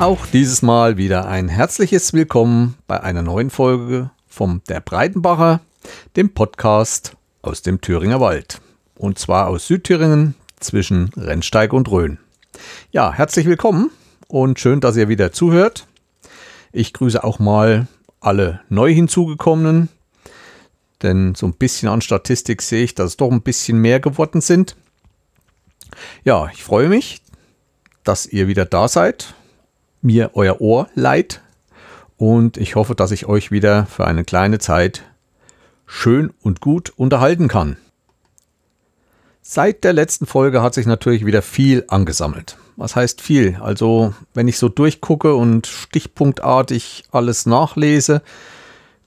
Auch 0.00 0.24
dieses 0.24 0.62
Mal 0.62 0.96
wieder 0.96 1.28
ein 1.28 1.48
herzliches 1.48 2.14
Willkommen 2.14 2.74
bei 2.86 3.02
einer 3.02 3.20
neuen 3.20 3.50
Folge 3.50 4.10
vom 4.26 4.62
Der 4.66 4.80
Breitenbacher, 4.80 5.60
dem 6.16 6.32
Podcast 6.32 7.18
aus 7.42 7.60
dem 7.60 7.82
Thüringer 7.82 8.18
Wald. 8.18 8.62
Und 8.94 9.18
zwar 9.18 9.48
aus 9.48 9.66
Südthüringen 9.66 10.36
zwischen 10.58 11.10
Rennsteig 11.18 11.74
und 11.74 11.90
Rhön. 11.90 12.16
Ja, 12.92 13.12
herzlich 13.12 13.44
willkommen 13.44 13.90
und 14.26 14.58
schön, 14.58 14.80
dass 14.80 14.96
ihr 14.96 15.10
wieder 15.10 15.32
zuhört. 15.32 15.86
Ich 16.72 16.94
grüße 16.94 17.22
auch 17.22 17.38
mal 17.38 17.86
alle 18.20 18.62
neu 18.70 18.94
hinzugekommenen, 18.94 19.90
denn 21.02 21.34
so 21.34 21.44
ein 21.44 21.52
bisschen 21.56 21.90
an 21.90 22.00
Statistik 22.00 22.62
sehe 22.62 22.84
ich, 22.84 22.94
dass 22.94 23.08
es 23.08 23.16
doch 23.18 23.30
ein 23.30 23.42
bisschen 23.42 23.76
mehr 23.76 24.00
geworden 24.00 24.40
sind. 24.40 24.76
Ja, 26.24 26.48
ich 26.54 26.64
freue 26.64 26.88
mich, 26.88 27.20
dass 28.02 28.24
ihr 28.24 28.48
wieder 28.48 28.64
da 28.64 28.88
seid, 28.88 29.34
mir 30.02 30.30
euer 30.34 30.60
Ohr 30.60 30.88
leiht 30.94 31.40
und 32.16 32.56
ich 32.56 32.74
hoffe, 32.74 32.94
dass 32.94 33.12
ich 33.12 33.26
euch 33.26 33.50
wieder 33.50 33.86
für 33.86 34.06
eine 34.06 34.24
kleine 34.24 34.58
Zeit 34.58 35.04
schön 35.86 36.32
und 36.42 36.60
gut 36.60 36.92
unterhalten 36.96 37.48
kann. 37.48 37.76
Seit 39.42 39.84
der 39.84 39.94
letzten 39.94 40.26
Folge 40.26 40.62
hat 40.62 40.74
sich 40.74 40.86
natürlich 40.86 41.24
wieder 41.24 41.42
viel 41.42 41.84
angesammelt. 41.88 42.56
Was 42.76 42.94
heißt 42.94 43.20
viel? 43.20 43.56
Also, 43.60 44.14
wenn 44.34 44.48
ich 44.48 44.58
so 44.58 44.68
durchgucke 44.68 45.34
und 45.34 45.66
stichpunktartig 45.66 47.04
alles 47.10 47.46
nachlese, 47.46 48.22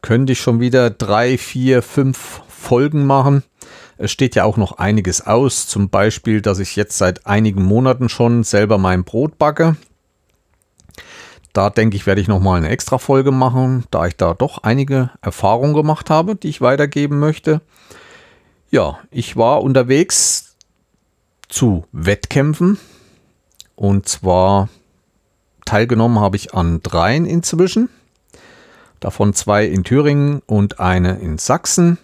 könnte 0.02 0.34
ich 0.34 0.42
schon 0.42 0.60
wieder 0.60 0.90
drei, 0.90 1.38
vier, 1.38 1.82
fünf 1.82 2.42
Folgen 2.50 3.06
machen. 3.06 3.44
Es 3.98 4.12
steht 4.12 4.36
ja 4.36 4.44
auch 4.44 4.58
noch 4.58 4.74
einiges 4.74 5.26
aus, 5.26 5.68
zum 5.68 5.90
Beispiel, 5.90 6.42
dass 6.42 6.60
ich 6.60 6.76
jetzt 6.76 6.98
seit 6.98 7.26
einigen 7.26 7.64
Monaten 7.64 8.10
schon 8.10 8.44
selber 8.44 8.78
mein 8.78 9.04
Brot 9.04 9.38
backe. 9.38 9.78
Da 11.54 11.70
denke 11.70 11.96
ich, 11.96 12.06
werde 12.08 12.20
ich 12.20 12.28
nochmal 12.28 12.58
eine 12.58 12.70
extra 12.70 12.98
Folge 12.98 13.32
machen, 13.32 13.86
da 13.92 14.08
ich 14.08 14.18
da 14.18 14.34
doch 14.34 14.64
einige 14.64 15.12
Erfahrungen 15.22 15.76
gemacht 15.76 16.10
habe, 16.10 16.36
die 16.36 16.50
ich 16.50 16.62
weitergeben 16.62 17.20
möchte. 17.20 17.62
Ja, 18.72 19.00
ich 19.12 19.38
war 19.38 19.62
unterwegs 19.62 20.56
zu 21.48 21.86
Wettkämpfen 21.92 22.80
und 23.76 24.08
zwar 24.10 24.70
teilgenommen 25.66 26.20
habe 26.20 26.36
ich 26.36 26.54
an 26.54 26.82
dreien 26.82 27.26
inzwischen, 27.26 27.90
davon 29.00 29.34
zwei 29.34 29.66
in 29.66 29.84
Thüringen 29.84 30.42
und 30.46 30.80
eine 30.80 31.20
in 31.20 31.38
Sachsen. 31.38 31.98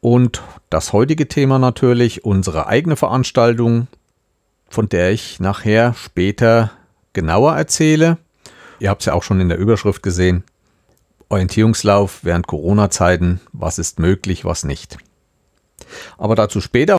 Und 0.00 0.42
das 0.70 0.92
heutige 0.92 1.28
Thema 1.28 1.58
natürlich 1.58 2.24
unsere 2.24 2.66
eigene 2.66 2.96
Veranstaltung, 2.96 3.88
von 4.68 4.88
der 4.88 5.10
ich 5.10 5.40
nachher 5.40 5.94
später 5.94 6.70
genauer 7.12 7.56
erzähle. 7.56 8.18
Ihr 8.78 8.90
habt 8.90 9.02
es 9.02 9.06
ja 9.06 9.14
auch 9.14 9.22
schon 9.22 9.40
in 9.40 9.48
der 9.48 9.58
Überschrift 9.58 10.02
gesehen. 10.02 10.44
Orientierungslauf 11.28 12.20
während 12.22 12.46
Corona-Zeiten. 12.46 13.40
Was 13.52 13.78
ist 13.78 13.98
möglich, 13.98 14.44
was 14.44 14.64
nicht. 14.64 14.98
Aber 16.18 16.34
dazu 16.34 16.60
später. 16.60 16.98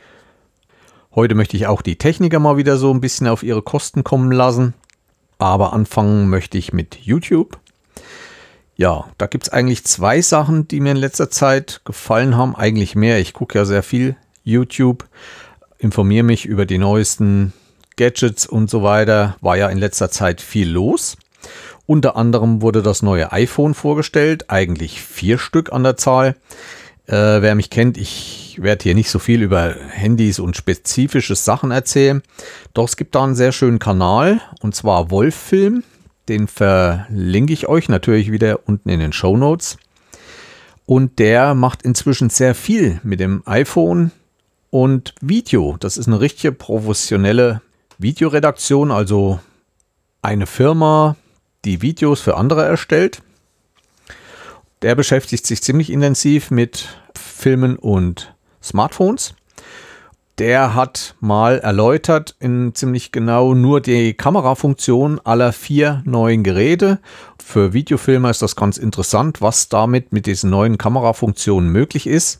Heute 1.14 1.34
möchte 1.34 1.56
ich 1.56 1.66
auch 1.66 1.82
die 1.82 1.96
Techniker 1.96 2.38
mal 2.38 2.56
wieder 2.56 2.76
so 2.76 2.92
ein 2.92 3.00
bisschen 3.00 3.26
auf 3.26 3.42
ihre 3.42 3.62
Kosten 3.62 4.04
kommen 4.04 4.30
lassen. 4.30 4.74
Aber 5.38 5.72
anfangen 5.72 6.28
möchte 6.28 6.58
ich 6.58 6.72
mit 6.72 6.96
YouTube. 6.96 7.58
Ja, 8.76 9.08
da 9.18 9.26
gibt 9.26 9.44
es 9.44 9.52
eigentlich 9.52 9.84
zwei 9.84 10.20
Sachen, 10.20 10.68
die 10.68 10.80
mir 10.80 10.92
in 10.92 10.96
letzter 10.96 11.30
Zeit 11.30 11.80
gefallen 11.84 12.36
haben. 12.36 12.54
Eigentlich 12.54 12.94
mehr. 12.94 13.18
Ich 13.18 13.32
gucke 13.32 13.58
ja 13.58 13.64
sehr 13.64 13.82
viel 13.82 14.16
YouTube, 14.44 15.04
informiere 15.78 16.24
mich 16.24 16.44
über 16.44 16.66
die 16.66 16.78
neuesten 16.78 17.52
Gadgets 17.96 18.46
und 18.46 18.70
so 18.70 18.82
weiter. 18.82 19.36
War 19.40 19.56
ja 19.56 19.68
in 19.68 19.78
letzter 19.78 20.10
Zeit 20.10 20.40
viel 20.40 20.70
los. 20.70 21.16
Unter 21.88 22.16
anderem 22.16 22.60
wurde 22.60 22.82
das 22.82 23.00
neue 23.00 23.32
iPhone 23.32 23.72
vorgestellt, 23.72 24.50
eigentlich 24.50 25.00
vier 25.00 25.38
Stück 25.38 25.72
an 25.72 25.84
der 25.84 25.96
Zahl. 25.96 26.36
Äh, 27.06 27.40
wer 27.40 27.54
mich 27.54 27.70
kennt, 27.70 27.96
ich 27.96 28.58
werde 28.60 28.82
hier 28.82 28.94
nicht 28.94 29.08
so 29.08 29.18
viel 29.18 29.42
über 29.42 29.74
Handys 29.88 30.38
und 30.38 30.54
spezifische 30.54 31.34
Sachen 31.34 31.70
erzählen. 31.70 32.20
Doch 32.74 32.84
es 32.84 32.98
gibt 32.98 33.14
da 33.14 33.24
einen 33.24 33.34
sehr 33.34 33.52
schönen 33.52 33.78
Kanal 33.78 34.42
und 34.60 34.74
zwar 34.74 35.10
Wolffilm. 35.10 35.82
Den 36.28 36.46
verlinke 36.46 37.54
ich 37.54 37.68
euch 37.70 37.88
natürlich 37.88 38.30
wieder 38.30 38.68
unten 38.68 38.90
in 38.90 39.00
den 39.00 39.14
Show 39.14 39.38
Notes. 39.38 39.78
Und 40.84 41.18
der 41.18 41.54
macht 41.54 41.80
inzwischen 41.80 42.28
sehr 42.28 42.54
viel 42.54 43.00
mit 43.02 43.18
dem 43.18 43.42
iPhone 43.46 44.10
und 44.68 45.14
Video. 45.22 45.78
Das 45.80 45.96
ist 45.96 46.06
eine 46.06 46.20
richtige 46.20 46.52
professionelle 46.52 47.62
Videoredaktion, 47.96 48.90
also 48.90 49.40
eine 50.20 50.44
Firma, 50.44 51.16
die 51.64 51.82
Videos 51.82 52.20
für 52.20 52.36
andere 52.36 52.64
erstellt. 52.64 53.22
Der 54.82 54.94
beschäftigt 54.94 55.46
sich 55.46 55.62
ziemlich 55.62 55.90
intensiv 55.90 56.50
mit 56.50 56.88
Filmen 57.14 57.76
und 57.76 58.34
Smartphones. 58.62 59.34
Der 60.38 60.74
hat 60.76 61.16
mal 61.18 61.58
erläutert 61.58 62.36
in 62.38 62.72
ziemlich 62.72 63.10
genau 63.10 63.54
nur 63.54 63.80
die 63.80 64.14
Kamerafunktion 64.14 65.20
aller 65.24 65.52
vier 65.52 66.00
neuen 66.04 66.44
Geräte. 66.44 67.00
Für 67.44 67.72
Videofilmer 67.72 68.30
ist 68.30 68.40
das 68.40 68.54
ganz 68.54 68.78
interessant, 68.78 69.40
was 69.40 69.68
damit 69.68 70.12
mit 70.12 70.26
diesen 70.26 70.50
neuen 70.50 70.78
Kamerafunktionen 70.78 71.70
möglich 71.70 72.06
ist. 72.06 72.38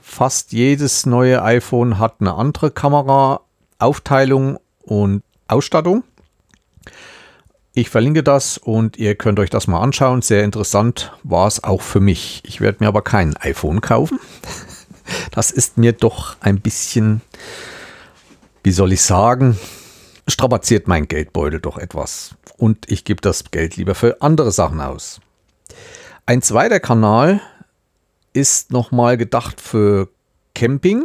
Fast 0.00 0.52
jedes 0.52 1.06
neue 1.06 1.42
iPhone 1.42 2.00
hat 2.00 2.16
eine 2.18 2.34
andere 2.34 2.72
Kameraaufteilung 2.72 4.58
und 4.82 5.22
Ausstattung. 5.46 6.02
Ich 7.74 7.88
verlinke 7.88 8.22
das 8.22 8.58
und 8.58 8.98
ihr 8.98 9.14
könnt 9.14 9.38
euch 9.38 9.48
das 9.48 9.66
mal 9.66 9.80
anschauen. 9.80 10.20
Sehr 10.20 10.44
interessant 10.44 11.12
war 11.22 11.46
es 11.46 11.64
auch 11.64 11.80
für 11.80 12.00
mich. 12.00 12.42
Ich 12.44 12.60
werde 12.60 12.78
mir 12.80 12.88
aber 12.88 13.02
kein 13.02 13.36
iPhone 13.36 13.80
kaufen. 13.80 14.18
Das 15.32 15.50
ist 15.50 15.76
mir 15.76 15.92
doch 15.92 16.36
ein 16.40 16.60
bisschen, 16.60 17.20
wie 18.62 18.70
soll 18.70 18.92
ich 18.92 19.02
sagen, 19.02 19.58
strapaziert 20.26 20.86
mein 20.86 21.08
Geldbeutel 21.08 21.60
doch 21.60 21.76
etwas. 21.76 22.36
Und 22.56 22.90
ich 22.90 23.04
gebe 23.04 23.20
das 23.20 23.50
Geld 23.50 23.76
lieber 23.76 23.94
für 23.94 24.22
andere 24.22 24.52
Sachen 24.52 24.80
aus. 24.80 25.20
Ein 26.24 26.40
zweiter 26.40 26.80
Kanal 26.80 27.40
ist 28.32 28.70
nochmal 28.70 29.18
gedacht 29.18 29.60
für 29.60 30.08
Camping. 30.54 31.04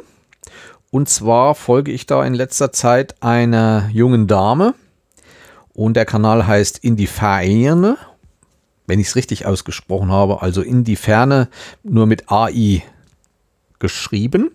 Und 0.92 1.10
zwar 1.10 1.56
folge 1.56 1.92
ich 1.92 2.06
da 2.06 2.24
in 2.24 2.36
letzter 2.36 2.72
Zeit 2.72 3.22
einer 3.22 3.90
jungen 3.92 4.28
Dame, 4.28 4.74
und 5.78 5.94
der 5.94 6.06
Kanal 6.06 6.48
heißt 6.48 6.80
In 6.80 6.96
die 6.96 7.06
Ferne, 7.06 7.98
wenn 8.88 9.00
ich 9.00 9.10
es 9.10 9.16
richtig 9.16 9.46
ausgesprochen 9.46 10.12
habe, 10.12 10.42
also 10.42 10.64
in 10.64 10.84
die 10.84 10.96
Ferne, 10.96 11.50
nur 11.84 12.08
mit 12.08 12.32
AI 12.32 12.82
geschrieben. 13.78 14.50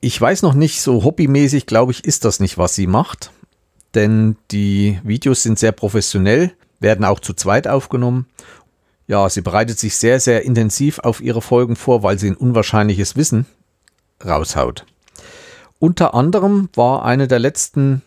Ich 0.00 0.18
weiß 0.18 0.40
noch 0.40 0.54
nicht, 0.54 0.80
so 0.80 1.04
hobbymäßig, 1.04 1.66
glaube 1.66 1.92
ich, 1.92 2.06
ist 2.06 2.24
das 2.24 2.40
nicht, 2.40 2.56
was 2.56 2.74
sie 2.74 2.86
macht. 2.86 3.32
Denn 3.94 4.36
die 4.50 4.98
Videos 5.04 5.42
sind 5.42 5.58
sehr 5.58 5.72
professionell, 5.72 6.52
werden 6.78 7.04
auch 7.04 7.20
zu 7.20 7.34
zweit 7.34 7.68
aufgenommen. 7.68 8.24
Ja, 9.06 9.28
sie 9.28 9.42
bereitet 9.42 9.78
sich 9.78 9.96
sehr, 9.96 10.20
sehr 10.20 10.42
intensiv 10.42 11.00
auf 11.00 11.20
ihre 11.20 11.42
Folgen 11.42 11.76
vor, 11.76 12.02
weil 12.02 12.18
sie 12.18 12.30
ein 12.30 12.36
unwahrscheinliches 12.36 13.14
Wissen 13.14 13.44
raushaut. 14.24 14.86
Unter 15.78 16.14
anderem 16.14 16.70
war 16.74 17.04
eine 17.04 17.28
der 17.28 17.40
letzten 17.40 18.00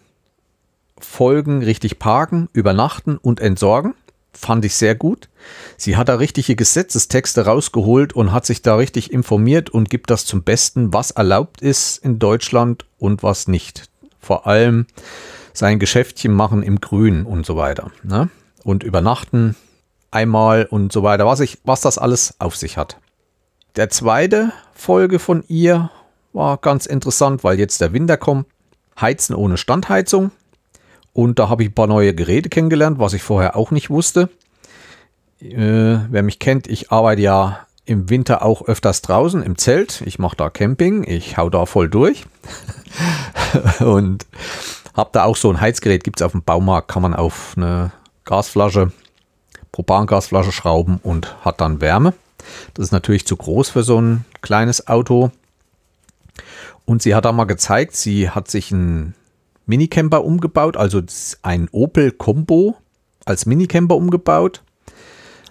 Folgen 1.03 1.63
richtig 1.63 1.99
parken, 1.99 2.49
übernachten 2.53 3.17
und 3.17 3.39
entsorgen. 3.39 3.95
Fand 4.33 4.65
ich 4.65 4.75
sehr 4.75 4.95
gut. 4.95 5.29
Sie 5.77 5.95
hat 5.95 6.09
da 6.09 6.15
richtige 6.15 6.55
Gesetzestexte 6.55 7.45
rausgeholt 7.45 8.13
und 8.13 8.31
hat 8.31 8.45
sich 8.45 8.61
da 8.61 8.75
richtig 8.75 9.13
informiert 9.13 9.69
und 9.69 9.89
gibt 9.89 10.09
das 10.09 10.25
zum 10.25 10.43
Besten, 10.43 10.91
was 10.91 11.11
erlaubt 11.11 11.61
ist 11.61 11.97
in 11.97 12.17
Deutschland 12.17 12.85
und 12.97 13.21
was 13.21 13.47
nicht. 13.47 13.89
Vor 14.19 14.47
allem 14.47 14.87
sein 15.53 15.77
Geschäftchen 15.77 16.33
machen 16.33 16.63
im 16.63 16.81
Grün 16.81 17.25
und 17.25 17.45
so 17.45 17.55
weiter. 17.55 17.91
Ne? 18.01 18.29
Und 18.63 18.83
übernachten 18.83 19.55
einmal 20.09 20.65
und 20.65 20.91
so 20.91 21.03
weiter, 21.03 21.25
was, 21.25 21.39
ich, 21.39 21.59
was 21.63 21.81
das 21.81 21.97
alles 21.97 22.35
auf 22.39 22.55
sich 22.55 22.77
hat. 22.77 22.97
Der 23.75 23.89
zweite 23.89 24.51
Folge 24.73 25.19
von 25.19 25.43
ihr 25.47 25.91
war 26.31 26.57
ganz 26.57 26.85
interessant, 26.85 27.43
weil 27.43 27.59
jetzt 27.59 27.81
der 27.81 27.93
Winter 27.93 28.17
kommt. 28.17 28.47
Heizen 28.99 29.35
ohne 29.35 29.57
Standheizung. 29.57 30.31
Und 31.13 31.37
da 31.39 31.47
habe 31.47 31.63
ich 31.63 31.69
ein 31.69 31.75
paar 31.75 31.87
neue 31.87 32.13
Geräte 32.13 32.49
kennengelernt, 32.49 32.99
was 32.99 33.13
ich 33.13 33.21
vorher 33.21 33.55
auch 33.55 33.71
nicht 33.71 33.89
wusste. 33.89 34.29
Äh, 35.39 35.99
wer 36.09 36.23
mich 36.23 36.39
kennt, 36.39 36.67
ich 36.67 36.91
arbeite 36.91 37.21
ja 37.21 37.67
im 37.85 38.09
Winter 38.09 38.43
auch 38.43 38.63
öfters 38.67 39.01
draußen 39.01 39.43
im 39.43 39.57
Zelt. 39.57 40.01
Ich 40.05 40.17
mache 40.17 40.37
da 40.37 40.49
Camping, 40.49 41.03
ich 41.03 41.37
hau 41.37 41.49
da 41.49 41.65
voll 41.65 41.89
durch. 41.89 42.25
und 43.79 44.25
habe 44.95 45.09
da 45.11 45.23
auch 45.23 45.35
so 45.35 45.49
ein 45.49 45.59
Heizgerät, 45.59 46.03
gibt 46.03 46.19
es 46.19 46.25
auf 46.25 46.31
dem 46.31 46.43
Baumarkt, 46.43 46.87
kann 46.87 47.01
man 47.01 47.13
auf 47.13 47.53
eine 47.57 47.91
Gasflasche, 48.25 48.91
Propangasflasche 49.71 50.51
schrauben 50.51 50.99
und 51.03 51.35
hat 51.43 51.61
dann 51.61 51.81
Wärme. 51.81 52.13
Das 52.73 52.85
ist 52.85 52.91
natürlich 52.91 53.27
zu 53.27 53.35
groß 53.35 53.69
für 53.69 53.83
so 53.83 53.99
ein 53.99 54.25
kleines 54.41 54.87
Auto. 54.87 55.31
Und 56.85 57.01
sie 57.01 57.15
hat 57.15 57.25
da 57.25 57.31
mal 57.31 57.45
gezeigt, 57.45 57.95
sie 57.95 58.29
hat 58.29 58.49
sich 58.49 58.71
ein 58.71 59.15
Minicamper 59.65 60.23
umgebaut, 60.23 60.77
also 60.77 61.01
ein 61.41 61.69
Opel 61.71 62.11
Combo 62.11 62.77
als 63.25 63.45
Minicamper 63.45 63.95
umgebaut, 63.95 64.63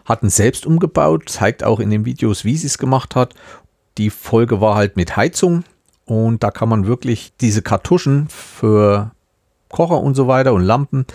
hatten 0.04 0.28
selbst 0.28 0.66
umgebaut, 0.66 1.28
zeigt 1.28 1.64
auch 1.64 1.80
in 1.80 1.90
den 1.90 2.04
Videos, 2.04 2.44
wie 2.44 2.56
sie 2.56 2.66
es 2.66 2.78
gemacht 2.78 3.16
hat. 3.16 3.34
Die 3.98 4.10
Folge 4.10 4.60
war 4.60 4.74
halt 4.74 4.96
mit 4.96 5.16
Heizung 5.16 5.64
und 6.04 6.42
da 6.42 6.50
kann 6.50 6.68
man 6.68 6.86
wirklich 6.86 7.32
diese 7.40 7.62
Kartuschen 7.62 8.28
für 8.28 9.12
Kocher 9.68 10.00
und 10.00 10.14
so 10.14 10.28
weiter 10.28 10.52
und 10.52 10.62
Lampen 10.62 11.06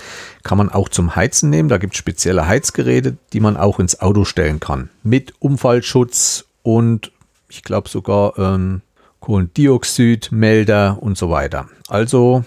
kann 0.44 0.58
man 0.58 0.70
auch 0.70 0.90
zum 0.90 1.16
Heizen 1.16 1.50
nehmen. 1.50 1.70
Da 1.70 1.78
gibt 1.78 1.94
es 1.94 2.00
spezielle 2.00 2.48
Heizgeräte, 2.48 3.18
die 3.32 3.40
man 3.40 3.56
auch 3.56 3.80
ins 3.80 4.02
Auto 4.02 4.26
stellen 4.26 4.60
kann. 4.60 4.90
Mit 5.04 5.34
Umfallschutz 5.40 6.46
und 6.64 7.12
ich 7.50 7.64
glaube 7.64 7.88
sogar 7.88 8.38
ähm, 8.38 8.82
Kohlendioxidmelder 9.20 10.98
und 11.02 11.18
so 11.18 11.30
weiter. 11.30 11.68
Also, 11.88 12.44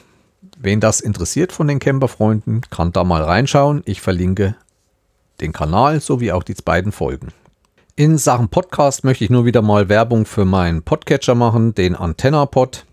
wen 0.63 0.81
das 0.81 1.01
interessiert 1.01 1.53
von 1.53 1.67
den 1.69 1.79
Camperfreunden, 1.79 2.61
kann 2.71 2.93
da 2.93 3.03
mal 3.03 3.23
reinschauen. 3.23 3.83
Ich 3.87 4.01
verlinke 4.01 4.57
den 5.41 5.53
Kanal 5.53 6.01
sowie 6.01 6.33
auch 6.33 6.43
die 6.43 6.55
beiden 6.55 6.93
Folgen. 6.93 7.29
In 7.97 8.19
Sachen 8.19 8.49
Podcast 8.49 9.03
möchte 9.03 9.25
ich 9.25 9.31
nur 9.31 9.47
wieder 9.47 9.63
mal 9.63 9.89
Werbung 9.89 10.27
für 10.27 10.45
meinen 10.45 10.83
Podcatcher 10.83 11.35
machen, 11.35 11.75
den 11.75 11.97
AntennaPod. 11.97 12.85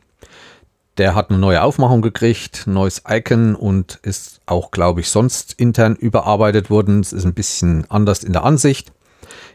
Der 0.97 1.13
hat 1.13 1.29
eine 1.29 1.39
neue 1.39 1.61
Aufmachung 1.61 2.01
gekriegt, 2.01 2.63
neues 2.67 3.03
Icon 3.07 3.53
und 3.53 3.99
ist 4.01 4.39
auch, 4.45 4.71
glaube 4.71 5.01
ich, 5.01 5.09
sonst 5.09 5.53
intern 5.53 5.95
überarbeitet 5.95 6.69
worden. 6.69 7.01
Es 7.01 7.13
ist 7.13 7.25
ein 7.25 7.33
bisschen 7.33 7.85
anders 7.89 8.23
in 8.23 8.33
der 8.33 8.43
Ansicht. 8.43 8.91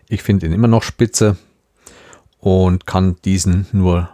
Ich 0.08 0.22
finde 0.22 0.46
ihn 0.46 0.52
immer 0.52 0.68
noch 0.68 0.82
spitze 0.82 1.36
und 2.38 2.86
kann 2.86 3.16
diesen 3.24 3.66
nur 3.72 4.10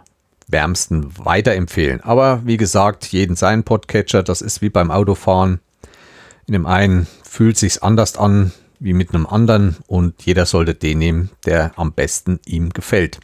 wärmsten 0.49 1.07
weiterempfehlen. 1.17 2.01
Aber 2.01 2.41
wie 2.45 2.57
gesagt, 2.57 3.05
jeden 3.05 3.35
seinen 3.35 3.63
Podcatcher, 3.63 4.23
das 4.23 4.41
ist 4.41 4.61
wie 4.61 4.69
beim 4.69 4.91
Autofahren. 4.91 5.59
In 6.47 6.53
dem 6.53 6.65
einen 6.65 7.07
fühlt 7.23 7.57
sich 7.57 7.83
anders 7.83 8.17
an 8.17 8.51
wie 8.79 8.93
mit 8.93 9.13
einem 9.13 9.27
anderen 9.27 9.77
und 9.87 10.25
jeder 10.25 10.45
sollte 10.45 10.73
den 10.73 10.97
nehmen, 10.99 11.29
der 11.45 11.73
am 11.75 11.93
besten 11.93 12.39
ihm 12.45 12.69
gefällt. 12.69 13.19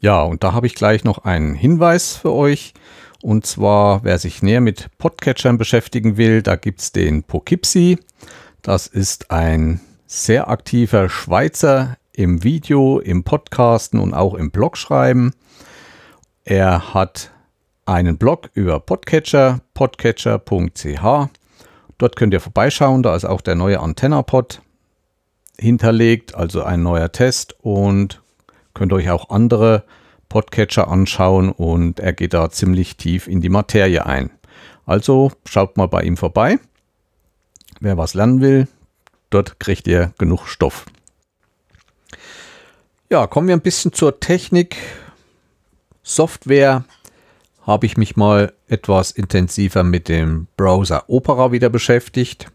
Ja, 0.00 0.22
und 0.22 0.44
da 0.44 0.52
habe 0.52 0.66
ich 0.66 0.74
gleich 0.74 1.04
noch 1.04 1.24
einen 1.24 1.54
Hinweis 1.54 2.16
für 2.16 2.32
euch. 2.32 2.74
Und 3.22 3.46
zwar, 3.46 4.04
wer 4.04 4.18
sich 4.18 4.42
näher 4.42 4.60
mit 4.60 4.88
Podcatchern 4.98 5.58
beschäftigen 5.58 6.16
will, 6.16 6.42
da 6.42 6.56
gibt 6.56 6.80
es 6.80 6.92
den 6.92 7.22
Poughkeepsie. 7.22 7.98
Das 8.62 8.86
ist 8.86 9.30
ein 9.30 9.80
sehr 10.06 10.48
aktiver 10.48 11.08
Schweizer 11.08 11.96
im 12.12 12.44
Video, 12.44 13.00
im 13.00 13.24
Podcasten 13.24 13.98
und 13.98 14.14
auch 14.14 14.34
im 14.34 14.50
Blogschreiben. 14.50 15.32
Er 16.48 16.94
hat 16.94 17.32
einen 17.86 18.18
Blog 18.18 18.50
über 18.54 18.78
Podcatcher, 18.78 19.62
podcatcher.ch. 19.74 21.28
Dort 21.98 22.14
könnt 22.14 22.32
ihr 22.32 22.40
vorbeischauen, 22.40 23.02
da 23.02 23.16
ist 23.16 23.24
auch 23.24 23.40
der 23.40 23.56
neue 23.56 23.80
Antenna-Pod 23.80 24.62
hinterlegt, 25.58 26.36
also 26.36 26.62
ein 26.62 26.84
neuer 26.84 27.10
Test 27.10 27.56
und 27.62 28.22
könnt 28.74 28.92
euch 28.92 29.10
auch 29.10 29.30
andere 29.30 29.82
Podcatcher 30.28 30.86
anschauen 30.86 31.50
und 31.50 31.98
er 31.98 32.12
geht 32.12 32.32
da 32.32 32.48
ziemlich 32.48 32.96
tief 32.96 33.26
in 33.26 33.40
die 33.40 33.48
Materie 33.48 34.06
ein. 34.06 34.30
Also 34.84 35.32
schaut 35.46 35.76
mal 35.76 35.88
bei 35.88 36.04
ihm 36.04 36.16
vorbei. 36.16 36.60
Wer 37.80 37.98
was 37.98 38.14
lernen 38.14 38.40
will, 38.40 38.68
dort 39.30 39.58
kriegt 39.58 39.88
ihr 39.88 40.12
genug 40.16 40.46
Stoff. 40.46 40.86
Ja, 43.10 43.26
kommen 43.26 43.48
wir 43.48 43.56
ein 43.56 43.62
bisschen 43.62 43.92
zur 43.92 44.20
Technik. 44.20 44.76
Software 46.08 46.84
habe 47.62 47.84
ich 47.84 47.96
mich 47.96 48.14
mal 48.14 48.52
etwas 48.68 49.10
intensiver 49.10 49.82
mit 49.82 50.08
dem 50.08 50.46
Browser 50.56 51.02
Opera 51.08 51.50
wieder 51.50 51.68
beschäftigt. 51.68 52.46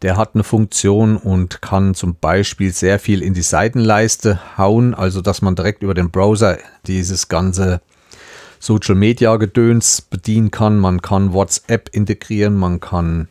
Der 0.00 0.16
hat 0.16 0.30
eine 0.32 0.44
Funktion 0.44 1.18
und 1.18 1.60
kann 1.60 1.94
zum 1.94 2.14
Beispiel 2.14 2.72
sehr 2.72 2.98
viel 2.98 3.22
in 3.22 3.34
die 3.34 3.42
Seitenleiste 3.42 4.40
hauen, 4.56 4.94
also 4.94 5.20
dass 5.20 5.42
man 5.42 5.56
direkt 5.56 5.82
über 5.82 5.92
den 5.92 6.10
Browser 6.10 6.56
dieses 6.86 7.28
ganze 7.28 7.82
Social 8.58 8.94
Media 8.94 9.36
Gedöns 9.36 10.00
bedienen 10.00 10.50
kann. 10.50 10.78
Man 10.78 11.02
kann 11.02 11.34
WhatsApp 11.34 11.90
integrieren, 11.92 12.56
man 12.56 12.80
kann 12.80 13.28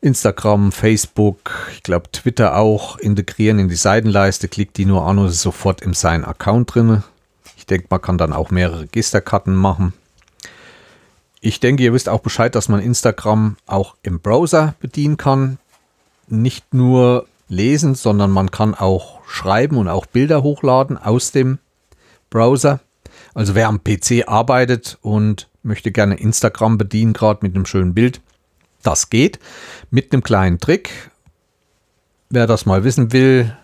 Instagram, 0.00 0.72
Facebook, 0.72 1.68
ich 1.74 1.84
glaube 1.84 2.10
Twitter 2.10 2.56
auch 2.56 2.98
integrieren 2.98 3.60
in 3.60 3.68
die 3.68 3.76
Seitenleiste, 3.76 4.48
klickt 4.48 4.78
die 4.78 4.84
nur 4.86 5.06
an 5.06 5.18
und 5.18 5.28
ist 5.28 5.42
sofort 5.42 5.80
in 5.80 5.94
seinem 5.94 6.24
Account 6.24 6.74
drin. 6.74 7.04
Denke, 7.70 7.86
man 7.90 8.02
kann 8.02 8.18
dann 8.18 8.32
auch 8.32 8.50
mehrere 8.50 8.80
Registerkarten 8.80 9.54
machen. 9.54 9.92
Ich 11.40 11.60
denke, 11.60 11.82
ihr 11.82 11.94
wisst 11.94 12.08
auch 12.08 12.20
Bescheid, 12.20 12.54
dass 12.54 12.68
man 12.68 12.80
Instagram 12.80 13.56
auch 13.66 13.96
im 14.02 14.20
Browser 14.20 14.74
bedienen 14.80 15.16
kann. 15.16 15.58
Nicht 16.28 16.74
nur 16.74 17.26
lesen, 17.48 17.94
sondern 17.94 18.30
man 18.30 18.50
kann 18.50 18.74
auch 18.74 19.20
schreiben 19.26 19.76
und 19.76 19.88
auch 19.88 20.06
Bilder 20.06 20.42
hochladen 20.42 20.98
aus 20.98 21.32
dem 21.32 21.58
Browser. 22.28 22.80
Also 23.34 23.54
wer 23.54 23.68
am 23.68 23.82
PC 23.82 24.28
arbeitet 24.28 24.98
und 25.02 25.48
möchte 25.62 25.92
gerne 25.92 26.16
Instagram 26.16 26.78
bedienen, 26.78 27.12
gerade 27.12 27.40
mit 27.42 27.54
einem 27.54 27.66
schönen 27.66 27.94
Bild, 27.94 28.20
das 28.82 29.10
geht 29.10 29.38
mit 29.90 30.12
einem 30.12 30.22
kleinen 30.22 30.58
Trick. 30.58 31.10
Wer 32.28 32.46
das 32.46 32.66
mal 32.66 32.84
wissen 32.84 33.12
will, 33.12 33.56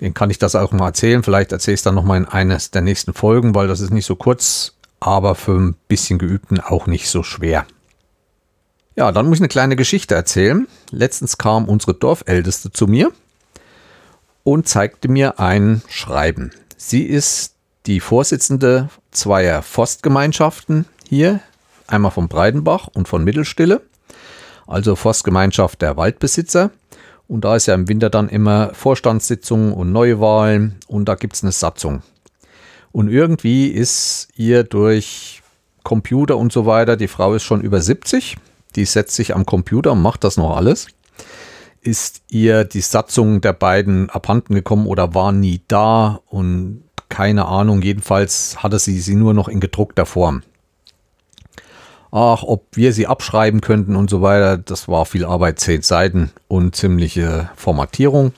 den 0.00 0.14
kann 0.14 0.30
ich 0.30 0.38
das 0.38 0.54
auch 0.54 0.72
mal 0.72 0.88
erzählen. 0.88 1.22
Vielleicht 1.22 1.52
erzähle 1.52 1.74
ich 1.74 1.80
es 1.80 1.84
dann 1.84 1.94
nochmal 1.94 2.18
in 2.18 2.26
eines 2.26 2.70
der 2.70 2.82
nächsten 2.82 3.14
Folgen, 3.14 3.54
weil 3.54 3.68
das 3.68 3.80
ist 3.80 3.92
nicht 3.92 4.06
so 4.06 4.16
kurz, 4.16 4.74
aber 4.98 5.34
für 5.34 5.58
ein 5.58 5.76
bisschen 5.88 6.18
Geübten 6.18 6.60
auch 6.60 6.86
nicht 6.86 7.08
so 7.08 7.22
schwer. 7.22 7.66
Ja, 8.96 9.12
dann 9.12 9.26
muss 9.26 9.36
ich 9.38 9.42
eine 9.42 9.48
kleine 9.48 9.76
Geschichte 9.76 10.14
erzählen. 10.14 10.66
Letztens 10.90 11.38
kam 11.38 11.66
unsere 11.66 11.94
Dorfälteste 11.94 12.70
zu 12.72 12.86
mir 12.86 13.12
und 14.42 14.68
zeigte 14.68 15.08
mir 15.08 15.38
ein 15.38 15.82
Schreiben. 15.88 16.50
Sie 16.76 17.02
ist 17.02 17.54
die 17.86 18.00
Vorsitzende 18.00 18.88
zweier 19.10 19.62
Forstgemeinschaften 19.62 20.86
hier, 21.08 21.40
einmal 21.86 22.10
von 22.10 22.28
Breidenbach 22.28 22.88
und 22.88 23.08
von 23.08 23.24
Mittelstille 23.24 23.80
also 24.70 24.94
Forstgemeinschaft 24.94 25.82
der 25.82 25.96
Waldbesitzer. 25.96 26.70
Und 27.30 27.44
da 27.44 27.54
ist 27.54 27.66
ja 27.66 27.74
im 27.76 27.88
Winter 27.88 28.10
dann 28.10 28.28
immer 28.28 28.74
Vorstandssitzungen 28.74 29.72
und 29.72 29.92
Neuwahlen 29.92 30.74
und 30.88 31.08
da 31.08 31.14
gibt 31.14 31.36
es 31.36 31.44
eine 31.44 31.52
Satzung. 31.52 32.02
Und 32.90 33.08
irgendwie 33.08 33.68
ist 33.68 34.30
ihr 34.34 34.64
durch 34.64 35.40
Computer 35.84 36.36
und 36.36 36.52
so 36.52 36.66
weiter, 36.66 36.96
die 36.96 37.06
Frau 37.06 37.34
ist 37.34 37.44
schon 37.44 37.60
über 37.60 37.80
70, 37.80 38.36
die 38.74 38.84
setzt 38.84 39.14
sich 39.14 39.32
am 39.32 39.46
Computer 39.46 39.92
und 39.92 40.02
macht 40.02 40.24
das 40.24 40.38
noch 40.38 40.56
alles. 40.56 40.88
Ist 41.80 42.22
ihr 42.26 42.64
die 42.64 42.80
Satzung 42.80 43.40
der 43.40 43.52
beiden 43.52 44.10
abhanden 44.10 44.56
gekommen 44.56 44.88
oder 44.88 45.14
war 45.14 45.30
nie 45.30 45.60
da 45.68 46.18
und 46.26 46.82
keine 47.08 47.46
Ahnung, 47.46 47.80
jedenfalls 47.82 48.60
hatte 48.60 48.80
sie 48.80 48.98
sie 48.98 49.14
nur 49.14 49.34
noch 49.34 49.46
in 49.46 49.60
gedruckter 49.60 50.04
Form 50.04 50.42
ach, 52.10 52.42
ob 52.42 52.66
wir 52.72 52.92
sie 52.92 53.06
abschreiben 53.06 53.60
könnten 53.60 53.96
und 53.96 54.10
so 54.10 54.22
weiter. 54.22 54.58
Das 54.58 54.88
war 54.88 55.06
viel 55.06 55.24
Arbeit, 55.24 55.60
zehn 55.60 55.82
Seiten 55.82 56.30
und 56.48 56.74
ziemliche 56.76 57.50
Formatierung. 57.56 58.32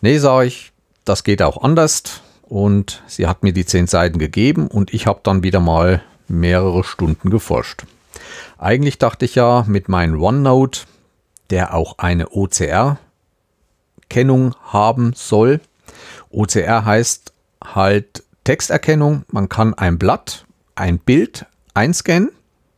Nee, 0.00 0.18
sage 0.18 0.46
ich, 0.46 0.72
das 1.04 1.24
geht 1.24 1.42
auch 1.42 1.62
anders. 1.62 2.22
Und 2.42 3.02
sie 3.06 3.26
hat 3.26 3.42
mir 3.42 3.52
die 3.52 3.66
zehn 3.66 3.86
Seiten 3.86 4.18
gegeben 4.18 4.68
und 4.68 4.94
ich 4.94 5.06
habe 5.06 5.20
dann 5.22 5.42
wieder 5.42 5.60
mal 5.60 6.02
mehrere 6.28 6.82
Stunden 6.84 7.28
geforscht. 7.30 7.84
Eigentlich 8.56 8.98
dachte 8.98 9.24
ich 9.24 9.34
ja 9.34 9.64
mit 9.66 9.88
meinem 9.88 10.22
OneNote, 10.22 10.82
der 11.50 11.74
auch 11.74 11.98
eine 11.98 12.30
OCR-Kennung 12.30 12.96
haben 14.64 15.12
soll. 15.14 15.60
OCR 16.30 16.84
heißt 16.84 17.32
halt 17.62 18.22
Texterkennung. 18.44 19.24
Man 19.30 19.48
kann 19.48 19.74
ein 19.74 19.98
Blatt, 19.98 20.46
ein 20.74 20.98
Bild 20.98 21.46
einscannen, 21.78 22.30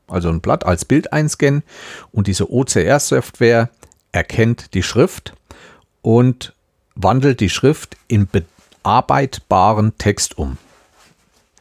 also 0.07 0.29
ein 0.29 0.41
Blatt 0.41 0.65
als 0.65 0.85
Bild 0.85 1.13
einscannen 1.13 1.63
und 2.13 2.27
diese 2.27 2.53
OCR-Software 2.53 3.71
erkennt 4.13 4.75
die 4.75 4.83
Schrift 4.83 5.35
und 6.03 6.55
wandelt 6.95 7.41
die 7.41 7.49
Schrift 7.49 7.97
in 8.09 8.29
bearbeitbaren 8.29 9.97
Text 9.99 10.37
um. 10.39 10.59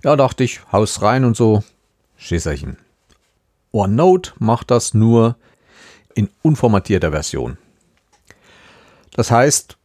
Ja, 0.03 0.15
dachte 0.15 0.43
ich, 0.43 0.61
Haus 0.71 1.01
rein 1.01 1.25
und 1.25 1.35
so, 1.35 1.63
Schisserchen. 2.17 2.77
OneNote 3.71 4.33
macht 4.39 4.71
das 4.71 4.93
nur 4.93 5.35
in 6.15 6.29
unformatierter 6.41 7.11
Version. 7.11 7.57
Das 9.13 9.31
heißt, 9.31 9.77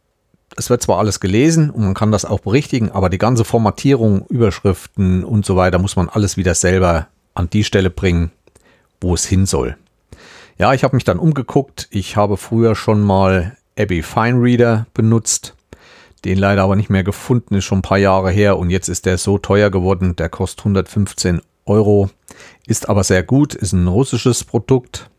es 0.57 0.69
wird 0.69 0.81
zwar 0.81 0.99
alles 0.99 1.19
gelesen 1.19 1.69
und 1.69 1.83
man 1.83 1.93
kann 1.93 2.11
das 2.11 2.25
auch 2.25 2.39
berichtigen, 2.39 2.91
aber 2.91 3.09
die 3.09 3.17
ganze 3.17 3.43
Formatierung, 3.43 4.25
Überschriften 4.27 5.23
und 5.23 5.45
so 5.45 5.55
weiter 5.55 5.79
muss 5.79 5.95
man 5.95 6.09
alles 6.09 6.37
wieder 6.37 6.55
selber 6.55 7.07
an 7.35 7.49
die 7.49 7.63
Stelle 7.63 7.91
bringen, 7.91 8.31
wo 8.99 9.13
es 9.13 9.25
hin 9.25 9.45
soll. 9.45 9.77
Ja, 10.57 10.73
ich 10.73 10.83
habe 10.83 10.95
mich 10.95 11.03
dann 11.03 11.19
umgeguckt. 11.19 11.87
Ich 11.91 12.15
habe 12.15 12.37
früher 12.37 12.75
schon 12.75 13.01
mal 13.01 13.57
Abbey 13.77 14.01
Fine 14.01 14.41
Reader 14.41 14.87
benutzt, 14.93 15.53
den 16.23 16.37
leider 16.37 16.63
aber 16.63 16.75
nicht 16.75 16.89
mehr 16.89 17.03
gefunden, 17.03 17.55
ist 17.55 17.65
schon 17.65 17.79
ein 17.79 17.83
paar 17.83 17.97
Jahre 17.97 18.31
her 18.31 18.57
und 18.57 18.69
jetzt 18.69 18.87
ist 18.87 19.05
der 19.05 19.17
so 19.17 19.37
teuer 19.37 19.69
geworden, 19.69 20.15
der 20.15 20.29
kostet 20.29 20.61
115 20.61 21.41
Euro, 21.65 22.09
ist 22.65 22.89
aber 22.89 23.03
sehr 23.03 23.21
gut, 23.21 23.53
ist 23.53 23.73
ein 23.73 23.87
russisches 23.87 24.43
Produkt. 24.43 25.09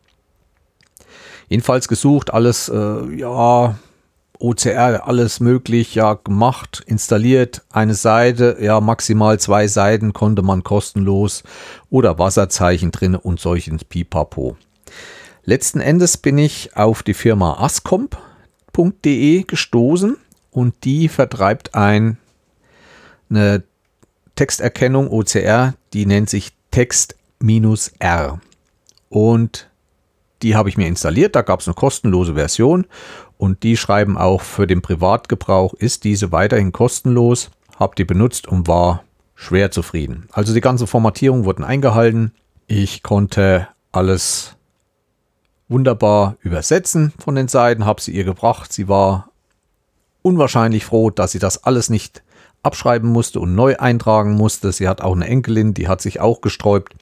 Jedenfalls 1.49 1.87
gesucht, 1.87 2.32
alles, 2.32 2.68
äh, 2.68 3.14
ja, 3.14 3.78
OCR, 4.38 5.07
alles 5.07 5.40
möglich, 5.40 5.95
ja, 5.95 6.14
gemacht, 6.14 6.83
installiert, 6.87 7.62
eine 7.71 7.95
Seite, 7.95 8.57
ja, 8.61 8.81
maximal 8.81 9.38
zwei 9.40 9.69
Seiten 9.69 10.12
konnte 10.12 10.43
man 10.43 10.62
kostenlos 10.62 11.43
oder 11.90 12.19
Wasserzeichen 12.19 12.90
drin 12.90 13.14
und 13.14 13.40
solchen 13.40 13.78
Pipapo. 13.78 14.57
Letzten 15.45 15.81
Endes 15.81 16.16
bin 16.16 16.38
ich 16.38 16.76
auf 16.76 17.02
die 17.02 17.14
Firma 17.14 17.59
ascomp.de 17.61 19.43
gestoßen 19.45 20.16
und 20.50 20.75
die 20.85 21.09
vertreibt 21.09 21.75
ein, 21.75 22.19
eine 23.31 23.62
Texterkennung 24.35 25.09
OCR, 25.09 25.75
die 25.93 26.07
nennt 26.07 26.31
sich 26.31 26.52
Text-R. 26.71 28.40
Und 29.09 29.71
die 30.43 30.55
habe 30.55 30.69
ich 30.69 30.76
mir 30.76 30.87
installiert, 30.87 31.35
da 31.35 31.43
gab 31.43 31.61
es 31.61 31.69
eine 31.69 31.75
kostenlose 31.75 32.35
Version 32.35 32.87
und 33.38 33.62
die 33.62 33.76
schreiben 33.76 34.16
auch 34.16 34.40
für 34.40 34.66
den 34.66 34.83
Privatgebrauch 34.83 35.75
ist 35.75 36.05
diese 36.05 36.33
weiterhin 36.33 36.73
kostenlos. 36.73 37.50
Hab 37.78 37.95
die 37.97 38.05
benutzt 38.05 38.49
und 38.49 38.69
war 38.69 39.05
schwer 39.35 39.71
zufrieden. 39.71 40.28
Also 40.33 40.55
die 40.55 40.61
ganze 40.61 40.87
Formatierung 40.87 41.45
wurden 41.45 41.62
eingehalten. 41.62 42.33
Ich 42.66 43.02
konnte 43.02 43.69
alles 43.93 44.57
wunderbar 45.69 46.37
übersetzen 46.40 47.12
von 47.19 47.35
den 47.35 47.49
Seiten, 47.49 47.85
habe 47.85 48.00
sie 48.00 48.12
ihr 48.12 48.25
gebracht. 48.25 48.73
Sie 48.73 48.88
war 48.88 49.28
unwahrscheinlich 50.23 50.85
froh, 50.85 51.11
dass 51.11 51.33
sie 51.33 51.38
das 51.38 51.64
alles 51.64 51.90
nicht 51.90 52.23
abschreiben 52.62 53.11
musste 53.11 53.40
und 53.40 53.55
neu 53.55 53.76
eintragen 53.76 54.35
musste. 54.35 54.73
Sie 54.73 54.88
hat 54.88 55.02
auch 55.02 55.14
eine 55.14 55.26
Enkelin, 55.26 55.75
die 55.75 55.88
hat 55.88 56.00
sich 56.00 56.21
auch 56.21 56.40
gesträubt 56.40 56.95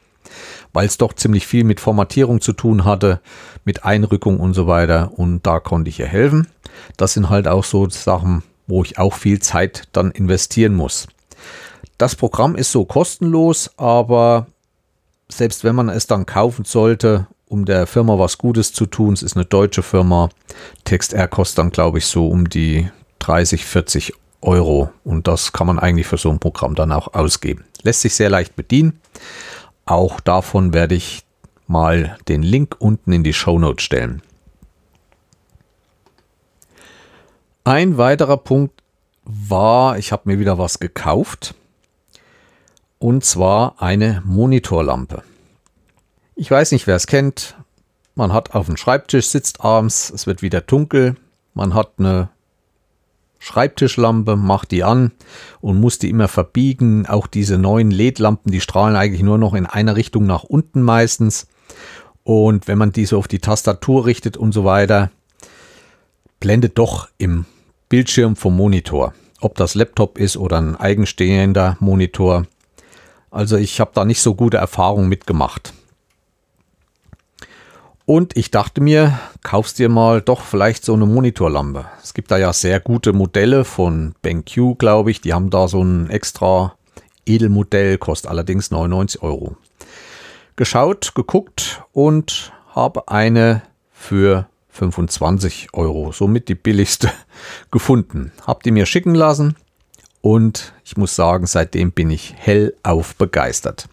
weil 0.72 0.86
es 0.86 0.98
doch 0.98 1.12
ziemlich 1.12 1.46
viel 1.46 1.64
mit 1.64 1.80
Formatierung 1.80 2.40
zu 2.40 2.52
tun 2.52 2.84
hatte, 2.84 3.20
mit 3.64 3.84
Einrückung 3.84 4.40
und 4.40 4.54
so 4.54 4.66
weiter. 4.66 5.12
Und 5.16 5.46
da 5.46 5.60
konnte 5.60 5.88
ich 5.88 6.00
ihr 6.00 6.06
helfen. 6.06 6.48
Das 6.96 7.12
sind 7.14 7.30
halt 7.30 7.48
auch 7.48 7.64
so 7.64 7.88
Sachen, 7.88 8.42
wo 8.66 8.82
ich 8.82 8.98
auch 8.98 9.14
viel 9.14 9.40
Zeit 9.40 9.84
dann 9.92 10.10
investieren 10.10 10.74
muss. 10.74 11.06
Das 11.98 12.16
Programm 12.16 12.56
ist 12.56 12.72
so 12.72 12.84
kostenlos, 12.84 13.70
aber 13.76 14.46
selbst 15.28 15.64
wenn 15.64 15.76
man 15.76 15.88
es 15.88 16.06
dann 16.06 16.26
kaufen 16.26 16.64
sollte, 16.64 17.26
um 17.46 17.64
der 17.64 17.86
Firma 17.86 18.18
was 18.18 18.38
Gutes 18.38 18.72
zu 18.72 18.86
tun, 18.86 19.14
es 19.14 19.22
ist 19.22 19.36
eine 19.36 19.44
deutsche 19.44 19.82
Firma, 19.82 20.28
TextR 20.84 21.28
kostet 21.28 21.58
dann 21.58 21.70
glaube 21.70 21.98
ich 21.98 22.06
so 22.06 22.28
um 22.28 22.48
die 22.48 22.90
30, 23.20 23.64
40 23.64 24.12
Euro 24.40 24.90
und 25.04 25.26
das 25.28 25.52
kann 25.52 25.66
man 25.66 25.78
eigentlich 25.78 26.06
für 26.06 26.18
so 26.18 26.30
ein 26.30 26.38
Programm 26.38 26.74
dann 26.74 26.92
auch 26.92 27.14
ausgeben. 27.14 27.64
Lässt 27.82 28.02
sich 28.02 28.14
sehr 28.14 28.30
leicht 28.30 28.56
bedienen. 28.56 29.00
Auch 29.86 30.20
davon 30.20 30.72
werde 30.72 30.94
ich 30.94 31.24
mal 31.66 32.16
den 32.28 32.42
Link 32.42 32.76
unten 32.78 33.12
in 33.12 33.24
die 33.24 33.32
Show 33.32 33.58
Notes 33.58 33.84
stellen. 33.84 34.22
Ein 37.64 37.96
weiterer 37.96 38.36
Punkt 38.36 38.82
war, 39.24 39.98
ich 39.98 40.12
habe 40.12 40.22
mir 40.26 40.38
wieder 40.38 40.58
was 40.58 40.78
gekauft. 40.78 41.54
Und 42.98 43.24
zwar 43.24 43.82
eine 43.82 44.22
Monitorlampe. 44.24 45.22
Ich 46.36 46.50
weiß 46.50 46.72
nicht, 46.72 46.86
wer 46.86 46.96
es 46.96 47.06
kennt. 47.06 47.56
Man 48.14 48.32
hat 48.32 48.54
auf 48.54 48.66
dem 48.66 48.76
Schreibtisch, 48.76 49.28
sitzt 49.28 49.62
abends, 49.62 50.10
es 50.10 50.26
wird 50.26 50.42
wieder 50.42 50.60
dunkel. 50.60 51.16
Man 51.54 51.74
hat 51.74 51.92
eine 51.98 52.28
Schreibtischlampe, 53.44 54.36
macht 54.36 54.70
die 54.70 54.84
an 54.84 55.12
und 55.60 55.78
muss 55.78 55.98
die 55.98 56.08
immer 56.08 56.28
verbiegen. 56.28 57.04
Auch 57.04 57.26
diese 57.26 57.58
neuen 57.58 57.90
LED-Lampen, 57.90 58.50
die 58.50 58.62
strahlen 58.62 58.96
eigentlich 58.96 59.22
nur 59.22 59.36
noch 59.36 59.52
in 59.52 59.66
einer 59.66 59.96
Richtung 59.96 60.24
nach 60.24 60.44
unten 60.44 60.80
meistens. 60.80 61.46
Und 62.22 62.68
wenn 62.68 62.78
man 62.78 62.92
die 62.92 63.04
so 63.04 63.18
auf 63.18 63.28
die 63.28 63.40
Tastatur 63.40 64.06
richtet 64.06 64.38
und 64.38 64.52
so 64.52 64.64
weiter, 64.64 65.10
blendet 66.40 66.78
doch 66.78 67.08
im 67.18 67.44
Bildschirm 67.90 68.34
vom 68.34 68.56
Monitor. 68.56 69.12
Ob 69.42 69.56
das 69.56 69.74
Laptop 69.74 70.16
ist 70.16 70.38
oder 70.38 70.56
ein 70.56 70.76
eigenstehender 70.76 71.76
Monitor. 71.80 72.46
Also 73.30 73.58
ich 73.58 73.78
habe 73.78 73.90
da 73.92 74.06
nicht 74.06 74.22
so 74.22 74.34
gute 74.34 74.56
Erfahrungen 74.56 75.10
mitgemacht. 75.10 75.74
Und 78.06 78.36
ich 78.36 78.50
dachte 78.50 78.82
mir, 78.82 79.18
kaufst 79.42 79.78
dir 79.78 79.88
mal 79.88 80.20
doch 80.20 80.42
vielleicht 80.42 80.84
so 80.84 80.92
eine 80.92 81.06
Monitorlampe. 81.06 81.86
Es 82.02 82.12
gibt 82.12 82.30
da 82.30 82.36
ja 82.36 82.52
sehr 82.52 82.78
gute 82.78 83.14
Modelle 83.14 83.64
von 83.64 84.14
BenQ, 84.20 84.78
glaube 84.78 85.10
ich. 85.10 85.22
Die 85.22 85.32
haben 85.32 85.48
da 85.48 85.68
so 85.68 85.82
ein 85.82 86.10
extra 86.10 86.74
Edelmodell, 87.24 87.96
kostet 87.96 88.30
allerdings 88.30 88.70
99 88.70 89.22
Euro. 89.22 89.56
Geschaut, 90.56 91.14
geguckt 91.14 91.82
und 91.92 92.52
habe 92.74 93.08
eine 93.08 93.62
für 93.90 94.48
25 94.68 95.68
Euro, 95.72 96.12
somit 96.12 96.48
die 96.48 96.54
billigste 96.54 97.10
gefunden. 97.70 98.32
Hab 98.46 98.62
die 98.64 98.70
mir 98.70 98.84
schicken 98.84 99.14
lassen 99.14 99.56
und 100.20 100.74
ich 100.84 100.98
muss 100.98 101.16
sagen, 101.16 101.46
seitdem 101.46 101.92
bin 101.92 102.10
ich 102.10 102.34
hellauf 102.36 103.14
begeistert. 103.14 103.88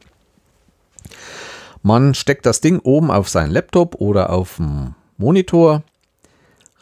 Man 1.83 2.13
steckt 2.13 2.45
das 2.45 2.61
Ding 2.61 2.79
oben 2.79 3.09
auf 3.09 3.29
seinen 3.29 3.51
Laptop 3.51 3.95
oder 3.95 4.29
auf 4.29 4.57
dem 4.57 4.95
Monitor, 5.17 5.83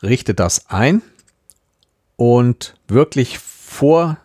richtet 0.04 0.40
das 0.40 0.70
ein 0.70 1.02
und 2.16 2.76
wirklich 2.88 3.40
vor 3.40 4.18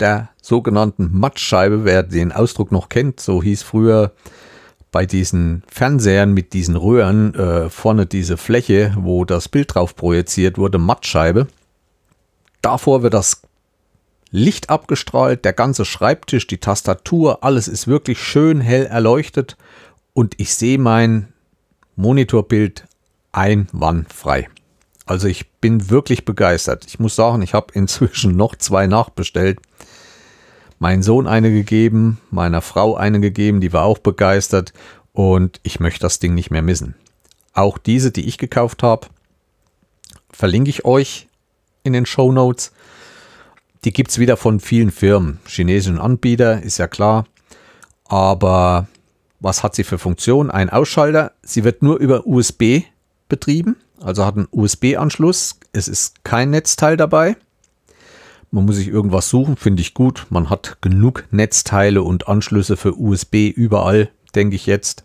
der 0.00 0.28
sogenannten 0.42 1.10
Mattscheibe, 1.12 1.84
wer 1.84 2.02
den 2.02 2.32
Ausdruck 2.32 2.70
noch 2.70 2.88
kennt, 2.88 3.20
so 3.20 3.42
hieß 3.42 3.62
früher 3.62 4.12
bei 4.90 5.06
diesen 5.06 5.62
Fernsehern 5.68 6.32
mit 6.32 6.52
diesen 6.52 6.76
Röhren 6.76 7.34
äh, 7.34 7.68
vorne 7.68 8.06
diese 8.06 8.36
Fläche, 8.36 8.94
wo 8.98 9.24
das 9.24 9.48
Bild 9.48 9.74
drauf 9.74 9.96
projiziert 9.96 10.56
wurde, 10.56 10.78
Mattscheibe. 10.78 11.46
Davor 12.62 13.02
wird 13.02 13.14
das 13.14 13.42
Licht 14.30 14.70
abgestrahlt, 14.70 15.44
der 15.44 15.52
ganze 15.52 15.84
Schreibtisch, 15.84 16.46
die 16.46 16.58
Tastatur, 16.58 17.42
alles 17.42 17.68
ist 17.68 17.86
wirklich 17.86 18.22
schön 18.22 18.60
hell 18.60 18.86
erleuchtet 18.86 19.56
und 20.12 20.34
ich 20.38 20.54
sehe 20.54 20.78
mein 20.78 21.32
Monitorbild 21.96 22.86
einwandfrei. 23.32 24.48
Also 25.06 25.26
ich 25.26 25.50
bin 25.52 25.88
wirklich 25.88 26.24
begeistert. 26.26 26.84
Ich 26.86 26.98
muss 26.98 27.16
sagen, 27.16 27.40
ich 27.40 27.54
habe 27.54 27.72
inzwischen 27.72 28.36
noch 28.36 28.54
zwei 28.54 28.86
nachbestellt. 28.86 29.58
Mein 30.78 31.02
Sohn 31.02 31.26
eine 31.26 31.50
gegeben, 31.50 32.20
meiner 32.30 32.60
Frau 32.60 32.94
eine 32.94 33.20
gegeben, 33.20 33.60
die 33.60 33.72
war 33.72 33.84
auch 33.84 33.98
begeistert 33.98 34.72
und 35.12 35.58
ich 35.62 35.80
möchte 35.80 36.00
das 36.00 36.18
Ding 36.18 36.34
nicht 36.34 36.50
mehr 36.50 36.62
missen. 36.62 36.94
Auch 37.54 37.78
diese, 37.78 38.12
die 38.12 38.28
ich 38.28 38.38
gekauft 38.38 38.82
habe, 38.82 39.08
verlinke 40.30 40.70
ich 40.70 40.84
euch 40.84 41.26
in 41.82 41.92
den 41.92 42.06
Show 42.06 42.30
Notes. 42.30 42.72
Die 43.84 43.92
gibt 43.92 44.10
es 44.10 44.18
wieder 44.18 44.36
von 44.36 44.60
vielen 44.60 44.90
Firmen. 44.90 45.38
Chinesischen 45.46 45.98
Anbieter, 45.98 46.62
ist 46.62 46.78
ja 46.78 46.88
klar. 46.88 47.26
Aber 48.04 48.88
was 49.40 49.62
hat 49.62 49.74
sie 49.74 49.84
für 49.84 49.98
Funktion? 49.98 50.50
Ein 50.50 50.70
Ausschalter. 50.70 51.32
Sie 51.42 51.64
wird 51.64 51.82
nur 51.82 51.98
über 51.98 52.26
USB 52.26 52.82
betrieben, 53.28 53.76
also 54.00 54.24
hat 54.24 54.36
einen 54.36 54.48
USB-Anschluss. 54.50 55.60
Es 55.72 55.86
ist 55.86 56.24
kein 56.24 56.50
Netzteil 56.50 56.96
dabei. 56.96 57.36
Man 58.50 58.64
muss 58.64 58.76
sich 58.76 58.88
irgendwas 58.88 59.28
suchen, 59.28 59.56
finde 59.56 59.82
ich 59.82 59.94
gut. 59.94 60.26
Man 60.30 60.48
hat 60.48 60.78
genug 60.80 61.24
Netzteile 61.30 62.02
und 62.02 62.28
Anschlüsse 62.28 62.76
für 62.76 62.98
USB 62.98 63.50
überall, 63.54 64.08
denke 64.34 64.56
ich 64.56 64.64
jetzt. 64.66 65.04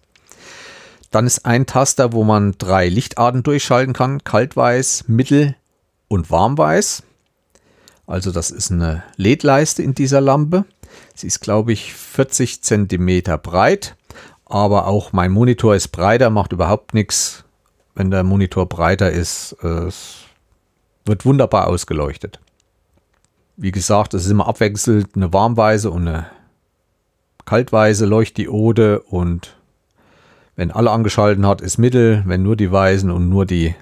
Dann 1.11 1.27
ist 1.27 1.45
ein 1.45 1.65
Taster, 1.65 2.13
wo 2.13 2.23
man 2.23 2.53
drei 2.57 2.87
Lichtarten 2.87 3.43
durchschalten 3.43 3.93
kann: 3.93 4.23
Kaltweiß, 4.23 5.05
Mittel 5.07 5.55
und 6.07 6.31
Warmweiß. 6.31 7.03
Also 8.07 8.31
das 8.31 8.51
ist 8.51 8.71
eine 8.71 9.03
LED-Leiste 9.17 9.81
in 9.81 9.93
dieser 9.93 10.21
Lampe. 10.21 10.65
Sie 11.15 11.27
ist, 11.27 11.39
glaube 11.39 11.73
ich, 11.73 11.93
40 11.93 12.61
cm 12.61 13.23
breit, 13.41 13.95
aber 14.45 14.87
auch 14.87 15.13
mein 15.13 15.31
Monitor 15.31 15.75
ist 15.75 15.89
breiter, 15.89 16.29
macht 16.29 16.53
überhaupt 16.53 16.93
nichts, 16.93 17.43
wenn 17.95 18.11
der 18.11 18.23
Monitor 18.23 18.67
breiter 18.67 19.11
ist. 19.11 19.53
Es 19.63 20.17
wird 21.05 21.25
wunderbar 21.25 21.67
ausgeleuchtet. 21.67 22.39
Wie 23.55 23.71
gesagt, 23.71 24.13
es 24.13 24.25
ist 24.25 24.31
immer 24.31 24.47
abwechselnd 24.47 25.15
eine 25.15 25.31
warmweise 25.31 25.91
und 25.91 26.07
eine 26.07 26.27
kaltweise 27.45 28.05
Leuchtdiode 28.05 29.01
und 29.01 29.55
wenn 30.55 30.71
alle 30.71 30.91
angeschalten 30.91 31.47
hat, 31.47 31.61
ist 31.61 31.77
Mittel, 31.77 32.23
wenn 32.25 32.43
nur 32.43 32.55
die 32.55 32.71
weißen 32.71 33.09
und 33.09 33.29
nur 33.29 33.45
die 33.45 33.75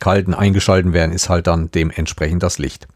kalten 0.00 0.34
eingeschalten 0.34 0.92
werden, 0.92 1.12
ist 1.12 1.28
halt 1.28 1.46
dann 1.46 1.70
dementsprechend 1.70 2.42
das 2.42 2.58
Licht. 2.58 2.88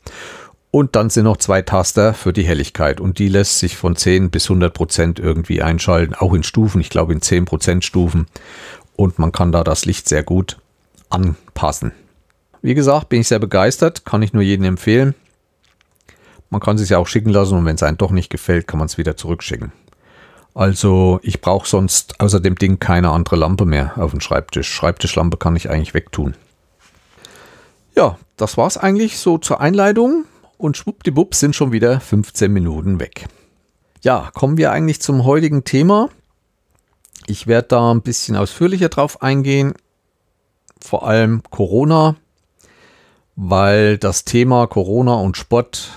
Und 0.75 0.97
dann 0.97 1.09
sind 1.09 1.23
noch 1.23 1.37
zwei 1.37 1.63
Taster 1.63 2.15
für 2.15 2.33
die 2.33 2.43
Helligkeit. 2.43 3.01
Und 3.01 3.21
die 3.21 3.29
lässt 3.29 3.61
sich 3.61 3.77
von 3.77 3.95
10 3.95 4.33
bis 4.33 4.47
100 4.47 4.75
Prozent 4.75 5.21
irgendwie 5.21 5.63
einschalten. 5.63 6.17
Auch 6.17 6.35
in 6.35 6.43
Stufen, 6.43 6.81
ich 6.81 6.91
glaube 6.91 7.13
in 7.13 7.23
10 7.23 7.45
Prozent 7.45 7.85
Stufen. 7.85 8.27
Und 8.97 9.21
man 9.21 9.31
kann 9.31 9.53
da 9.53 9.63
das 9.63 9.85
Licht 9.85 10.09
sehr 10.09 10.25
gut 10.25 10.59
anpassen. 11.11 11.93
Wie 12.61 12.75
gesagt, 12.75 13.09
bin 13.09 13.21
ich 13.21 13.29
sehr 13.29 13.39
begeistert. 13.39 14.05
Kann 14.05 14.23
ich 14.23 14.33
nur 14.33 14.43
jedem 14.43 14.65
empfehlen. 14.65 15.15
Man 16.51 16.61
kann 16.61 16.75
es 16.75 16.81
sich 16.81 16.91
ja 16.91 16.99
auch 16.99 17.07
schicken 17.07 17.31
lassen 17.31 17.57
und 17.57 17.67
wenn 17.67 17.77
es 17.77 17.85
einem 17.85 17.97
doch 17.97 18.11
nicht 18.11 18.29
gefällt, 18.29 18.67
kann 18.67 18.81
man 18.81 18.87
es 18.87 18.99
wieder 18.99 19.17
zurückschicken. 19.17 19.71
Also 20.55 21.21
ich 21.23 21.41
brauche 21.41 21.69
sonst 21.69 22.19
außer 22.19 22.41
dem 22.41 22.57
Ding 22.57 22.81
keine 22.81 23.11
andere 23.11 23.37
Lampe 23.37 23.65
mehr 23.65 23.93
auf 23.97 24.11
dem 24.11 24.21
Schreibtisch. 24.21 24.73
Schreibtischlampe 24.73 25.37
kann 25.37 25.55
ich 25.55 25.71
eigentlich 25.71 25.95
wegtun. 25.95 26.35
Ja, 27.95 28.19
das 28.37 28.57
war's 28.57 28.77
eigentlich 28.77 29.19
so 29.19 29.39
zur 29.39 29.61
Einleitung 29.61 30.25
und 30.59 30.77
schwuppdiwupp 30.77 31.35
sind 31.35 31.55
schon 31.55 31.73
wieder 31.73 32.01
15 32.01 32.53
Minuten 32.53 33.01
weg. 33.01 33.27
Ja, 34.03 34.31
kommen 34.35 34.57
wir 34.57 34.71
eigentlich 34.71 35.01
zum 35.01 35.25
heutigen 35.25 35.65
Thema. 35.65 36.11
Ich 37.27 37.47
werde 37.47 37.69
da 37.69 37.91
ein 37.91 38.03
bisschen 38.03 38.37
ausführlicher 38.37 38.89
drauf 38.91 39.23
eingehen, 39.23 39.75
vor 40.79 41.09
allem 41.09 41.43
Corona, 41.51 42.17
weil 43.37 43.97
das 43.97 44.25
Thema 44.25 44.67
Corona 44.67 45.15
und 45.15 45.37
Sport 45.37 45.93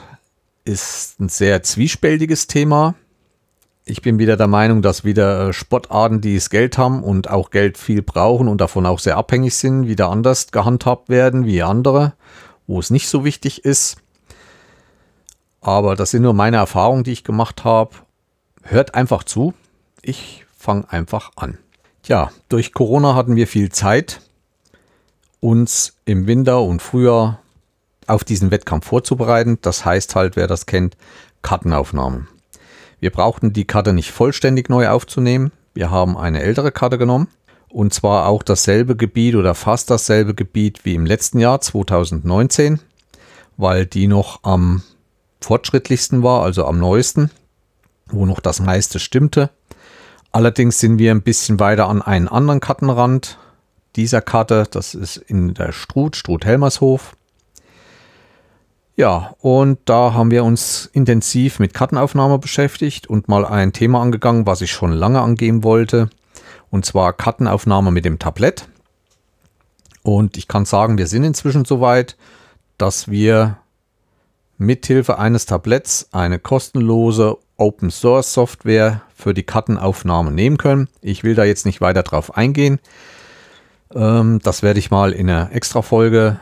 ist 0.63 1.19
ein 1.19 1.29
sehr 1.29 1.63
zwiespältiges 1.63 2.47
Thema. 2.47 2.95
Ich 3.83 4.01
bin 4.01 4.19
wieder 4.19 4.35
der 4.35 4.47
Meinung, 4.47 4.81
dass 4.81 5.05
wieder 5.05 5.53
Sportarten, 5.53 6.19
die 6.19 6.35
es 6.35 6.49
Geld 6.49 6.77
haben 6.77 7.03
und 7.03 7.29
auch 7.29 7.51
Geld 7.51 7.77
viel 7.77 8.01
brauchen 8.01 8.49
und 8.49 8.59
davon 8.59 8.85
auch 8.85 8.99
sehr 8.99 9.17
abhängig 9.17 9.55
sind, 9.55 9.87
wieder 9.87 10.09
anders 10.09 10.51
gehandhabt 10.51 11.07
werden 11.07 11.45
wie 11.45 11.63
andere, 11.63 12.13
wo 12.67 12.79
es 12.79 12.89
nicht 12.89 13.07
so 13.07 13.23
wichtig 13.23 13.63
ist. 13.63 13.97
Aber 15.67 15.97
das 15.97 16.12
sind 16.12 16.21
nur 16.21 16.31
meine 16.31 16.55
Erfahrungen, 16.55 17.03
die 17.03 17.12
ich 17.12 17.25
gemacht 17.25 17.65
habe. 17.65 17.91
Hört 18.63 18.95
einfach 18.95 19.25
zu. 19.25 19.53
Ich 20.01 20.45
fange 20.57 20.89
einfach 20.89 21.31
an. 21.36 21.57
Tja, 22.03 22.31
durch 22.47 22.71
Corona 22.71 23.15
hatten 23.15 23.36
wir 23.36 23.47
viel 23.47 23.69
Zeit, 23.69 24.21
uns 25.41 25.97
im 26.05 26.25
Winter 26.25 26.62
und 26.62 26.81
Frühjahr 26.81 27.41
auf 28.07 28.24
diesen 28.24 28.50
Wettkampf 28.50 28.88
vorzubereiten. 28.88 29.57
Das 29.62 29.83
heißt 29.83 30.15
halt, 30.15 30.38
wer 30.38 30.47
das 30.47 30.67
kennt, 30.67 30.95
Kartenaufnahmen. 31.41 32.29
Wir 33.01 33.09
brauchten 33.09 33.51
die 33.51 33.67
Karte 33.67 33.91
nicht 33.91 34.12
vollständig 34.12 34.69
neu 34.69 34.88
aufzunehmen. 34.88 35.51
Wir 35.74 35.91
haben 35.91 36.15
eine 36.15 36.43
ältere 36.43 36.71
Karte 36.71 36.97
genommen 36.97 37.27
und 37.67 37.93
zwar 37.93 38.27
auch 38.27 38.43
dasselbe 38.43 38.95
Gebiet 38.95 39.36
oder 39.36 39.53
fast 39.53 39.89
dasselbe 39.89 40.33
Gebiet 40.33 40.86
wie 40.86 40.95
im 40.95 41.05
letzten 41.05 41.39
Jahr 41.39 41.59
2019, 41.59 42.79
weil 43.57 43.86
die 43.86 44.07
noch 44.07 44.39
am 44.43 44.81
fortschrittlichsten 45.41 46.24
war, 46.24 46.44
also 46.44 46.65
am 46.65 46.79
neuesten, 46.79 47.32
wo 48.08 48.25
noch 48.25 48.39
das 48.39 48.60
meiste 48.60 49.00
stimmte. 49.00 49.50
Allerdings 50.32 50.79
sind 50.79 51.00
wir 51.00 51.12
ein 51.12 51.22
bisschen 51.22 51.60
weiter 51.60 51.88
an 51.88 52.01
einen 52.01 52.27
anderen 52.27 52.60
Kartenrand 52.60 53.38
dieser 53.96 54.22
Karte. 54.22 54.65
Das 54.70 54.94
ist 54.94 55.17
in 55.17 55.53
der 55.53 55.72
Struth, 55.72 56.15
Struth-Helmershof. 56.15 57.15
Ja, 58.96 59.36
und 59.39 59.79
da 59.86 60.13
haben 60.13 60.32
wir 60.32 60.44
uns 60.44 60.89
intensiv 60.91 61.60
mit 61.60 61.74
Kartenaufnahme 61.74 62.39
beschäftigt 62.39 63.08
und 63.08 63.27
mal 63.27 63.46
ein 63.46 63.72
Thema 63.72 64.01
angegangen, 64.01 64.48
was 64.48 64.62
ich 64.62 64.72
schon 64.72 64.91
lange 64.91 65.22
angehen 65.22 65.63
wollte. 65.63 66.10
Und 66.72 66.86
zwar 66.86 67.13
Kartenaufnahme 67.13 67.91
mit 67.91 68.06
dem 68.06 68.17
Tablett. 68.17 68.67
Und 70.01 70.38
ich 70.38 70.48
kann 70.48 70.65
sagen, 70.65 70.98
wir 70.98 71.08
sind 71.08 71.24
inzwischen 71.24 71.63
soweit, 71.63 72.17
dass 72.77 73.10
wir 73.10 73.58
mithilfe 74.57 75.19
eines 75.19 75.45
Tabletts 75.45 76.09
eine 76.11 76.39
kostenlose 76.39 77.37
Open 77.57 77.91
Source 77.91 78.33
Software 78.33 79.01
für 79.15 79.33
die 79.33 79.43
Kartenaufnahme 79.43 80.31
nehmen 80.31 80.57
können. 80.57 80.89
Ich 81.01 81.23
will 81.23 81.35
da 81.35 81.43
jetzt 81.43 81.65
nicht 81.65 81.81
weiter 81.81 82.03
drauf 82.03 82.35
eingehen. 82.37 82.79
Ähm, 83.93 84.39
das 84.43 84.63
werde 84.63 84.79
ich 84.79 84.91
mal 84.91 85.11
in 85.11 85.29
einer 85.29 85.51
extra 85.53 85.81
Folge 85.81 86.39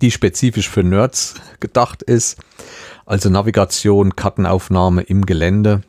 die 0.00 0.10
spezifisch 0.10 0.68
für 0.68 0.82
Nerds 0.82 1.34
gedacht 1.60 2.02
ist. 2.02 2.38
Also 3.04 3.28
Navigation, 3.28 4.16
Kartenaufnahme 4.16 5.02
im 5.02 5.26
Gelände 5.26 5.82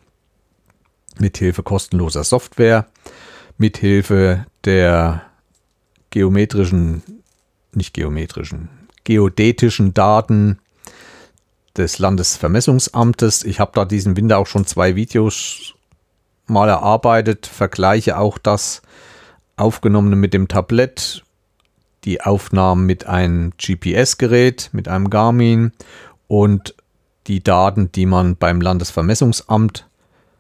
mithilfe 1.20 1.64
kostenloser 1.64 2.24
Software, 2.24 2.88
mithilfe 3.58 4.46
der 4.66 5.22
geometrischen, 6.10 7.04
nicht 7.74 7.94
geometrischen, 7.94 8.70
geodätischen 9.04 9.94
Daten 9.94 10.60
des 11.78 12.00
Landesvermessungsamtes. 12.00 13.44
Ich 13.44 13.60
habe 13.60 13.72
da 13.74 13.86
diesen 13.86 14.18
Winter 14.18 14.38
auch 14.38 14.48
schon 14.48 14.66
zwei 14.66 14.96
Videos 14.96 15.74
mal 16.48 16.70
erarbeitet, 16.70 17.48
vergleiche 17.48 18.18
auch 18.18 18.38
das 18.38 18.82
aufgenommene 19.56 20.16
mit 20.16 20.34
dem 20.34 20.48
Tablett 20.48 21.24
die 22.04 22.22
Aufnahmen 22.22 22.86
mit 22.86 23.06
einem 23.06 23.52
GPS-Gerät, 23.58 24.70
mit 24.74 24.88
einem 24.88 25.10
Garmin 25.10 25.72
und 26.28 26.76
die 27.28 27.44
Daten, 27.44 27.92
die 27.92 28.06
man 28.06 28.36
beim 28.36 28.62
Landesvermessungsamt 28.62 29.88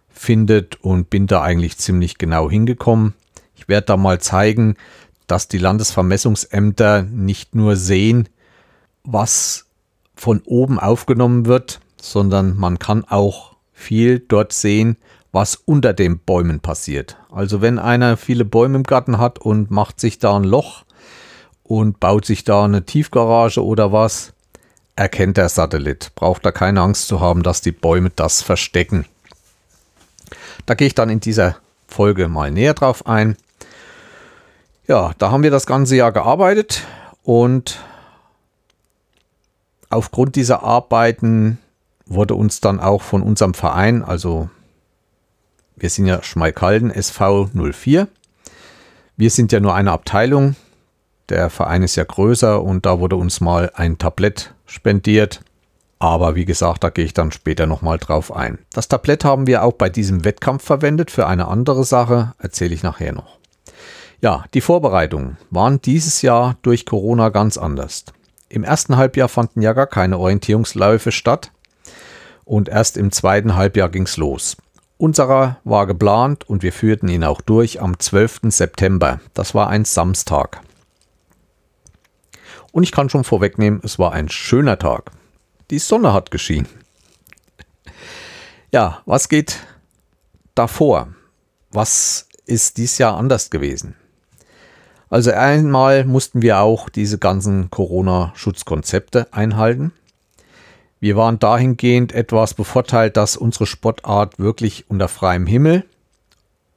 findet 0.10 0.82
und 0.82 1.10
bin 1.10 1.28
da 1.28 1.42
eigentlich 1.42 1.78
ziemlich 1.78 2.18
genau 2.18 2.50
hingekommen. 2.50 3.14
Ich 3.56 3.68
werde 3.68 3.88
da 3.88 3.98
mal 3.98 4.20
zeigen, 4.20 4.76
dass 5.28 5.48
die 5.48 5.60
Landesvermessungsämter 5.60 7.04
nicht 7.04 7.56
nur 7.56 7.76
sehen, 7.76 8.28
was 9.04 9.68
von 10.16 10.42
oben 10.46 10.80
aufgenommen 10.80 11.46
wird, 11.46 11.80
sondern 12.00 12.58
man 12.58 12.80
kann 12.80 13.06
auch 13.06 13.56
viel 13.74 14.20
dort 14.20 14.54
sehen, 14.54 14.98
was 15.32 15.56
unter 15.56 15.94
den 15.94 16.20
Bäumen 16.20 16.60
passiert. 16.60 17.18
Also 17.32 17.62
wenn 17.62 17.80
einer 17.80 18.18
viele 18.18 18.46
Bäume 18.46 18.78
im 18.78 18.84
Garten 18.84 19.18
hat 19.18 19.40
und 19.40 19.72
macht 19.72 20.00
sich 20.00 20.20
da 20.20 20.36
ein 20.36 20.44
Loch, 20.44 20.84
und 21.72 22.02
baut 22.02 22.26
sich 22.26 22.44
da 22.44 22.66
eine 22.66 22.84
Tiefgarage 22.84 23.64
oder 23.64 23.94
was, 23.94 24.34
erkennt 24.98 25.38
der 25.38 25.48
Satellit. 25.48 26.12
Braucht 26.16 26.46
da 26.46 26.52
keine 26.52 26.82
Angst 26.82 27.08
zu 27.08 27.22
haben, 27.22 27.44
dass 27.44 27.62
die 27.62 27.72
Bäume 27.72 28.12
das 28.14 28.42
verstecken. 28.42 29.06
Da 30.66 30.74
gehe 30.74 30.88
ich 30.88 30.96
dann 30.96 31.10
in 31.10 31.22
dieser 31.22 31.56
Folge 31.88 32.28
mal 32.28 32.52
näher 32.52 32.74
drauf 32.74 33.08
ein. 33.08 33.38
Ja, 34.86 35.14
da 35.18 35.32
haben 35.32 35.44
wir 35.44 35.52
das 35.52 35.66
ganze 35.66 35.96
Jahr 35.96 36.12
gearbeitet 36.12 36.84
und 37.24 37.80
aufgrund 39.92 40.36
dieser 40.36 40.64
Arbeiten 40.64 41.58
wurde 42.06 42.36
uns 42.36 42.62
dann 42.62 42.80
auch 42.80 43.02
von 43.02 43.22
unserem 43.22 43.54
Verein, 43.54 44.04
also 44.04 44.50
wir 45.76 45.90
sind 45.90 46.06
ja 46.06 46.22
Schmalkalden 46.24 46.92
SV 46.92 47.50
04, 47.54 48.08
wir 49.18 49.30
sind 49.30 49.52
ja 49.52 49.60
nur 49.60 49.76
eine 49.76 49.92
Abteilung, 49.92 50.56
der 51.30 51.50
Verein 51.50 51.84
ist 51.84 51.96
ja 51.96 52.04
größer 52.04 52.62
und 52.62 52.86
da 52.86 53.00
wurde 53.00 53.16
uns 53.16 53.40
mal 53.40 53.72
ein 53.76 53.98
Tablett 53.98 54.54
spendiert. 54.66 55.42
Aber 55.98 56.36
wie 56.36 56.46
gesagt, 56.46 56.84
da 56.84 56.90
gehe 56.90 57.06
ich 57.06 57.14
dann 57.14 57.32
später 57.32 57.68
nochmal 57.68 58.00
drauf 58.00 58.36
ein. 58.36 58.58
Das 58.74 58.88
Tablett 58.88 59.24
haben 59.24 59.46
wir 59.46 59.64
auch 59.64 59.74
bei 59.74 59.88
diesem 59.88 60.26
Wettkampf 60.26 60.64
verwendet 60.64 61.12
für 61.12 61.28
eine 61.28 61.48
andere 61.48 61.84
Sache, 61.84 62.34
erzähle 62.40 62.74
ich 62.74 62.82
nachher 62.82 63.14
noch. 63.14 63.38
Ja, 64.20 64.46
die 64.54 64.62
Vorbereitungen 64.62 65.38
waren 65.52 65.82
dieses 65.82 66.22
Jahr 66.22 66.58
durch 66.64 66.86
Corona 66.86 67.30
ganz 67.30 67.58
anders. 67.58 68.06
Im 68.52 68.66
ersten 68.66 68.98
Halbjahr 68.98 69.30
fanden 69.30 69.62
ja 69.62 69.72
gar 69.72 69.88
keine 69.88 70.18
Orientierungsläufe 70.18 71.14
statt 71.14 71.54
und 72.44 72.68
erst 72.68 72.98
im 72.98 73.14
zweiten 73.14 73.56
Halbjahr 73.56 73.88
ging 73.88 74.04
es 74.04 74.18
los. 74.18 74.58
Unserer 74.98 75.62
war 75.64 75.88
geplant 75.88 76.50
und 76.50 76.62
wir 76.62 76.74
führten 76.74 77.08
ihn 77.08 77.24
auch 77.24 77.40
durch 77.40 77.82
am 77.82 77.98
12. 77.98 78.42
September. 78.50 79.22
Das 79.34 79.56
war 79.56 79.70
ein 79.70 79.86
Samstag. 79.86 80.60
Und 82.74 82.84
ich 82.84 82.92
kann 82.92 83.10
schon 83.10 83.24
vorwegnehmen, 83.24 83.80
es 83.86 83.98
war 84.00 84.12
ein 84.12 84.28
schöner 84.28 84.78
Tag. 84.78 85.12
Die 85.70 85.80
Sonne 85.80 86.12
hat 86.12 86.30
geschienen. 86.30 86.68
Ja, 88.74 89.02
was 89.06 89.30
geht 89.30 89.66
davor? 90.56 91.08
Was 91.72 92.28
ist 92.46 92.76
dies 92.76 92.98
Jahr 92.98 93.16
anders 93.16 93.50
gewesen? 93.50 93.96
Also 95.12 95.32
einmal 95.32 96.06
mussten 96.06 96.42
wir 96.42 96.60
auch 96.60 96.88
diese 96.88 97.20
ganzen 97.20 97.70
Corona-Schutzkonzepte 97.70 99.28
einhalten. 99.32 99.92
Wir 101.02 101.18
waren 101.18 101.38
dahingehend 101.38 102.14
etwas 102.14 102.54
bevorteilt, 102.54 103.18
dass 103.18 103.36
unsere 103.36 103.66
Sportart 103.66 104.40
wirklich 104.40 104.90
unter 104.90 105.10
freiem 105.10 105.46
Himmel 105.46 105.84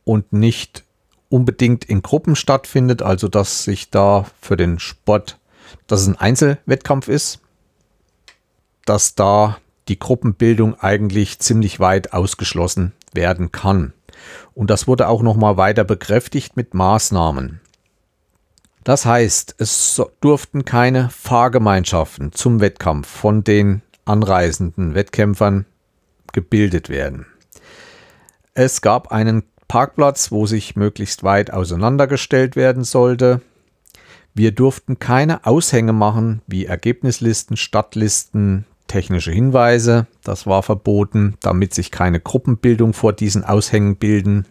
und 0.02 0.32
nicht 0.32 0.82
unbedingt 1.28 1.84
in 1.84 2.02
Gruppen 2.02 2.34
stattfindet, 2.34 3.02
also 3.02 3.28
dass 3.28 3.62
sich 3.62 3.90
da 3.90 4.26
für 4.40 4.56
den 4.56 4.78
Sport 4.80 5.38
dass 5.86 6.02
es 6.02 6.08
ein 6.08 6.16
Einzelwettkampf 6.16 7.08
ist, 7.08 7.40
dass 8.84 9.14
da 9.14 9.58
die 9.88 9.98
Gruppenbildung 9.98 10.78
eigentlich 10.80 11.38
ziemlich 11.38 11.78
weit 11.80 12.12
ausgeschlossen 12.12 12.92
werden 13.12 13.52
kann. 13.52 13.92
Und 14.54 14.70
das 14.70 14.86
wurde 14.86 15.08
auch 15.08 15.22
nochmal 15.22 15.56
weiter 15.56 15.84
bekräftigt 15.84 16.56
mit 16.56 16.74
Maßnahmen. 16.74 17.60
Das 18.84 19.06
heißt, 19.06 19.56
es 19.58 20.00
durften 20.20 20.64
keine 20.64 21.08
Fahrgemeinschaften 21.10 22.32
zum 22.32 22.60
Wettkampf 22.60 23.08
von 23.08 23.42
den 23.42 23.82
anreisenden 24.04 24.94
Wettkämpfern 24.94 25.64
gebildet 26.32 26.88
werden. 26.88 27.26
Es 28.52 28.82
gab 28.82 29.10
einen 29.10 29.42
Parkplatz, 29.66 30.30
wo 30.30 30.46
sich 30.46 30.76
möglichst 30.76 31.24
weit 31.24 31.50
auseinandergestellt 31.50 32.54
werden 32.54 32.84
sollte. 32.84 33.40
Wir 34.34 34.52
durften 34.52 34.98
keine 34.98 35.46
Aushänge 35.46 35.92
machen 35.92 36.42
wie 36.46 36.66
Ergebnislisten, 36.66 37.56
Stadtlisten, 37.56 38.66
pyrotechnische 38.94 39.32
Hinweise. 39.32 40.06
Das 40.22 40.46
war 40.46 40.62
verboten, 40.62 41.34
damit 41.40 41.74
sich 41.74 41.90
keine 41.90 42.20
Gruppenbildung 42.20 42.92
vor 42.92 43.12
diesen 43.12 43.42
Aushängen 43.44 43.96
bilden. 43.96 44.46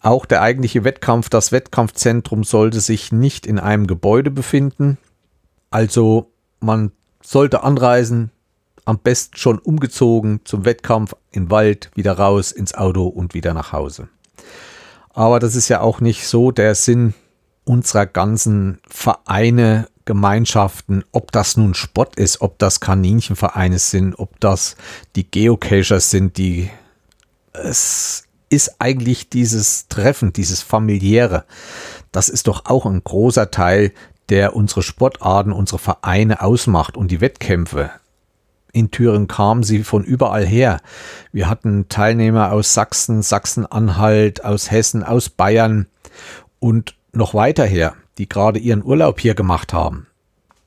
Auch 0.00 0.24
der 0.24 0.42
eigentliche 0.42 0.84
Wettkampf, 0.84 1.28
das 1.28 1.52
Wettkampfzentrum 1.52 2.44
sollte 2.44 2.80
sich 2.80 3.12
nicht 3.12 3.46
in 3.46 3.58
einem 3.58 3.86
Gebäude 3.86 4.30
befinden. 4.30 4.96
Also 5.70 6.30
man 6.60 6.92
sollte 7.22 7.62
anreisen, 7.62 8.30
am 8.86 8.98
besten 8.98 9.36
schon 9.36 9.58
umgezogen 9.58 10.40
zum 10.44 10.64
Wettkampf 10.64 11.14
im 11.32 11.50
Wald, 11.50 11.90
wieder 11.94 12.14
raus 12.14 12.50
ins 12.50 12.74
Auto 12.74 13.06
und 13.06 13.34
wieder 13.34 13.52
nach 13.52 13.72
Hause. 13.72 14.08
Aber 15.12 15.38
das 15.38 15.54
ist 15.54 15.68
ja 15.68 15.80
auch 15.80 16.00
nicht 16.00 16.26
so 16.26 16.50
der 16.50 16.74
Sinn 16.74 17.14
unserer 17.64 18.06
ganzen 18.06 18.80
Vereine, 18.88 19.86
Gemeinschaften, 20.06 21.04
ob 21.12 21.30
das 21.30 21.56
nun 21.56 21.74
Sport 21.74 22.16
ist, 22.16 22.40
ob 22.40 22.58
das 22.58 22.80
Kaninchenvereine 22.80 23.78
sind, 23.78 24.18
ob 24.18 24.40
das 24.40 24.74
die 25.14 25.30
Geocachers 25.30 26.10
sind, 26.10 26.36
die 26.36 26.68
es 27.52 28.24
ist 28.50 28.80
eigentlich 28.80 29.30
dieses 29.30 29.88
Treffen, 29.88 30.32
dieses 30.32 30.60
familiäre. 30.60 31.44
Das 32.12 32.28
ist 32.28 32.48
doch 32.48 32.66
auch 32.66 32.84
ein 32.84 33.02
großer 33.02 33.50
Teil, 33.50 33.92
der 34.28 34.54
unsere 34.54 34.82
Sportarten, 34.82 35.52
unsere 35.52 35.78
Vereine 35.78 36.42
ausmacht 36.42 36.96
und 36.96 37.10
die 37.10 37.20
Wettkämpfe. 37.20 37.90
In 38.72 38.90
Thüringen 38.90 39.26
kamen 39.26 39.62
sie 39.62 39.82
von 39.82 40.04
überall 40.04 40.46
her. 40.46 40.80
Wir 41.32 41.48
hatten 41.48 41.88
Teilnehmer 41.88 42.52
aus 42.52 42.74
Sachsen, 42.74 43.22
Sachsen-Anhalt, 43.22 44.44
aus 44.44 44.70
Hessen, 44.70 45.02
aus 45.02 45.28
Bayern 45.28 45.86
und 46.60 46.94
noch 47.12 47.34
weiter 47.34 47.64
her, 47.64 47.94
die 48.18 48.28
gerade 48.28 48.60
ihren 48.60 48.84
Urlaub 48.84 49.18
hier 49.18 49.34
gemacht 49.34 49.72
haben. 49.72 50.06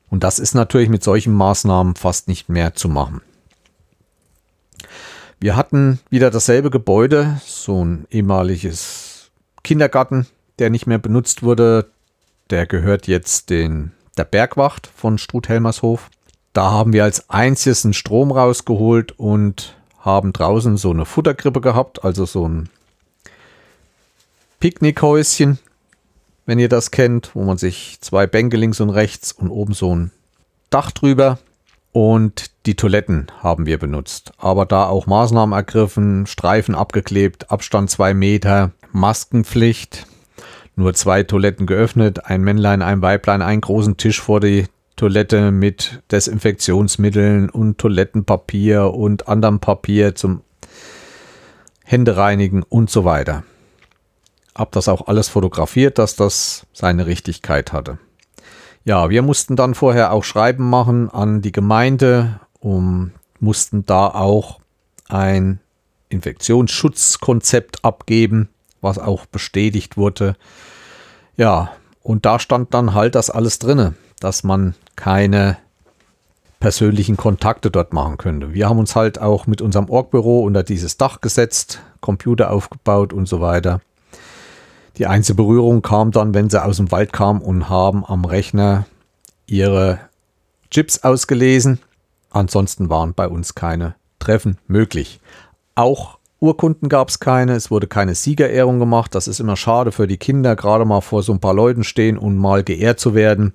Und 0.09 0.23
das 0.23 0.39
ist 0.39 0.53
natürlich 0.53 0.89
mit 0.89 1.03
solchen 1.03 1.33
Maßnahmen 1.33 1.95
fast 1.95 2.27
nicht 2.27 2.49
mehr 2.49 2.75
zu 2.75 2.89
machen. 2.89 3.21
Wir 5.43 5.57
hatten 5.57 5.99
wieder 6.09 6.31
dasselbe 6.31 6.69
Gebäude, 6.69 7.41
so 7.45 7.83
ein 7.83 8.07
ehemaliges 8.09 9.29
Kindergarten, 9.61 10.25
der 10.57 10.69
nicht 10.69 10.87
mehr 10.87 10.99
benutzt 10.99 11.43
wurde. 11.43 11.89
Der 12.49 12.65
gehört 12.65 13.07
jetzt 13.07 13.49
den, 13.49 13.91
der 14.17 14.23
Bergwacht 14.23 14.87
von 14.87 15.17
Struthelmershof. 15.17 16.09
Da 16.53 16.71
haben 16.71 16.93
wir 16.93 17.03
als 17.03 17.29
einziges 17.29 17.83
einen 17.83 17.93
Strom 17.93 18.31
rausgeholt 18.31 19.19
und 19.19 19.75
haben 19.99 20.31
draußen 20.31 20.77
so 20.77 20.91
eine 20.91 21.03
Futtergrippe 21.03 21.59
gehabt, 21.59 22.05
also 22.05 22.23
so 22.23 22.47
ein 22.47 22.69
Picknickhäuschen, 24.61 25.59
wenn 26.45 26.57
ihr 26.57 26.69
das 26.69 26.89
kennt, 26.89 27.35
wo 27.35 27.43
man 27.43 27.57
sich 27.57 27.97
zwei 27.99 28.27
Bänke 28.27 28.55
links 28.55 28.79
und 28.79 28.91
rechts 28.91 29.33
und 29.33 29.49
oben 29.49 29.73
so 29.73 29.93
ein 29.93 30.11
Dach 30.69 30.91
drüber 30.91 31.37
und 31.93 32.51
die 32.65 32.75
Toiletten 32.75 33.27
haben 33.39 33.65
wir 33.65 33.77
benutzt. 33.77 34.33
Aber 34.37 34.65
da 34.65 34.87
auch 34.87 35.05
Maßnahmen 35.05 35.55
ergriffen, 35.55 36.25
Streifen 36.25 36.75
abgeklebt, 36.75 37.51
Abstand 37.51 37.89
zwei 37.89 38.13
Meter, 38.13 38.71
Maskenpflicht, 38.91 40.07
nur 40.75 40.93
zwei 40.95 41.23
Toiletten 41.23 41.67
geöffnet, 41.67 42.25
ein 42.25 42.41
Männlein, 42.41 42.81
ein 42.81 43.01
Weiblein, 43.01 43.41
einen 43.41 43.61
großen 43.61 43.95
Tisch 43.97 44.19
vor 44.19 44.39
die 44.39 44.65
Toilette 44.95 45.51
mit 45.51 46.01
Desinfektionsmitteln 46.11 47.49
und 47.49 47.77
Toilettenpapier 47.77 48.93
und 48.93 49.27
anderem 49.27 49.59
Papier 49.59 50.15
zum 50.15 50.41
Händereinigen 51.83 52.63
und 52.63 52.89
so 52.89 53.05
weiter. 53.05 53.43
Hab 54.55 54.71
das 54.71 54.87
auch 54.87 55.07
alles 55.07 55.29
fotografiert, 55.29 55.99
dass 55.99 56.15
das 56.15 56.65
seine 56.73 57.05
Richtigkeit 57.05 57.71
hatte. 57.71 57.99
Ja, 58.85 59.09
wir 59.09 59.21
mussten 59.21 59.55
dann 59.55 59.75
vorher 59.75 60.11
auch 60.11 60.23
Schreiben 60.23 60.69
machen 60.69 61.09
an 61.09 61.41
die 61.41 61.53
Gemeinde 61.53 62.39
und 62.59 63.11
mussten 63.39 63.85
da 63.85 64.07
auch 64.07 64.59
ein 65.07 65.59
Infektionsschutzkonzept 66.09 67.85
abgeben, 67.85 68.49
was 68.81 68.99
auch 68.99 69.25
bestätigt 69.25 69.95
wurde. 69.95 70.35
Ja, 71.37 71.71
und 72.01 72.25
da 72.25 72.39
stand 72.39 72.73
dann 72.73 72.93
halt 72.93 73.15
das 73.15 73.29
alles 73.29 73.59
drinne, 73.59 73.95
dass 74.19 74.43
man 74.43 74.75
keine 74.95 75.57
persönlichen 76.59 77.17
Kontakte 77.17 77.71
dort 77.71 77.93
machen 77.93 78.17
könnte. 78.17 78.53
Wir 78.53 78.69
haben 78.69 78.79
uns 78.79 78.95
halt 78.95 79.19
auch 79.19 79.47
mit 79.47 79.61
unserem 79.61 79.89
Orgbüro 79.89 80.41
unter 80.41 80.63
dieses 80.63 80.97
Dach 80.97 81.21
gesetzt, 81.21 81.81
Computer 81.99 82.51
aufgebaut 82.51 83.13
und 83.13 83.27
so 83.27 83.41
weiter. 83.41 83.81
Die 84.97 85.07
einzige 85.07 85.35
Berührung 85.35 85.81
kam 85.81 86.11
dann, 86.11 86.33
wenn 86.33 86.49
sie 86.49 86.63
aus 86.63 86.77
dem 86.77 86.91
Wald 86.91 87.13
kamen 87.13 87.41
und 87.41 87.69
haben 87.69 88.05
am 88.05 88.25
Rechner 88.25 88.85
ihre 89.47 89.99
Chips 90.69 91.03
ausgelesen. 91.03 91.79
Ansonsten 92.29 92.89
waren 92.89 93.13
bei 93.13 93.27
uns 93.27 93.55
keine 93.55 93.95
Treffen 94.19 94.57
möglich. 94.67 95.19
Auch 95.75 96.17
Urkunden 96.39 96.89
gab 96.89 97.09
es 97.09 97.19
keine, 97.19 97.53
es 97.53 97.71
wurde 97.71 97.87
keine 97.87 98.15
Siegerehrung 98.15 98.77
gemacht. 98.77 99.15
Das 99.15 99.27
ist 99.27 99.39
immer 99.39 99.55
schade 99.55 99.91
für 99.91 100.07
die 100.07 100.17
Kinder, 100.17 100.55
gerade 100.55 100.83
mal 100.83 101.01
vor 101.01 101.23
so 101.23 101.31
ein 101.31 101.39
paar 101.39 101.53
Leuten 101.53 101.83
stehen 101.83 102.17
und 102.17 102.37
mal 102.37 102.63
geehrt 102.63 102.99
zu 102.99 103.15
werden. 103.15 103.53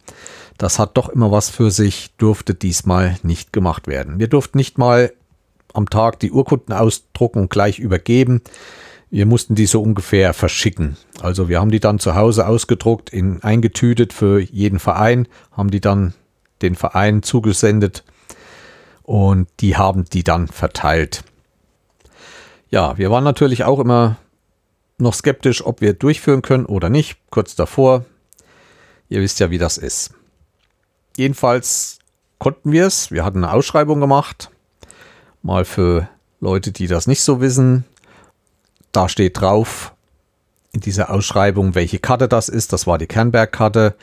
Das 0.56 0.78
hat 0.78 0.96
doch 0.96 1.08
immer 1.08 1.30
was 1.30 1.50
für 1.50 1.70
sich, 1.70 2.10
durfte 2.16 2.54
diesmal 2.54 3.16
nicht 3.22 3.52
gemacht 3.52 3.86
werden. 3.86 4.18
Wir 4.18 4.28
durften 4.28 4.58
nicht 4.58 4.78
mal 4.78 5.12
am 5.74 5.90
Tag 5.90 6.18
die 6.20 6.32
Urkunden 6.32 6.72
ausdrucken 6.72 7.40
und 7.40 7.50
gleich 7.50 7.78
übergeben. 7.78 8.40
Wir 9.10 9.26
mussten 9.26 9.54
die 9.54 9.66
so 9.66 9.82
ungefähr 9.82 10.34
verschicken. 10.34 10.96
Also 11.22 11.48
wir 11.48 11.60
haben 11.60 11.70
die 11.70 11.80
dann 11.80 11.98
zu 11.98 12.14
Hause 12.14 12.46
ausgedruckt, 12.46 13.10
in, 13.10 13.42
eingetütet 13.42 14.12
für 14.12 14.40
jeden 14.40 14.78
Verein, 14.78 15.28
haben 15.52 15.70
die 15.70 15.80
dann 15.80 16.14
den 16.60 16.74
Verein 16.74 17.22
zugesendet 17.22 18.04
und 19.02 19.48
die 19.60 19.76
haben 19.76 20.04
die 20.04 20.24
dann 20.24 20.48
verteilt. 20.48 21.24
Ja, 22.70 22.98
wir 22.98 23.10
waren 23.10 23.24
natürlich 23.24 23.64
auch 23.64 23.78
immer 23.78 24.16
noch 24.98 25.14
skeptisch, 25.14 25.64
ob 25.64 25.80
wir 25.80 25.94
durchführen 25.94 26.42
können 26.42 26.66
oder 26.66 26.90
nicht. 26.90 27.16
Kurz 27.30 27.54
davor. 27.54 28.04
Ihr 29.08 29.20
wisst 29.22 29.40
ja, 29.40 29.50
wie 29.50 29.58
das 29.58 29.78
ist. 29.78 30.12
Jedenfalls 31.16 31.98
konnten 32.38 32.72
wir 32.72 32.86
es. 32.86 33.10
Wir 33.10 33.24
hatten 33.24 33.44
eine 33.44 33.52
Ausschreibung 33.52 34.00
gemacht. 34.00 34.50
Mal 35.42 35.64
für 35.64 36.08
Leute, 36.40 36.72
die 36.72 36.86
das 36.86 37.06
nicht 37.06 37.22
so 37.22 37.40
wissen. 37.40 37.84
Da 38.98 39.08
steht 39.08 39.40
drauf 39.40 39.94
in 40.72 40.80
dieser 40.80 41.10
Ausschreibung, 41.10 41.76
welche 41.76 42.00
Karte 42.00 42.26
das 42.26 42.48
ist. 42.48 42.72
Das 42.72 42.88
war 42.88 42.98
die 42.98 43.06
Kernberg-Karte. 43.06 43.94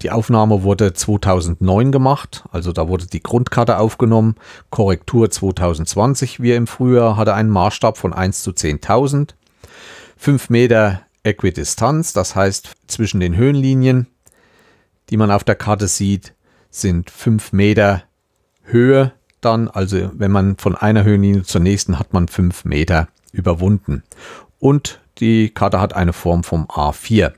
Die 0.00 0.10
Aufnahme 0.10 0.62
wurde 0.62 0.94
2009 0.94 1.92
gemacht, 1.92 2.42
also 2.50 2.72
da 2.72 2.88
wurde 2.88 3.04
die 3.04 3.22
Grundkarte 3.22 3.76
aufgenommen. 3.76 4.36
Korrektur 4.70 5.28
2020, 5.28 6.40
wie 6.40 6.52
im 6.52 6.66
Frühjahr, 6.66 7.18
hatte 7.18 7.34
einen 7.34 7.50
Maßstab 7.50 7.98
von 7.98 8.14
1 8.14 8.42
zu 8.42 8.52
10.000. 8.52 9.34
5 10.16 10.48
Meter 10.48 11.02
Äquidistanz, 11.22 12.14
das 12.14 12.34
heißt 12.34 12.70
zwischen 12.86 13.20
den 13.20 13.36
Höhenlinien, 13.36 14.06
die 15.10 15.18
man 15.18 15.30
auf 15.30 15.44
der 15.44 15.56
Karte 15.56 15.86
sieht, 15.86 16.32
sind 16.70 17.10
5 17.10 17.52
Meter 17.52 18.04
Höhe 18.62 19.12
dann. 19.42 19.68
Also 19.68 20.12
wenn 20.14 20.30
man 20.30 20.56
von 20.56 20.76
einer 20.76 21.04
Höhenlinie 21.04 21.42
zur 21.42 21.60
nächsten 21.60 21.98
hat 21.98 22.14
man 22.14 22.26
5 22.26 22.64
Meter 22.64 23.08
überwunden. 23.34 24.02
Und 24.58 25.00
die 25.18 25.50
Karte 25.50 25.80
hat 25.80 25.94
eine 25.94 26.12
Form 26.12 26.44
vom 26.44 26.64
A4. 26.66 27.32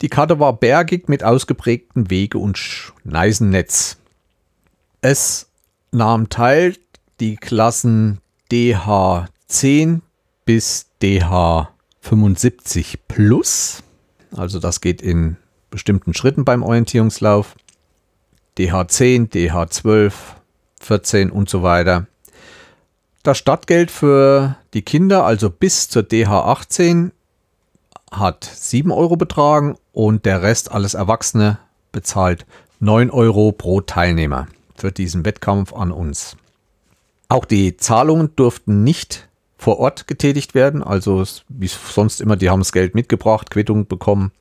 Die 0.00 0.08
Karte 0.08 0.40
war 0.40 0.54
bergig 0.54 1.08
mit 1.08 1.22
ausgeprägten 1.22 2.10
Wege- 2.10 2.38
und 2.38 2.56
Schneisennetz. 2.56 3.98
Es 5.02 5.50
nahm 5.92 6.28
teil 6.30 6.76
die 7.20 7.36
Klassen 7.36 8.20
DH10 8.50 10.00
bis 10.46 10.86
DH75 11.02 12.94
plus. 13.08 13.82
Also 14.34 14.58
das 14.58 14.80
geht 14.80 15.02
in 15.02 15.36
bestimmten 15.70 16.14
Schritten 16.14 16.44
beim 16.44 16.62
Orientierungslauf. 16.62 17.56
DH10, 18.58 19.30
DH12, 19.30 20.12
14 20.80 21.30
und 21.30 21.48
so 21.48 21.62
weiter. 21.62 22.06
Das 23.22 23.36
Stadtgeld 23.36 23.90
für 23.90 24.56
die 24.72 24.80
Kinder, 24.80 25.24
also 25.26 25.50
bis 25.50 25.90
zur 25.90 26.02
DH18, 26.02 27.10
hat 28.10 28.44
7 28.44 28.90
Euro 28.90 29.16
betragen 29.16 29.76
und 29.92 30.24
der 30.24 30.42
Rest, 30.42 30.72
alles 30.72 30.94
Erwachsene, 30.94 31.58
bezahlt 31.92 32.46
9 32.80 33.10
Euro 33.10 33.52
pro 33.52 33.82
Teilnehmer 33.82 34.48
für 34.74 34.90
diesen 34.90 35.26
Wettkampf 35.26 35.74
an 35.74 35.92
uns. 35.92 36.36
Auch 37.28 37.44
die 37.44 37.76
Zahlungen 37.76 38.34
durften 38.36 38.84
nicht 38.84 39.28
vor 39.58 39.78
Ort 39.78 40.06
getätigt 40.06 40.54
werden, 40.54 40.82
also 40.82 41.22
wie 41.48 41.68
sonst 41.68 42.22
immer, 42.22 42.36
die 42.36 42.48
haben 42.48 42.60
das 42.60 42.72
Geld 42.72 42.94
mitgebracht, 42.94 43.50
Quittung 43.50 43.86
bekommen. 43.86 44.32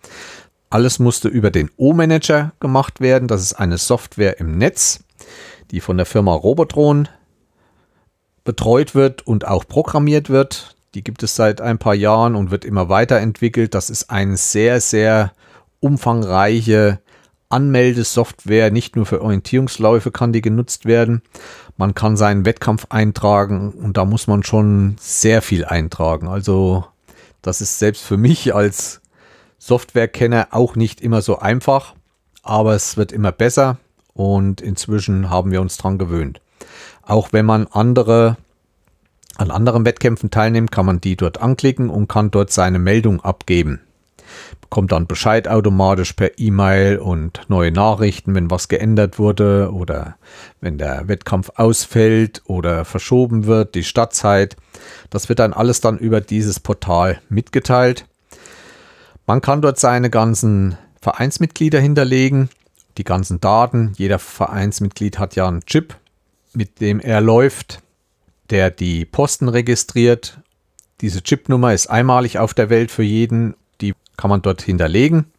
Alles 0.70 1.00
musste 1.00 1.28
über 1.28 1.52
den 1.52 1.70
O-Manager 1.76 2.54
gemacht 2.62 3.02
werden. 3.02 3.28
Das 3.28 3.42
ist 3.42 3.54
eine 3.54 3.78
Software 3.78 4.40
im 4.40 4.58
Netz, 4.58 5.04
die 5.72 5.82
von 5.82 5.98
der 5.98 6.06
Firma 6.06 6.34
Robotron 6.34 7.10
betreut 8.50 8.96
wird 8.96 9.28
und 9.28 9.46
auch 9.46 9.68
programmiert 9.68 10.32
wird. 10.32 10.76
Die 10.96 11.04
gibt 11.04 11.22
es 11.22 11.36
seit 11.36 11.62
ein 11.62 11.78
paar 11.78 11.94
Jahren 11.94 12.34
und 12.34 12.50
wird 12.50 12.66
immer 12.66 12.90
weiterentwickelt. 12.90 13.76
Das 13.76 13.92
ist 13.92 14.10
eine 14.10 14.38
sehr, 14.38 14.82
sehr 14.82 15.34
umfangreiche 15.82 17.00
Anmeldesoftware, 17.50 18.72
nicht 18.72 18.96
nur 18.96 19.06
für 19.06 19.22
Orientierungsläufe 19.22 20.10
kann 20.10 20.34
die 20.34 20.42
genutzt 20.42 20.86
werden. 20.86 21.22
Man 21.78 21.94
kann 21.94 22.18
seinen 22.18 22.44
Wettkampf 22.44 22.88
eintragen 22.90 23.70
und 23.72 23.98
da 23.98 24.06
muss 24.06 24.26
man 24.26 24.42
schon 24.42 24.96
sehr 25.00 25.44
viel 25.44 25.64
eintragen. 25.64 26.28
Also 26.28 26.86
das 27.44 27.62
ist 27.62 27.78
selbst 27.78 28.02
für 28.02 28.18
mich 28.18 28.56
als 28.56 29.02
Softwarekenner 29.60 30.48
auch 30.50 30.76
nicht 30.76 31.02
immer 31.02 31.22
so 31.22 31.38
einfach, 31.38 31.94
aber 32.42 32.74
es 32.74 32.98
wird 32.98 33.12
immer 33.12 33.32
besser 33.32 33.78
und 34.16 34.60
inzwischen 34.60 35.30
haben 35.30 35.52
wir 35.52 35.62
uns 35.62 35.78
dran 35.78 36.00
gewöhnt. 36.00 36.42
Auch 37.10 37.34
wenn 37.34 37.46
man 37.46 37.68
andere 37.68 38.38
an 39.36 39.52
anderen 39.52 39.86
Wettkämpfen 39.86 40.32
teilnimmt, 40.32 40.72
kann 40.72 40.86
man 40.86 41.02
die 41.02 41.16
dort 41.16 41.42
anklicken 41.42 41.90
und 41.90 42.08
kann 42.08 42.32
dort 42.32 42.52
seine 42.52 42.80
Meldung 42.80 43.22
abgeben 43.22 43.82
bekommt 44.62 44.92
dann 44.92 45.08
Bescheid 45.08 45.48
automatisch 45.48 46.14
per 46.14 46.38
E-Mail 46.38 47.00
und 47.00 47.42
neue 47.48 47.72
Nachrichten, 47.72 48.36
wenn 48.36 48.52
was 48.52 48.68
geändert 48.68 49.18
wurde 49.18 49.72
oder 49.74 50.16
wenn 50.62 50.78
der 50.78 51.08
Wettkampf 51.08 51.52
ausfällt 51.56 52.44
oder 52.46 52.86
verschoben 52.86 53.46
wird, 53.46 53.76
die 53.76 53.84
Startzeit. 53.84 54.56
Das 55.10 55.30
wird 55.30 55.40
dann 55.40 55.54
alles 55.54 55.82
dann 55.82 55.98
über 55.98 56.22
dieses 56.22 56.60
Portal 56.60 57.20
mitgeteilt. 57.30 58.06
Man 59.26 59.42
kann 59.42 59.62
dort 59.62 59.80
seine 59.80 60.10
ganzen 60.10 60.78
Vereinsmitglieder 61.02 61.80
hinterlegen, 61.80 62.50
die 62.98 63.04
ganzen 63.04 63.40
Daten. 63.40 63.94
Jeder 63.98 64.20
Vereinsmitglied 64.20 65.18
hat 65.18 65.36
ja 65.36 65.48
einen 65.48 65.66
Chip, 65.66 65.96
mit 66.60 66.80
dem 66.82 67.00
er 67.00 67.22
läuft, 67.22 67.82
der 68.52 68.70
die 68.70 69.06
Posten 69.06 69.50
registriert. 69.50 70.40
Diese 71.02 71.24
Chipnummer 71.24 71.74
ist 71.74 71.88
einmalig 71.88 72.38
auf 72.38 72.54
der 72.54 72.70
Welt 72.70 72.92
für 72.92 73.04
jeden 73.04 73.56
kann 74.20 74.30
man 74.30 74.42
dort 74.42 74.62
hinterlegen, 74.62 75.32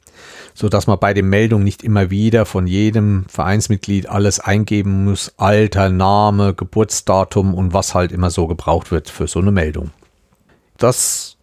sodass 0.55 0.87
man 0.87 0.99
bei 0.99 1.13
den 1.13 1.29
Meldungen 1.29 1.65
nicht 1.65 1.85
immer 1.85 2.11
wieder 2.11 2.47
von 2.47 2.67
jedem 2.67 3.27
Vereinsmitglied 3.29 4.09
alles 4.09 4.41
eingeben 4.41 5.05
muss, 5.05 5.35
Alter, 5.37 5.91
Name, 5.91 6.55
Geburtsdatum 6.55 7.53
und 7.53 7.75
was 7.75 7.95
halt 7.95 8.11
immer 8.11 8.31
so 8.31 8.47
gebraucht 8.47 8.91
wird 8.91 9.11
für 9.11 9.27
so 9.27 9.39
eine 9.39 9.53
Meldung. 9.53 9.91
Das 10.79 11.37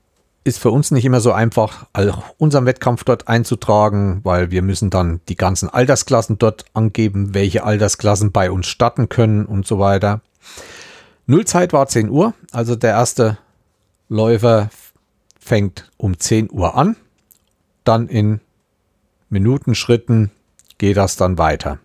ist 0.47 0.59
für 0.59 0.71
uns 0.71 0.91
nicht 0.91 1.05
immer 1.05 1.19
so 1.19 1.31
einfach, 1.31 1.85
auch 1.93 2.23
unseren 2.37 2.65
Wettkampf 2.65 3.03
dort 3.03 3.27
einzutragen, 3.27 4.21
weil 4.23 4.51
wir 4.51 4.61
müssen 4.61 4.89
dann 4.89 5.21
die 5.29 5.35
ganzen 5.35 5.69
Altersklassen 5.69 6.37
dort 6.37 6.65
angeben, 6.73 7.33
welche 7.33 7.63
Altersklassen 7.63 8.31
bei 8.31 8.49
uns 8.49 8.67
starten 8.67 9.09
können 9.09 9.45
und 9.45 9.67
so 9.67 9.79
weiter. 9.79 10.21
Nullzeit 11.25 11.73
war 11.73 11.87
10 11.87 12.09
Uhr, 12.09 12.33
also 12.51 12.75
der 12.75 12.91
erste 12.91 13.37
Läufer 14.09 14.69
fängt 15.39 15.91
um 15.97 16.17
10 16.17 16.49
Uhr 16.51 16.75
an 16.75 16.95
dann 17.87 18.07
in 18.07 18.41
Minutenschritten 19.29 20.31
geht 20.77 20.97
das 20.97 21.15
dann 21.15 21.37
weiter. 21.37 21.79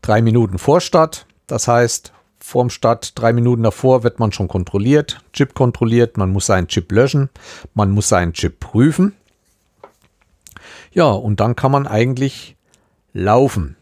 Drei 0.00 0.22
Minuten 0.22 0.58
vor 0.58 0.80
Start, 0.80 1.26
das 1.46 1.68
heißt, 1.68 2.13
vorm 2.44 2.68
Start, 2.68 3.18
drei 3.18 3.32
Minuten 3.32 3.62
davor 3.62 4.02
wird 4.02 4.18
man 4.18 4.30
schon 4.30 4.48
kontrolliert, 4.48 5.22
Chip 5.32 5.54
kontrolliert, 5.54 6.18
man 6.18 6.30
muss 6.30 6.44
seinen 6.44 6.68
Chip 6.68 6.92
löschen, 6.92 7.30
man 7.72 7.90
muss 7.90 8.10
seinen 8.10 8.34
Chip 8.34 8.60
prüfen. 8.60 9.14
Ja, 10.92 11.06
und 11.10 11.40
dann 11.40 11.56
kann 11.56 11.72
man 11.72 11.86
eigentlich 11.86 12.56
laufen. 13.14 13.76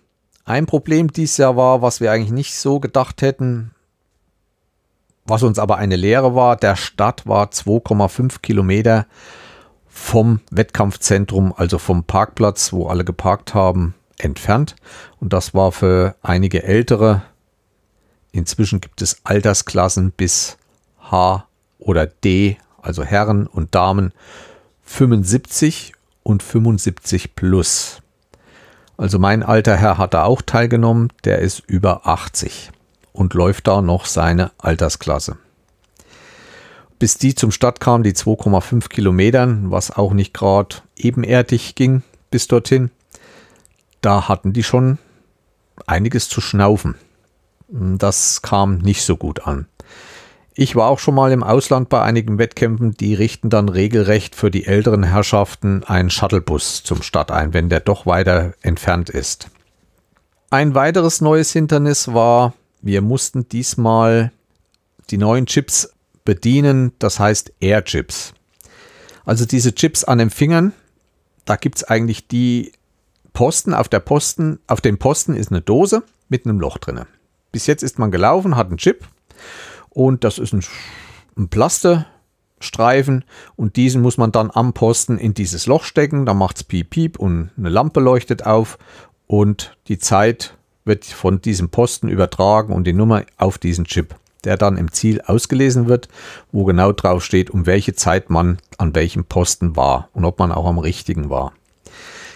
Ein 0.44 0.66
Problem 0.66 1.12
dieses 1.12 1.38
Jahr 1.38 1.56
war, 1.56 1.82
was 1.82 2.00
wir 2.00 2.12
eigentlich 2.12 2.30
nicht 2.30 2.54
so 2.54 2.78
gedacht 2.78 3.20
hätten, 3.20 3.72
was 5.24 5.42
uns 5.42 5.58
aber 5.58 5.76
eine 5.76 5.96
Lehre 5.96 6.36
war, 6.36 6.54
der 6.54 6.76
Start 6.76 7.26
war 7.26 7.48
2,5 7.48 8.40
Kilometer 8.42 9.06
vom 9.88 10.38
Wettkampfzentrum, 10.52 11.52
also 11.56 11.78
vom 11.78 12.04
Parkplatz, 12.04 12.72
wo 12.72 12.86
alle 12.86 13.04
geparkt 13.04 13.54
haben, 13.54 13.94
entfernt. 14.18 14.76
Und 15.18 15.32
das 15.32 15.52
war 15.52 15.72
für 15.72 16.14
einige 16.22 16.62
ältere. 16.62 17.22
Inzwischen 18.32 18.80
gibt 18.80 19.02
es 19.02 19.20
Altersklassen 19.24 20.10
bis 20.10 20.56
H 20.98 21.46
oder 21.78 22.06
D, 22.06 22.56
also 22.80 23.04
Herren 23.04 23.46
und 23.46 23.74
Damen 23.74 24.12
75 24.84 25.92
und 26.22 26.42
75 26.42 27.36
plus. 27.36 28.00
Also 28.96 29.18
mein 29.18 29.42
alter 29.42 29.76
Herr 29.76 29.98
hat 29.98 30.14
da 30.14 30.24
auch 30.24 30.42
teilgenommen, 30.42 31.12
der 31.24 31.38
ist 31.38 31.62
über 31.66 32.06
80 32.06 32.70
und 33.12 33.34
läuft 33.34 33.66
da 33.66 33.82
noch 33.82 34.06
seine 34.06 34.52
Altersklasse 34.58 35.36
bis 37.02 37.18
die 37.18 37.34
zum 37.34 37.50
Start 37.50 37.80
kam, 37.80 38.04
die 38.04 38.12
2,5 38.12 38.88
Kilometern, 38.88 39.72
was 39.72 39.90
auch 39.90 40.12
nicht 40.12 40.32
gerade 40.32 40.76
ebenerdig 40.94 41.74
ging 41.74 42.04
bis 42.30 42.46
dorthin, 42.46 42.92
da 44.02 44.28
hatten 44.28 44.52
die 44.52 44.62
schon 44.62 44.98
einiges 45.84 46.28
zu 46.28 46.40
schnaufen. 46.40 46.94
Das 47.74 48.42
kam 48.42 48.78
nicht 48.78 49.02
so 49.02 49.16
gut 49.16 49.46
an. 49.46 49.66
Ich 50.54 50.76
war 50.76 50.88
auch 50.88 50.98
schon 50.98 51.14
mal 51.14 51.32
im 51.32 51.42
Ausland 51.42 51.88
bei 51.88 52.02
einigen 52.02 52.36
Wettkämpfen, 52.36 52.92
die 52.92 53.14
richten 53.14 53.48
dann 53.48 53.70
regelrecht 53.70 54.34
für 54.34 54.50
die 54.50 54.66
älteren 54.66 55.02
Herrschaften 55.02 55.82
einen 55.84 56.10
Shuttlebus 56.10 56.82
zum 56.82 57.00
Start 57.00 57.30
ein, 57.30 57.54
wenn 57.54 57.70
der 57.70 57.80
doch 57.80 58.04
weiter 58.04 58.52
entfernt 58.60 59.08
ist. 59.08 59.48
Ein 60.50 60.74
weiteres 60.74 61.22
neues 61.22 61.52
Hindernis 61.52 62.12
war, 62.12 62.52
wir 62.82 63.00
mussten 63.00 63.48
diesmal 63.48 64.30
die 65.08 65.16
neuen 65.16 65.46
Chips 65.46 65.94
bedienen, 66.26 66.92
das 66.98 67.18
heißt 67.18 67.54
Air-Chips. 67.60 68.34
Also 69.24 69.46
diese 69.46 69.74
Chips 69.74 70.04
an 70.04 70.18
den 70.18 70.28
Fingern, 70.28 70.74
da 71.46 71.56
gibt 71.56 71.78
es 71.78 71.84
eigentlich 71.84 72.28
die 72.28 72.72
Posten. 73.32 73.72
Auf 73.72 73.88
der 73.88 74.00
Posten, 74.00 74.58
auf 74.66 74.82
dem 74.82 74.98
Posten 74.98 75.34
ist 75.34 75.50
eine 75.50 75.62
Dose 75.62 76.02
mit 76.28 76.44
einem 76.44 76.60
Loch 76.60 76.76
drin. 76.76 77.06
Bis 77.52 77.66
jetzt 77.66 77.82
ist 77.82 77.98
man 77.98 78.10
gelaufen, 78.10 78.56
hat 78.56 78.68
einen 78.68 78.78
Chip 78.78 79.04
und 79.90 80.24
das 80.24 80.38
ist 80.38 80.52
ein, 80.52 80.64
ein 81.36 81.48
Plastestreifen 81.48 83.24
und 83.56 83.76
diesen 83.76 84.02
muss 84.02 84.18
man 84.18 84.32
dann 84.32 84.50
am 84.52 84.72
Posten 84.72 85.18
in 85.18 85.34
dieses 85.34 85.66
Loch 85.66 85.84
stecken. 85.84 86.26
Da 86.26 86.34
macht 86.34 86.56
es 86.56 86.64
piep 86.64 86.90
piep 86.90 87.18
und 87.18 87.50
eine 87.56 87.68
Lampe 87.68 88.00
leuchtet 88.00 88.46
auf 88.46 88.78
und 89.26 89.76
die 89.88 89.98
Zeit 89.98 90.56
wird 90.84 91.04
von 91.04 91.40
diesem 91.40 91.68
Posten 91.68 92.08
übertragen 92.08 92.72
und 92.72 92.84
die 92.84 92.92
Nummer 92.92 93.22
auf 93.36 93.58
diesen 93.58 93.84
Chip 93.84 94.16
der 94.44 94.56
dann 94.56 94.76
im 94.76 94.92
Ziel 94.92 95.20
ausgelesen 95.20 95.88
wird, 95.88 96.08
wo 96.50 96.64
genau 96.64 96.92
drauf 96.92 97.24
steht, 97.24 97.50
um 97.50 97.66
welche 97.66 97.94
Zeit 97.94 98.30
man 98.30 98.58
an 98.78 98.94
welchem 98.94 99.24
Posten 99.24 99.76
war 99.76 100.08
und 100.12 100.24
ob 100.24 100.38
man 100.38 100.52
auch 100.52 100.66
am 100.66 100.78
richtigen 100.78 101.30
war. 101.30 101.52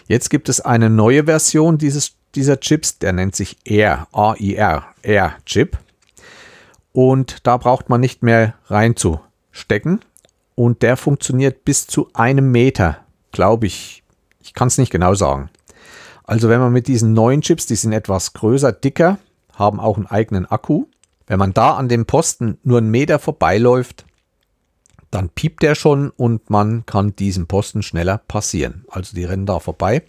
Jetzt 0.08 0.30
gibt 0.30 0.48
es 0.48 0.60
eine 0.60 0.88
neue 0.88 1.24
Version 1.24 1.78
dieses, 1.78 2.12
dieser 2.34 2.60
Chips, 2.60 2.98
der 2.98 3.12
nennt 3.12 3.34
sich 3.34 3.56
Air, 3.64 4.06
A-I-R, 4.12 4.84
Air 5.06 5.36
Chip. 5.46 5.78
Und 6.92 7.46
da 7.46 7.56
braucht 7.56 7.88
man 7.88 8.00
nicht 8.00 8.22
mehr 8.22 8.54
reinzustecken. 8.66 10.00
Und 10.54 10.82
der 10.82 10.96
funktioniert 10.96 11.64
bis 11.64 11.86
zu 11.86 12.08
einem 12.14 12.50
Meter, 12.50 12.98
glaube 13.32 13.66
ich. 13.66 14.02
Ich 14.40 14.54
kann 14.54 14.68
es 14.68 14.78
nicht 14.78 14.90
genau 14.90 15.14
sagen. 15.14 15.50
Also 16.24 16.48
wenn 16.48 16.60
man 16.60 16.72
mit 16.72 16.88
diesen 16.88 17.12
neuen 17.12 17.42
Chips, 17.42 17.66
die 17.66 17.76
sind 17.76 17.92
etwas 17.92 18.32
größer, 18.32 18.72
dicker, 18.72 19.18
haben 19.52 19.80
auch 19.80 19.96
einen 19.96 20.06
eigenen 20.06 20.46
Akku, 20.46 20.86
wenn 21.26 21.38
man 21.38 21.52
da 21.52 21.74
an 21.74 21.88
dem 21.88 22.06
Posten 22.06 22.58
nur 22.62 22.78
einen 22.78 22.90
Meter 22.90 23.18
vorbeiläuft, 23.18 24.04
dann 25.10 25.28
piept 25.28 25.62
der 25.62 25.74
schon 25.74 26.10
und 26.10 26.50
man 26.50 26.84
kann 26.86 27.16
diesen 27.16 27.46
Posten 27.46 27.82
schneller 27.82 28.18
passieren. 28.18 28.84
Also 28.88 29.14
die 29.14 29.24
rennen 29.24 29.46
da 29.46 29.60
vorbei. 29.60 30.02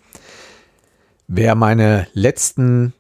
Wer 1.28 1.56
meine 1.56 2.08
letzten 2.14 2.94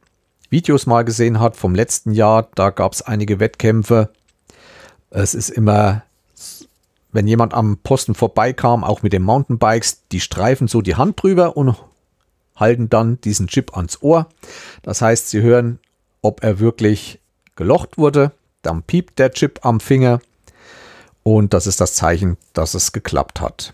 Videos 0.49 0.85
mal 0.85 1.03
gesehen 1.03 1.39
hat 1.39 1.57
vom 1.57 1.75
letzten 1.75 2.11
Jahr, 2.11 2.47
da 2.55 2.69
gab 2.69 2.93
es 2.93 3.01
einige 3.01 3.39
Wettkämpfe. 3.39 4.09
Es 5.09 5.33
ist 5.33 5.49
immer, 5.49 6.03
wenn 7.11 7.27
jemand 7.27 7.53
am 7.53 7.77
Posten 7.77 8.15
vorbeikam, 8.15 8.83
auch 8.83 9.03
mit 9.03 9.13
den 9.13 9.23
Mountainbikes, 9.23 10.03
die 10.11 10.19
streifen 10.19 10.67
so 10.67 10.81
die 10.81 10.95
Hand 10.95 11.21
drüber 11.21 11.57
und 11.57 11.75
halten 12.55 12.89
dann 12.89 13.19
diesen 13.21 13.47
Chip 13.47 13.75
ans 13.75 14.01
Ohr. 14.01 14.27
Das 14.83 15.01
heißt, 15.01 15.29
sie 15.29 15.41
hören, 15.41 15.79
ob 16.21 16.43
er 16.43 16.59
wirklich 16.59 17.19
gelocht 17.55 17.97
wurde. 17.97 18.31
Dann 18.61 18.83
piept 18.83 19.19
der 19.19 19.31
Chip 19.31 19.59
am 19.63 19.79
Finger 19.79 20.19
und 21.23 21.53
das 21.53 21.67
ist 21.67 21.81
das 21.81 21.95
Zeichen, 21.95 22.37
dass 22.53 22.73
es 22.73 22.93
geklappt 22.93 23.41
hat. 23.41 23.73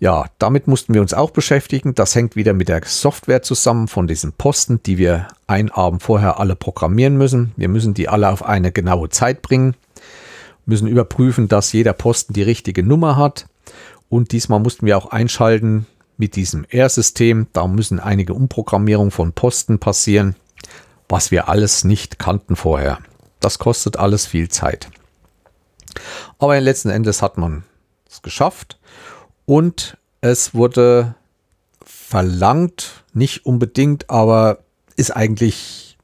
Ja, 0.00 0.26
damit 0.38 0.68
mussten 0.68 0.94
wir 0.94 1.00
uns 1.00 1.12
auch 1.12 1.30
beschäftigen. 1.30 1.94
Das 1.94 2.14
hängt 2.14 2.36
wieder 2.36 2.52
mit 2.52 2.68
der 2.68 2.82
Software 2.84 3.42
zusammen 3.42 3.88
von 3.88 4.06
diesen 4.06 4.32
Posten, 4.32 4.80
die 4.84 4.96
wir 4.96 5.28
einen 5.46 5.70
Abend 5.70 6.02
vorher 6.02 6.38
alle 6.38 6.54
programmieren 6.54 7.16
müssen. 7.16 7.52
Wir 7.56 7.68
müssen 7.68 7.94
die 7.94 8.08
alle 8.08 8.28
auf 8.30 8.44
eine 8.44 8.70
genaue 8.70 9.08
Zeit 9.08 9.42
bringen, 9.42 9.74
müssen 10.66 10.86
überprüfen, 10.86 11.48
dass 11.48 11.72
jeder 11.72 11.94
Posten 11.94 12.32
die 12.32 12.42
richtige 12.42 12.82
Nummer 12.82 13.16
hat. 13.16 13.46
Und 14.08 14.32
diesmal 14.32 14.60
mussten 14.60 14.86
wir 14.86 14.96
auch 14.96 15.10
einschalten 15.10 15.86
mit 16.16 16.36
diesem 16.36 16.64
R-System. 16.64 17.48
Da 17.52 17.66
müssen 17.66 17.98
einige 17.98 18.34
Umprogrammierungen 18.34 19.10
von 19.10 19.32
Posten 19.32 19.78
passieren 19.80 20.36
was 21.08 21.30
wir 21.30 21.48
alles 21.48 21.84
nicht 21.84 22.18
kannten 22.18 22.56
vorher. 22.56 22.98
Das 23.40 23.58
kostet 23.58 23.96
alles 23.96 24.26
viel 24.26 24.48
Zeit. 24.48 24.90
Aber 26.38 26.60
letzten 26.60 26.90
Endes 26.90 27.22
hat 27.22 27.38
man 27.38 27.64
es 28.08 28.22
geschafft 28.22 28.78
und 29.48 29.96
es 30.20 30.54
wurde 30.54 31.14
verlangt 31.82 33.02
nicht 33.14 33.46
unbedingt, 33.46 34.10
aber 34.10 34.58
ist 34.96 35.10
eigentlich 35.10 35.96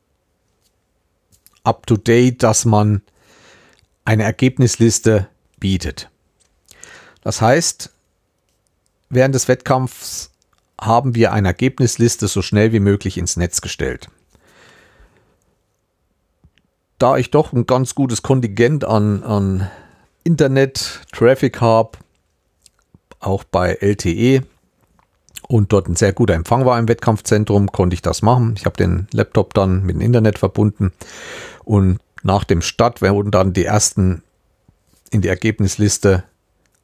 up 1.63 1.87
to 1.87 1.99
date, 1.99 2.43
dass 2.43 2.65
man 2.65 3.03
eine 4.07 4.23
Ergebnisliste 4.23 5.29
bietet. 5.61 6.09
Das 7.21 7.43
heißt, 7.43 7.91
während 9.11 9.35
des 9.35 9.47
Wettkampfs 9.47 10.31
haben 10.81 11.15
wir 11.15 11.35
eine 11.35 11.49
Ergebnisliste 11.49 12.29
so 12.29 12.41
schnell 12.41 12.73
wie 12.73 12.81
möglich 12.81 13.19
ins 13.19 13.37
Netz 13.37 13.61
gestellt. 13.61 14.09
Da 16.97 17.19
ich 17.19 17.31
doch 17.31 17.53
ein 17.53 17.67
ganz 17.67 17.95
gutes 17.95 18.23
Kontingent 18.23 18.87
an, 18.87 19.23
an 19.23 19.71
Internet-Traffic 20.23 21.61
habe, 21.61 21.99
auch 23.27 23.45
bei 23.45 23.75
LTE, 23.81 24.43
und 25.49 25.73
dort 25.73 25.89
ein 25.89 25.97
sehr 25.97 26.13
guter 26.13 26.35
Empfang 26.35 26.65
war 26.65 26.79
im 26.79 26.89
Wettkampfzentrum, 26.89 27.71
konnte 27.71 27.95
ich 27.95 28.03
das 28.03 28.23
machen. 28.23 28.55
Ich 28.57 28.65
habe 28.65 28.77
den 28.77 29.09
Laptop 29.13 29.55
dann 29.55 29.83
mit 29.83 29.97
dem 29.97 30.01
Internet 30.01 30.39
verbunden 30.39 30.93
und 31.65 32.01
nach 32.23 32.45
dem 32.45 32.63
Start, 32.63 33.03
wenn 33.03 33.31
dann 33.31 33.53
die 33.53 33.67
ersten 33.67 34.23
in 35.11 35.21
die 35.21 35.29
Ergebnisliste 35.29 36.25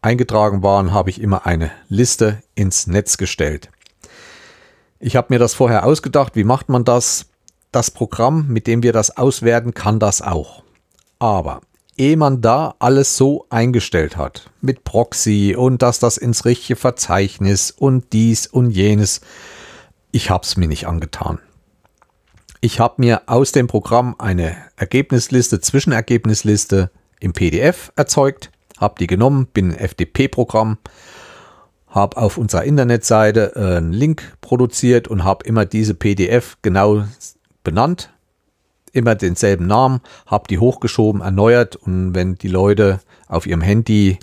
eingetragen 0.03 0.63
waren, 0.63 0.93
habe 0.93 1.11
ich 1.11 1.21
immer 1.21 1.47
eine 1.47 1.71
Liste 1.89 2.43
ins 2.55 2.87
Netz 2.87 3.17
gestellt. 3.17 3.71
Ich 4.99 5.17
habe 5.17 5.29
mir 5.31 5.39
das 5.39 5.55
vorher 5.55 5.87
ausgedacht, 5.87 6.37
wie 6.37 6.45
macht 6.45 6.69
man 6.69 6.85
das? 6.85 7.27
Das 7.73 7.91
Programm, 7.91 8.49
mit 8.49 8.67
dem 8.67 8.83
wir 8.83 8.93
das 8.93 9.17
auswerten, 9.17 9.73
kann 9.73 9.99
das 9.99 10.21
auch. 10.21 10.63
Aber 11.19 11.61
ehe 12.01 12.17
man 12.17 12.41
da 12.41 12.75
alles 12.79 13.19
so 13.19 13.45
eingestellt 13.51 14.17
hat, 14.17 14.51
mit 14.63 14.85
Proxy 14.85 15.55
und 15.57 15.83
dass 15.83 15.99
das 15.99 16.17
ins 16.17 16.47
richtige 16.47 16.77
Verzeichnis 16.77 17.71
und 17.71 18.15
dies 18.15 18.47
und 18.47 18.71
jenes, 18.71 19.21
ich 20.11 20.31
habe 20.31 20.43
es 20.43 20.57
mir 20.57 20.67
nicht 20.67 20.87
angetan. 20.87 21.39
Ich 22.63 22.81
habe 22.81 22.95
mir 22.99 23.23
aus 23.27 23.53
dem 23.53 23.67
Programm 23.67 24.17
eine 24.19 24.57
Ergebnisliste, 24.77 25.61
Zwischenergebnisliste 25.61 26.91
im 27.21 27.35
PDF 27.35 27.93
erzeugt, 27.97 28.51
habe 28.79 28.95
die 28.99 29.07
genommen, 29.07 29.47
bin 29.47 29.71
ein 29.71 29.89
FTP-Programm, 29.89 30.79
habe 31.89 32.17
auf 32.17 32.39
unserer 32.39 32.65
Internetseite 32.65 33.53
äh, 33.57 33.77
einen 33.77 33.93
Link 33.93 34.37
produziert 34.41 35.07
und 35.07 35.25
habe 35.25 35.45
immer 35.45 35.67
diese 35.67 35.93
PDF 35.95 36.57
genau 36.63 37.05
benannt, 37.63 38.11
immer 38.93 39.15
denselben 39.15 39.67
Namen, 39.67 40.01
habe 40.27 40.49
die 40.49 40.59
hochgeschoben, 40.59 41.21
erneuert 41.21 41.77
und 41.77 42.15
wenn 42.15 42.37
die 42.37 42.49
Leute 42.49 43.01
auf 43.29 43.47
ihrem 43.47 43.61
Handy 43.61 44.19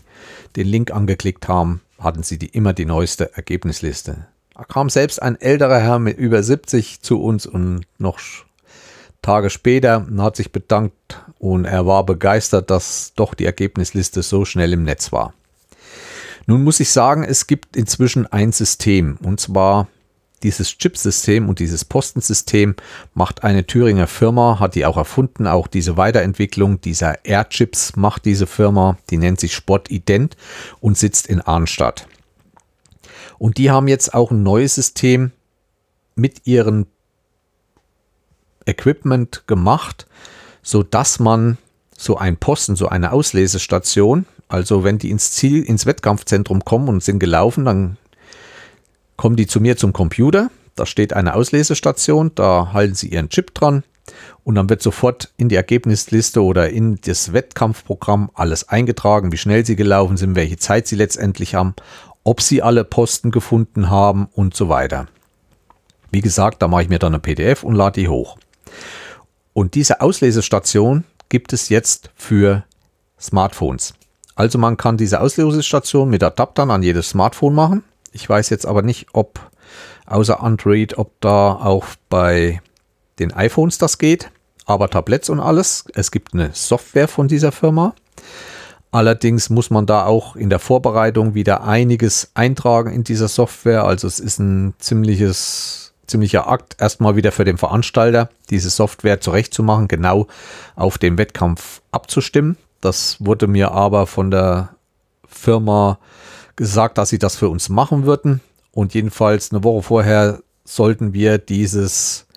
den 0.56 0.68
Link 0.68 0.92
angeklickt 0.92 1.48
haben, 1.48 1.82
hatten 2.00 2.24
sie 2.24 2.38
die, 2.38 2.48
immer 2.48 2.74
die 2.74 2.86
neueste 2.86 3.36
Ergebnisliste. 3.36 4.28
Da 4.54 4.64
kam 4.64 4.90
selbst 4.90 5.22
ein 5.22 5.40
älterer 5.40 5.80
Herr 5.80 6.00
mit 6.00 6.18
über 6.18 6.42
70 6.42 7.02
zu 7.02 7.22
uns 7.22 7.46
und 7.46 7.82
noch 7.98 8.20
Tage 9.22 9.50
später 9.50 10.08
hat 10.20 10.36
sich 10.36 10.52
bedankt 10.52 11.22
und 11.40 11.66
er 11.66 11.86
war 11.86 12.06
begeistert, 12.06 12.70
dass 12.70 13.14
doch 13.16 13.34
die 13.34 13.46
Ergebnisliste 13.46 14.24
so 14.24 14.46
schnell 14.46 14.74
im 14.74 14.84
Netz 14.84 15.12
war. 15.12 15.34
Nun 16.46 16.64
muss 16.64 16.80
ich 16.80 16.92
sagen, 16.92 17.24
es 17.24 17.46
gibt 17.46 17.76
inzwischen 17.76 18.26
ein 18.26 18.52
System 18.52 19.18
und 19.22 19.40
zwar 19.40 19.88
dieses 20.44 20.78
Chipsystem 20.78 21.50
und 21.50 21.60
dieses 21.60 21.84
Postensystem 21.86 22.76
macht 23.14 23.44
eine 23.44 23.66
Thüringer 23.66 24.08
Firma, 24.08 24.60
hat 24.60 24.76
die 24.76 24.86
auch 24.86 24.98
erfunden, 24.98 25.48
auch 25.48 25.68
diese 25.68 25.98
Weiterentwicklung 25.98 26.80
dieser 26.82 27.26
Airchips 27.26 27.96
macht 27.96 28.26
diese 28.26 28.48
Firma, 28.48 28.98
die 29.10 29.18
nennt 29.18 29.40
sich 29.40 29.56
Sport 29.56 29.90
Ident 29.90 30.38
und 30.80 30.98
sitzt 30.98 31.28
in 31.28 31.42
Arnstadt. 31.42 32.08
Und 33.40 33.58
die 33.58 33.72
haben 33.72 33.88
jetzt 33.88 34.14
auch 34.14 34.32
ein 34.32 34.44
neues 34.44 34.76
System 34.76 35.32
mit 36.16 36.46
ihrem 36.46 36.88
Equipment 38.66 39.44
gemacht, 39.48 40.08
so 40.62 40.84
dass 40.84 41.20
man 41.20 41.58
so 41.96 42.18
ein 42.18 42.38
Posten, 42.38 42.76
so 42.76 42.88
eine 42.90 43.12
Auslesestation, 43.12 44.26
also 44.50 44.84
wenn 44.84 44.98
die 44.98 45.10
ins 45.10 45.32
Ziel, 45.32 45.64
ins 45.64 45.86
Wettkampfzentrum 45.86 46.64
kommen 46.64 46.90
und 46.90 47.04
sind 47.04 47.20
gelaufen, 47.20 47.66
dann 47.66 47.98
kommen 49.18 49.36
die 49.36 49.48
zu 49.48 49.60
mir 49.60 49.76
zum 49.78 49.94
Computer. 49.94 50.50
Da 50.76 50.86
steht 50.86 51.14
eine 51.14 51.34
Auslesestation, 51.34 52.32
da 52.36 52.72
halten 52.72 52.96
sie 52.96 53.10
ihren 53.10 53.30
Chip 53.30 53.54
dran 53.54 53.84
und 54.44 54.56
dann 54.56 54.70
wird 54.70 54.82
sofort 54.82 55.34
in 55.38 55.50
die 55.50 55.56
Ergebnisliste 55.56 56.42
oder 56.44 56.70
in 56.70 57.00
das 57.04 57.34
Wettkampfprogramm 57.34 58.30
alles 58.34 58.70
eingetragen, 58.70 59.32
wie 59.32 59.38
schnell 59.38 59.66
sie 59.66 59.76
gelaufen 59.76 60.18
sind, 60.18 60.36
welche 60.36 60.58
Zeit 60.58 60.88
sie 60.88 60.96
letztendlich 60.96 61.56
haben, 61.56 61.74
ob 62.24 62.42
sie 62.42 62.62
alle 62.62 62.84
Posten 62.84 63.32
gefunden 63.32 63.90
haben 63.90 64.28
und 64.34 64.56
so 64.56 64.70
weiter. 64.70 65.08
Wie 66.12 66.22
gesagt, 66.22 66.62
da 66.62 66.68
mache 66.68 66.84
ich 66.84 66.90
mir 66.90 67.00
dann 67.00 67.14
eine 67.14 67.20
PDF 67.20 67.64
und 67.64 67.76
lade 67.76 68.00
die 68.00 68.08
hoch. 68.08 68.38
Und 69.54 69.76
diese 69.76 70.02
Auslesestation 70.02 71.04
gibt 71.30 71.52
es 71.52 71.70
jetzt 71.70 72.12
für 72.16 72.64
Smartphones. 73.20 73.94
Also 74.36 74.60
man 74.60 74.78
kann 74.78 74.98
diese 74.98 75.20
Auslesestation 75.20 76.10
mit 76.10 76.24
Adaptern 76.24 76.70
an 76.70 76.84
jedes 76.84 77.10
Smartphone 77.10 77.56
machen. 77.56 77.84
Ich 78.12 78.28
weiß 78.28 78.50
jetzt 78.50 78.66
aber 78.66 78.82
nicht, 78.82 79.08
ob 79.14 79.40
außer 80.06 80.42
Android, 80.42 80.98
ob 80.98 81.20
da 81.22 81.54
auch 81.54 81.86
bei 82.10 82.62
den 83.20 83.34
iPhones 83.34 83.78
das 83.78 83.98
geht, 83.98 84.32
aber 84.66 84.90
Tablets 84.90 85.30
und 85.30 85.40
alles. 85.40 85.86
Es 85.94 86.12
gibt 86.12 86.34
eine 86.34 86.52
Software 86.54 87.08
von 87.08 87.28
dieser 87.28 87.52
Firma. 87.52 87.94
Allerdings 88.92 89.50
muss 89.50 89.70
man 89.70 89.86
da 89.86 90.06
auch 90.06 90.36
in 90.36 90.50
der 90.50 90.60
Vorbereitung 90.60 91.34
wieder 91.34 91.64
einiges 91.64 92.32
eintragen 92.36 92.92
in 92.92 93.04
dieser 93.04 93.28
Software. 93.28 93.84
Also 93.84 94.08
es 94.08 94.20
ist 94.20 94.40
ein 94.40 94.74
ziemliches, 94.80 95.94
ziemlicher 96.08 96.48
Akt, 96.48 96.78
erstmal 96.80 97.16
wieder 97.16 97.32
für 97.32 97.44
den 97.44 97.58
Veranstalter 97.58 98.30
diese 98.50 98.70
Software 98.70 99.20
zurechtzumachen, 99.20 99.88
genau 99.88 100.28
auf 100.76 100.98
den 100.98 101.18
Wettkampf 101.18 101.82
abzustimmen. 101.92 102.58
Das 102.80 103.18
wurde 103.20 103.48
mir 103.48 103.72
aber 103.72 104.08
von 104.08 104.32
der 104.32 104.70
Firma 105.28 106.00
gesagt, 106.58 106.98
dass 106.98 107.10
sie 107.10 107.20
das 107.20 107.38
für 107.38 107.48
uns 107.48 107.70
machen 107.70 108.06
würden. 108.06 108.42
Und 108.72 108.94
jedenfalls 108.94 109.52
eine 109.52 109.64
Woche 109.64 109.84
vorher 109.84 110.42
sollten 110.66 111.14
wir 111.14 111.38
dieses 111.38 112.28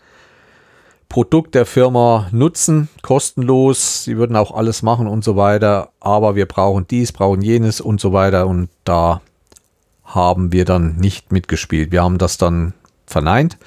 Produkt 1.09 1.57
der 1.57 1.67
Firma 1.67 2.29
nutzen, 2.31 2.89
kostenlos. 3.03 4.05
Sie 4.05 4.17
würden 4.17 4.37
auch 4.37 4.53
alles 4.53 4.83
machen 4.83 5.09
und 5.09 5.25
so 5.25 5.35
weiter. 5.35 5.91
Aber 5.99 6.37
wir 6.37 6.47
brauchen 6.47 6.87
dies, 6.89 7.11
brauchen 7.11 7.43
jenes 7.43 7.81
und 7.81 8.01
so 8.01 8.13
weiter. 8.13 8.47
Und 8.47 8.69
da 8.85 9.21
haben 10.05 10.53
wir 10.53 10.65
dann 10.65 10.97
nicht 10.97 11.33
mitgespielt. 11.33 11.91
Wir 11.91 12.05
haben 12.05 12.19
das 12.19 12.39
dann 12.39 12.75
verneint. 13.07 13.59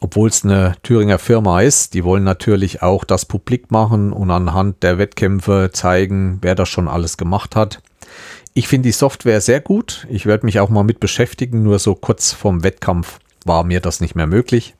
Obwohl 0.00 0.28
es 0.28 0.44
eine 0.44 0.76
Thüringer 0.82 1.18
Firma 1.18 1.60
ist, 1.60 1.94
die 1.94 2.04
wollen 2.04 2.24
natürlich 2.24 2.82
auch 2.82 3.04
das 3.04 3.24
publik 3.24 3.70
machen 3.70 4.12
und 4.12 4.30
anhand 4.30 4.82
der 4.82 4.98
Wettkämpfe 4.98 5.70
zeigen, 5.72 6.38
wer 6.42 6.54
das 6.54 6.68
schon 6.68 6.88
alles 6.88 7.16
gemacht 7.16 7.56
hat. 7.56 7.80
Ich 8.56 8.68
finde 8.68 8.86
die 8.86 8.92
Software 8.92 9.40
sehr 9.40 9.60
gut. 9.60 10.06
Ich 10.08 10.26
werde 10.26 10.46
mich 10.46 10.60
auch 10.60 10.68
mal 10.68 10.84
mit 10.84 11.00
beschäftigen. 11.00 11.64
Nur 11.64 11.80
so 11.80 11.96
kurz 11.96 12.32
vorm 12.32 12.62
Wettkampf 12.62 13.18
war 13.44 13.64
mir 13.64 13.80
das 13.80 14.00
nicht 14.00 14.14
mehr 14.14 14.28
möglich. 14.28 14.76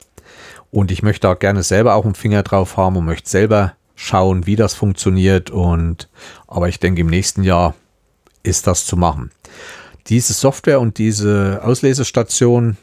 Und 0.71 0.93
ich 0.93 1.03
möchte 1.03 1.27
da 1.27 1.35
gerne 1.35 1.65
selber 1.65 1.97
auch 1.97 2.05
einen 2.05 2.15
Finger 2.15 2.45
drauf 2.45 2.77
haben 2.77 2.97
und 2.97 3.05
möchte 3.05 3.29
selber 3.29 3.75
schauen, 3.97 4.47
wie 4.47 4.55
das 4.55 4.75
funktioniert. 4.75 5.51
Und 5.51 6.09
aber 6.47 6.69
ich 6.69 6.79
denke, 6.79 7.01
im 7.01 7.09
nächsten 7.09 7.43
Jahr 7.43 7.75
ist 8.45 8.69
das 8.69 8.87
zu 8.87 8.97
machen. 8.97 9.33
Diese 10.07 10.35
Software 10.35 10.81
und 10.81 10.99
diese 10.99 11.61
Auslesestation 11.65 12.77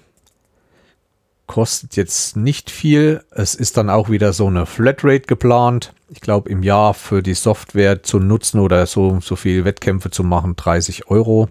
kostet 1.47 1.95
jetzt 1.95 2.37
nicht 2.37 2.69
viel. 2.69 3.23
Es 3.31 3.55
ist 3.55 3.77
dann 3.77 3.89
auch 3.89 4.09
wieder 4.09 4.33
so 4.33 4.47
eine 4.47 4.65
Flatrate 4.65 5.27
geplant 5.27 5.93
ich 6.11 6.19
glaube, 6.19 6.49
im 6.49 6.61
Jahr 6.61 6.93
für 6.93 7.23
die 7.23 7.33
Software 7.33 8.03
zu 8.03 8.19
nutzen 8.19 8.59
oder 8.59 8.85
so, 8.85 9.19
so 9.21 9.37
viel 9.37 9.63
Wettkämpfe 9.63 10.11
zu 10.11 10.23
machen, 10.23 10.57
30 10.57 11.07
Euro. 11.07 11.47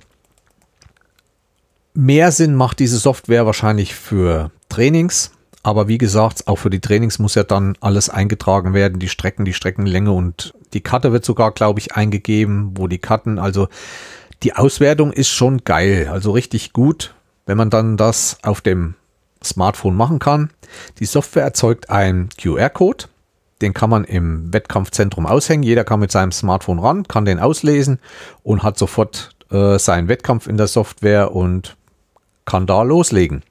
Mehr 1.95 2.31
Sinn 2.31 2.55
macht 2.55 2.79
diese 2.79 2.99
Software 2.99 3.47
wahrscheinlich 3.47 3.95
für 3.95 4.51
Trainings. 4.69 5.33
Aber 5.63 5.89
wie 5.89 5.99
gesagt, 5.99 6.47
auch 6.47 6.57
für 6.57 6.71
die 6.71 6.81
Trainings 6.81 7.19
muss 7.19 7.35
ja 7.35 7.43
dann 7.43 7.77
alles 7.81 8.11
eingetragen 8.11 8.75
werden, 8.75 8.99
die 8.99 9.09
Strecken, 9.09 9.45
die 9.45 9.55
Streckenlänge 9.55 10.13
und 10.13 10.55
die 10.73 10.83
Karte 10.83 11.13
wird 11.13 11.25
sogar, 11.25 11.53
glaube 11.53 11.81
ich, 11.81 11.95
eingegeben, 11.97 12.73
wo 12.77 12.87
die 12.87 12.99
Karten, 12.99 13.39
also 13.39 13.69
die 14.43 14.55
Auswertung 14.55 15.13
ist 15.13 15.29
schon 15.29 15.65
geil, 15.65 16.09
also 16.11 16.31
richtig 16.31 16.73
gut, 16.73 17.15
wenn 17.45 17.59
man 17.59 17.69
dann 17.69 17.99
das 17.99 18.39
auf 18.43 18.63
dem 18.63 18.95
Smartphone 19.45 19.97
machen 19.97 20.19
kann. 20.19 20.51
Die 20.99 21.07
Software 21.07 21.45
erzeugt 21.45 21.91
einen 21.91 22.29
QR-Code, 22.41 23.07
den 23.63 23.75
kann 23.75 23.91
man 23.91 24.05
im 24.05 24.53
Wettkampfzentrum 24.53 25.27
aushängen. 25.27 25.63
Jeder 25.63 25.85
kann 25.85 26.01
mit 26.01 26.13
seinem 26.13 26.33
Smartphone 26.33 26.79
ran, 26.79 27.05
kann 27.05 27.25
den 27.25 27.39
auslesen 27.39 27.99
und 28.43 28.63
hat 28.63 28.79
sofort 28.79 29.35
äh, 29.51 29.79
seinen 29.79 30.09
Wettkampf 30.09 30.47
in 30.47 30.57
der 30.57 30.67
Software 30.67 31.35
und 31.35 31.77
kann 32.45 32.67
da 32.67 32.83
loslegen 32.83 33.43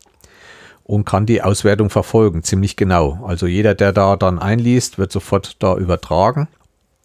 und 0.83 1.05
kann 1.05 1.27
die 1.27 1.43
Auswertung 1.43 1.91
verfolgen, 1.91 2.43
ziemlich 2.43 2.75
genau. 2.75 3.19
Also 3.23 3.45
jeder, 3.45 3.75
der 3.75 3.93
da 3.93 4.15
dann 4.15 4.39
einliest, 4.39 4.97
wird 4.97 5.11
sofort 5.11 5.61
da 5.61 5.77
übertragen. 5.77 6.47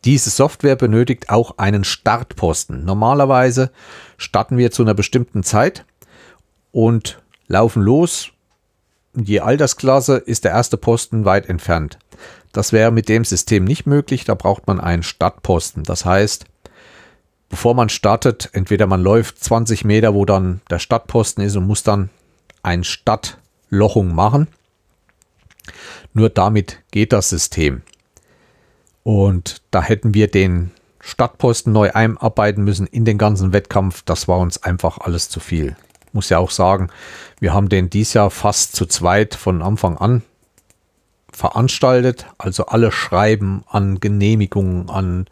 Diese 0.05 0.31
Software 0.31 0.77
benötigt 0.77 1.31
auch 1.31 1.59
einen 1.59 1.85
Startposten. 1.85 2.85
Normalerweise 2.85 3.71
starten 4.17 4.57
wir 4.57 4.71
zu 4.71 4.83
einer 4.83 4.95
bestimmten 4.95 5.43
Zeit 5.43 5.85
und 6.73 7.23
laufen 7.47 7.83
los, 7.83 8.31
Je 9.17 9.41
Altersklasse 9.41 10.17
ist 10.17 10.45
der 10.45 10.53
erste 10.53 10.77
Posten 10.77 11.25
weit 11.25 11.49
entfernt. 11.49 11.99
Das 12.53 12.73
wäre 12.73 12.91
mit 12.91 13.09
dem 13.09 13.25
System 13.25 13.65
nicht 13.65 13.87
möglich, 13.87 14.25
da 14.25 14.35
braucht 14.35 14.67
man 14.67 14.81
einen 14.81 15.03
Stadtposten. 15.03 15.85
Das 15.85 16.05
heißt, 16.05 16.47
bevor 17.49 17.75
man 17.75 17.89
startet, 17.89 18.51
entweder 18.53 18.87
man 18.87 19.03
läuft 19.03 19.43
20 19.43 19.85
Meter, 19.85 20.15
wo 20.15 20.25
dann 20.25 20.61
der 20.71 20.79
Stadtposten 20.79 21.45
ist 21.45 21.57
und 21.57 21.67
muss 21.67 21.83
dann 21.83 22.11
eine 22.63 22.85
Stadtlochung 22.85 24.15
machen. 24.15 24.49
Nur 26.13 26.29
damit 26.29 26.81
geht 26.91 27.13
das 27.13 27.29
System. 27.29 27.83
Und 29.03 29.63
da 29.71 29.83
hätten 29.83 30.15
wir 30.15 30.29
den 30.29 30.71
Stadtposten 31.01 31.73
neu 31.73 31.93
einarbeiten 31.93 32.65
müssen 32.65 32.87
in 32.87 33.05
den 33.05 33.19
ganzen 33.19 33.53
Wettkampf. 33.53 34.03
Das 34.03 34.27
war 34.27 34.39
uns 34.39 34.63
einfach 34.63 34.99
alles 34.99 35.29
zu 35.29 35.39
viel. 35.39 35.77
Muss 36.15 36.31
ja 36.31 36.39
auch 36.39 36.51
sagen, 36.51 36.89
wir 37.41 37.53
haben 37.53 37.69
den 37.69 37.91
dies 37.91 38.15
Jahr 38.15 38.31
fast 38.31 38.75
zu 38.75 38.87
zweit 38.87 39.35
von 39.35 39.61
Anfang 39.61 39.99
an 39.99 40.23
veranstaltet. 41.33 42.27
Also 42.39 42.67
alle 42.67 42.93
Schreiben 42.93 43.65
an 43.69 44.01
Genehmigungen, 44.01 44.89
an 44.89 45.27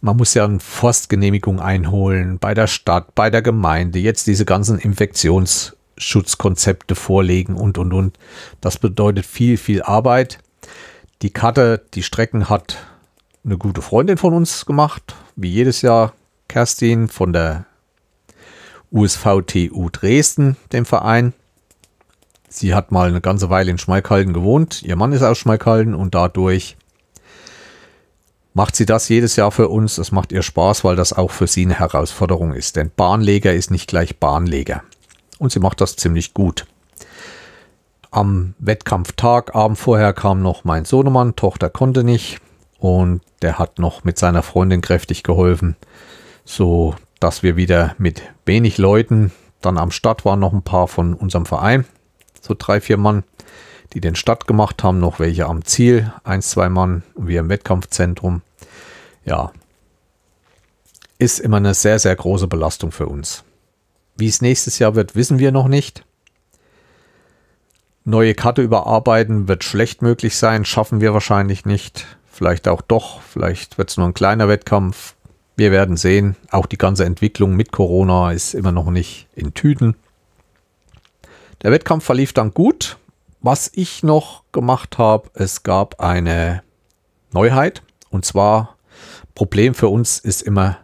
man 0.00 0.16
muss 0.16 0.34
ja 0.34 0.44
eine 0.44 0.60
Forstgenehmigung 0.60 1.60
einholen 1.60 2.38
bei 2.38 2.54
der 2.54 2.66
Stadt, 2.66 3.14
bei 3.14 3.30
der 3.30 3.42
Gemeinde, 3.42 3.98
jetzt 3.98 4.26
diese 4.26 4.44
ganzen 4.44 4.78
Infektionsschutzkonzepte 4.78 6.94
vorlegen 6.94 7.56
und 7.56 7.78
und 7.78 7.92
und. 7.92 8.18
Das 8.60 8.78
bedeutet 8.78 9.26
viel, 9.26 9.56
viel 9.56 9.82
Arbeit. 9.82 10.38
Die 11.22 11.30
Karte, 11.30 11.82
die 11.94 12.02
Strecken 12.02 12.48
hat 12.48 12.78
eine 13.44 13.58
gute 13.58 13.82
Freundin 13.82 14.16
von 14.16 14.32
uns 14.32 14.66
gemacht, 14.66 15.14
wie 15.34 15.50
jedes 15.50 15.82
Jahr 15.82 16.12
Kerstin 16.48 17.08
von 17.08 17.32
der 17.32 17.66
USVTU 18.92 19.88
Dresden, 19.90 20.56
dem 20.72 20.84
Verein. 20.84 21.32
Sie 22.48 22.74
hat 22.74 22.92
mal 22.92 23.08
eine 23.08 23.20
ganze 23.20 23.50
Weile 23.50 23.70
in 23.70 23.78
Schmalkalden 23.78 24.32
gewohnt. 24.32 24.82
Ihr 24.82 24.96
Mann 24.96 25.12
ist 25.12 25.22
aus 25.22 25.38
Schmalkalden 25.38 25.94
und 25.94 26.14
dadurch 26.14 26.76
macht 28.54 28.76
sie 28.76 28.86
das 28.86 29.08
jedes 29.08 29.36
Jahr 29.36 29.52
für 29.52 29.68
uns. 29.68 29.98
Es 29.98 30.12
macht 30.12 30.32
ihr 30.32 30.42
Spaß, 30.42 30.82
weil 30.84 30.96
das 30.96 31.12
auch 31.12 31.30
für 31.30 31.46
sie 31.46 31.66
eine 31.66 31.78
Herausforderung 31.78 32.54
ist. 32.54 32.76
Denn 32.76 32.90
Bahnleger 32.94 33.52
ist 33.52 33.70
nicht 33.70 33.88
gleich 33.88 34.18
Bahnleger. 34.18 34.82
Und 35.38 35.52
sie 35.52 35.60
macht 35.60 35.80
das 35.82 35.96
ziemlich 35.96 36.32
gut. 36.32 36.66
Am 38.10 38.54
Wettkampftag, 38.58 39.54
Abend 39.54 39.78
vorher, 39.78 40.14
kam 40.14 40.40
noch 40.40 40.64
mein 40.64 40.86
Sohnemann. 40.86 41.36
Tochter 41.36 41.68
konnte 41.68 42.02
nicht. 42.02 42.40
Und 42.78 43.20
der 43.42 43.58
hat 43.58 43.78
noch 43.78 44.04
mit 44.04 44.18
seiner 44.18 44.42
Freundin 44.42 44.80
kräftig 44.80 45.22
geholfen, 45.22 45.76
so 46.44 46.94
dass 47.20 47.42
wir 47.42 47.56
wieder 47.56 47.94
mit 47.98 48.22
wenig 48.44 48.78
Leuten 48.78 49.32
dann 49.60 49.78
am 49.78 49.90
Start 49.90 50.24
waren 50.24 50.38
noch 50.38 50.52
ein 50.52 50.62
paar 50.62 50.86
von 50.86 51.14
unserem 51.14 51.46
Verein, 51.46 51.84
so 52.40 52.54
drei, 52.56 52.80
vier 52.80 52.98
Mann, 52.98 53.24
die 53.92 54.00
den 54.00 54.14
Start 54.14 54.46
gemacht 54.46 54.84
haben, 54.84 55.00
noch 55.00 55.18
welche 55.18 55.46
am 55.46 55.64
Ziel, 55.64 56.12
eins, 56.24 56.50
zwei 56.50 56.68
Mann 56.68 57.02
wir 57.16 57.40
im 57.40 57.48
Wettkampfzentrum. 57.48 58.42
Ja, 59.24 59.52
ist 61.18 61.40
immer 61.40 61.56
eine 61.56 61.74
sehr, 61.74 61.98
sehr 61.98 62.14
große 62.14 62.46
Belastung 62.46 62.92
für 62.92 63.06
uns. 63.06 63.42
Wie 64.16 64.28
es 64.28 64.40
nächstes 64.42 64.78
Jahr 64.78 64.94
wird, 64.94 65.14
wissen 65.16 65.38
wir 65.38 65.50
noch 65.50 65.68
nicht. 65.68 66.04
Neue 68.04 68.34
Karte 68.34 68.62
überarbeiten 68.62 69.48
wird 69.48 69.64
schlecht 69.64 70.00
möglich 70.00 70.36
sein, 70.36 70.64
schaffen 70.64 71.00
wir 71.00 71.12
wahrscheinlich 71.12 71.64
nicht. 71.64 72.06
Vielleicht 72.30 72.68
auch 72.68 72.82
doch, 72.82 73.20
vielleicht 73.20 73.78
wird 73.78 73.90
es 73.90 73.96
nur 73.96 74.06
ein 74.06 74.14
kleiner 74.14 74.48
Wettkampf. 74.48 75.15
Wir 75.56 75.72
werden 75.72 75.96
sehen. 75.96 76.36
Auch 76.50 76.66
die 76.66 76.78
ganze 76.78 77.04
Entwicklung 77.04 77.56
mit 77.56 77.72
Corona 77.72 78.32
ist 78.32 78.54
immer 78.54 78.72
noch 78.72 78.90
nicht 78.90 79.28
in 79.34 79.54
Tüten. 79.54 79.96
Der 81.62 81.72
Wettkampf 81.72 82.04
verlief 82.04 82.32
dann 82.32 82.52
gut. 82.52 82.98
Was 83.40 83.70
ich 83.74 84.02
noch 84.02 84.42
gemacht 84.52 84.98
habe, 84.98 85.30
es 85.34 85.62
gab 85.62 86.00
eine 86.00 86.62
Neuheit. 87.32 87.82
Und 88.10 88.24
zwar, 88.24 88.76
Problem 89.34 89.74
für 89.74 89.88
uns 89.88 90.18
ist 90.18 90.42
immer 90.42 90.78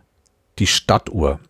die 0.59 0.67
Stadtuhr. 0.67 1.41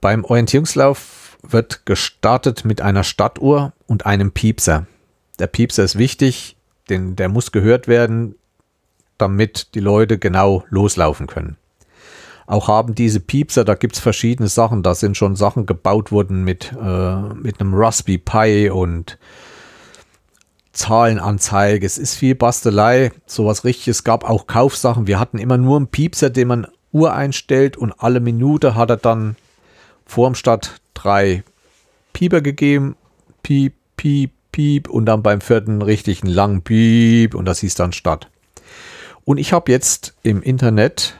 Beim 0.00 0.24
Orientierungslauf 0.24 1.38
wird 1.42 1.86
gestartet 1.86 2.64
mit 2.64 2.80
einer 2.80 3.04
Stadtuhr 3.04 3.72
und 3.86 4.06
einem 4.06 4.32
Piepser. 4.32 4.86
Der 5.38 5.46
Piepser 5.46 5.84
ist 5.84 5.98
wichtig, 5.98 6.56
denn 6.88 7.16
der 7.16 7.28
muss 7.28 7.52
gehört 7.52 7.88
werden 7.88 8.36
damit 9.18 9.74
die 9.74 9.80
Leute 9.80 10.18
genau 10.18 10.64
loslaufen 10.68 11.26
können. 11.26 11.56
Auch 12.46 12.68
haben 12.68 12.94
diese 12.94 13.18
Piepser, 13.20 13.64
da 13.64 13.74
gibt 13.74 13.96
es 13.96 14.00
verschiedene 14.00 14.48
Sachen, 14.48 14.82
da 14.82 14.94
sind 14.94 15.16
schon 15.16 15.34
Sachen 15.34 15.66
gebaut 15.66 16.12
worden 16.12 16.44
mit, 16.44 16.72
äh, 16.72 17.16
mit 17.34 17.60
einem 17.60 17.74
Raspberry 17.74 18.18
Pi 18.18 18.70
und 18.70 19.18
Zahlenanzeige. 20.72 21.84
Es 21.84 21.98
ist 21.98 22.14
viel 22.14 22.34
Bastelei, 22.34 23.10
sowas 23.26 23.64
richtig. 23.64 23.88
Es 23.88 24.04
gab 24.04 24.28
auch 24.28 24.46
Kaufsachen. 24.46 25.06
Wir 25.06 25.18
hatten 25.18 25.38
immer 25.38 25.56
nur 25.56 25.76
einen 25.76 25.88
Piepser, 25.88 26.30
den 26.30 26.48
man 26.48 26.66
Uhr 26.92 27.12
einstellt 27.12 27.76
und 27.76 27.92
alle 27.98 28.20
Minute 28.20 28.74
hat 28.74 28.90
er 28.90 28.96
dann 28.96 29.36
vorm 30.04 30.34
Start 30.34 30.80
drei 30.94 31.42
Pieper 32.12 32.40
gegeben. 32.40 32.96
Piep, 33.42 33.74
piep, 33.96 34.32
piep 34.52 34.88
und 34.88 35.06
dann 35.06 35.22
beim 35.22 35.40
vierten 35.40 35.82
richtig 35.82 36.22
einen 36.22 36.32
langen 36.32 36.62
Piep 36.62 37.34
und 37.34 37.44
das 37.44 37.60
hieß 37.60 37.74
dann 37.74 37.92
Start. 37.92 38.30
Und 39.24 39.38
ich 39.38 39.52
habe 39.52 39.72
jetzt 39.72 40.14
im 40.22 40.42
Internet 40.42 41.18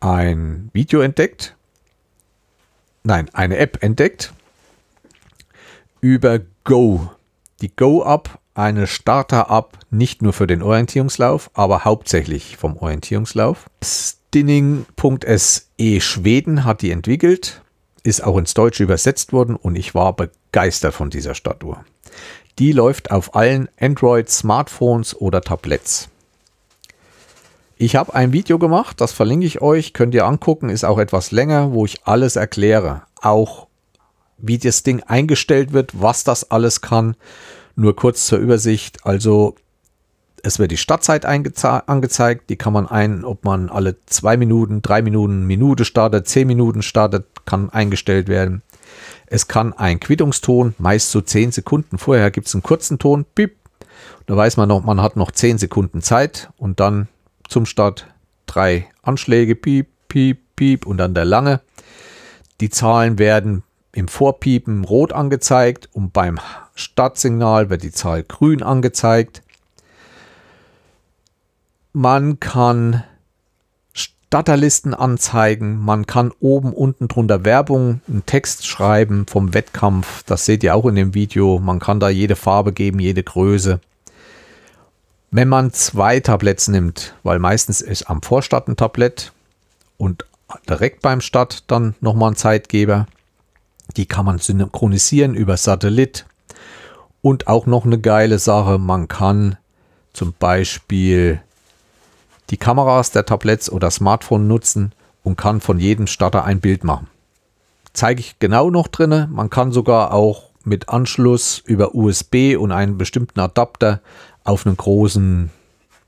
ein 0.00 0.70
Video 0.72 1.00
entdeckt, 1.00 1.56
nein, 3.02 3.28
eine 3.32 3.58
App 3.58 3.82
entdeckt 3.82 4.32
über 6.00 6.40
Go. 6.64 7.10
Die 7.60 7.74
Go-App, 7.74 8.38
eine 8.54 8.86
Starter-App, 8.86 9.78
nicht 9.90 10.22
nur 10.22 10.32
für 10.32 10.46
den 10.46 10.62
Orientierungslauf, 10.62 11.50
aber 11.54 11.84
hauptsächlich 11.84 12.56
vom 12.56 12.76
Orientierungslauf. 12.76 13.68
Stinning.se 13.82 16.00
Schweden 16.00 16.64
hat 16.64 16.82
die 16.82 16.92
entwickelt, 16.92 17.62
ist 18.04 18.22
auch 18.22 18.36
ins 18.36 18.54
Deutsche 18.54 18.84
übersetzt 18.84 19.32
worden 19.32 19.56
und 19.56 19.76
ich 19.76 19.94
war 19.94 20.14
begeistert 20.14 20.94
von 20.94 21.10
dieser 21.10 21.34
Statuhr. 21.34 21.84
Die 22.58 22.72
läuft 22.72 23.10
auf 23.10 23.34
allen 23.34 23.68
Android-Smartphones 23.80 25.16
oder 25.16 25.40
Tablets. 25.40 26.08
Ich 27.80 27.94
habe 27.94 28.12
ein 28.12 28.32
Video 28.32 28.58
gemacht, 28.58 29.00
das 29.00 29.12
verlinke 29.12 29.46
ich 29.46 29.62
euch, 29.62 29.92
könnt 29.92 30.12
ihr 30.12 30.26
angucken, 30.26 30.68
ist 30.68 30.84
auch 30.84 30.98
etwas 30.98 31.30
länger, 31.30 31.72
wo 31.72 31.84
ich 31.84 32.04
alles 32.08 32.34
erkläre. 32.34 33.02
Auch 33.22 33.68
wie 34.36 34.58
das 34.58 34.82
Ding 34.82 35.00
eingestellt 35.04 35.72
wird, 35.72 35.92
was 35.94 36.24
das 36.24 36.50
alles 36.50 36.80
kann. 36.80 37.14
Nur 37.76 37.94
kurz 37.94 38.26
zur 38.26 38.40
Übersicht. 38.40 39.06
Also 39.06 39.54
es 40.42 40.58
wird 40.58 40.72
die 40.72 40.76
Startzeit 40.76 41.24
angezeigt, 41.24 42.50
die 42.50 42.56
kann 42.56 42.72
man 42.72 42.88
ein, 42.88 43.24
ob 43.24 43.44
man 43.44 43.68
alle 43.68 43.94
zwei 44.06 44.36
Minuten, 44.36 44.82
drei 44.82 45.00
Minuten, 45.00 45.46
Minute 45.46 45.84
startet, 45.84 46.26
zehn 46.26 46.48
Minuten 46.48 46.82
startet, 46.82 47.26
kann 47.46 47.70
eingestellt 47.70 48.26
werden. 48.26 48.62
Es 49.26 49.46
kann 49.46 49.72
ein 49.72 50.00
Quittungston, 50.00 50.74
meist 50.78 51.12
so 51.12 51.20
zehn 51.20 51.52
Sekunden 51.52 51.98
vorher 51.98 52.32
gibt 52.32 52.48
es 52.48 52.54
einen 52.54 52.64
kurzen 52.64 52.98
Ton, 52.98 53.24
piep. 53.36 53.54
Da 54.26 54.36
weiß 54.36 54.56
man 54.56 54.68
noch, 54.68 54.82
man 54.82 55.00
hat 55.00 55.14
noch 55.14 55.30
zehn 55.30 55.58
Sekunden 55.58 56.02
Zeit 56.02 56.50
und 56.56 56.80
dann 56.80 57.06
zum 57.48 57.66
Start 57.66 58.06
drei 58.46 58.86
Anschläge, 59.02 59.54
piep, 59.54 59.88
piep, 60.08 60.40
piep 60.56 60.86
und 60.86 60.98
dann 60.98 61.14
der 61.14 61.24
lange. 61.24 61.60
Die 62.60 62.70
Zahlen 62.70 63.18
werden 63.18 63.62
im 63.92 64.08
Vorpiepen 64.08 64.84
rot 64.84 65.12
angezeigt 65.12 65.88
und 65.92 66.12
beim 66.12 66.38
Startsignal 66.74 67.70
wird 67.70 67.82
die 67.82 67.92
Zahl 67.92 68.22
grün 68.22 68.62
angezeigt. 68.62 69.42
Man 71.92 72.38
kann 72.38 73.02
Starterlisten 73.92 74.92
anzeigen, 74.92 75.78
man 75.78 76.06
kann 76.06 76.32
oben 76.38 76.74
unten 76.74 77.08
drunter 77.08 77.44
Werbung, 77.44 78.02
einen 78.06 78.26
Text 78.26 78.66
schreiben 78.66 79.26
vom 79.26 79.54
Wettkampf, 79.54 80.22
das 80.24 80.44
seht 80.44 80.62
ihr 80.62 80.74
auch 80.74 80.84
in 80.84 80.96
dem 80.96 81.14
Video, 81.14 81.58
man 81.58 81.78
kann 81.78 81.98
da 81.98 82.10
jede 82.10 82.36
Farbe 82.36 82.72
geben, 82.72 83.00
jede 83.00 83.22
Größe. 83.22 83.80
Wenn 85.30 85.48
man 85.48 85.72
zwei 85.72 86.20
Tabletts 86.20 86.68
nimmt, 86.68 87.14
weil 87.22 87.38
meistens 87.38 87.82
ist 87.82 88.08
am 88.08 88.22
Vorstart 88.22 88.68
ein 88.68 88.76
Tablett 88.76 89.32
und 89.98 90.24
direkt 90.68 91.02
beim 91.02 91.20
Start 91.20 91.64
dann 91.70 91.94
nochmal 92.00 92.32
ein 92.32 92.36
Zeitgeber, 92.36 93.06
die 93.96 94.06
kann 94.06 94.24
man 94.24 94.38
synchronisieren 94.38 95.34
über 95.34 95.56
Satellit. 95.56 96.24
Und 97.20 97.46
auch 97.46 97.66
noch 97.66 97.84
eine 97.84 97.98
geile 97.98 98.38
Sache, 98.38 98.78
man 98.78 99.08
kann 99.08 99.56
zum 100.14 100.32
Beispiel 100.38 101.42
die 102.50 102.56
Kameras 102.56 103.10
der 103.10 103.26
Tabletts 103.26 103.70
oder 103.70 103.90
Smartphone 103.90 104.48
nutzen 104.48 104.92
und 105.24 105.36
kann 105.36 105.60
von 105.60 105.78
jedem 105.78 106.06
Starter 106.06 106.44
ein 106.44 106.60
Bild 106.60 106.84
machen. 106.84 107.08
Zeige 107.92 108.20
ich 108.20 108.38
genau 108.38 108.70
noch 108.70 108.88
drinne. 108.88 109.28
Man 109.30 109.50
kann 109.50 109.72
sogar 109.72 110.14
auch 110.14 110.44
mit 110.64 110.88
Anschluss 110.88 111.58
über 111.58 111.94
USB 111.94 112.56
und 112.56 112.72
einen 112.72 112.96
bestimmten 112.96 113.40
Adapter 113.40 114.00
auf 114.48 114.66
einem 114.66 114.76
großen 114.76 115.50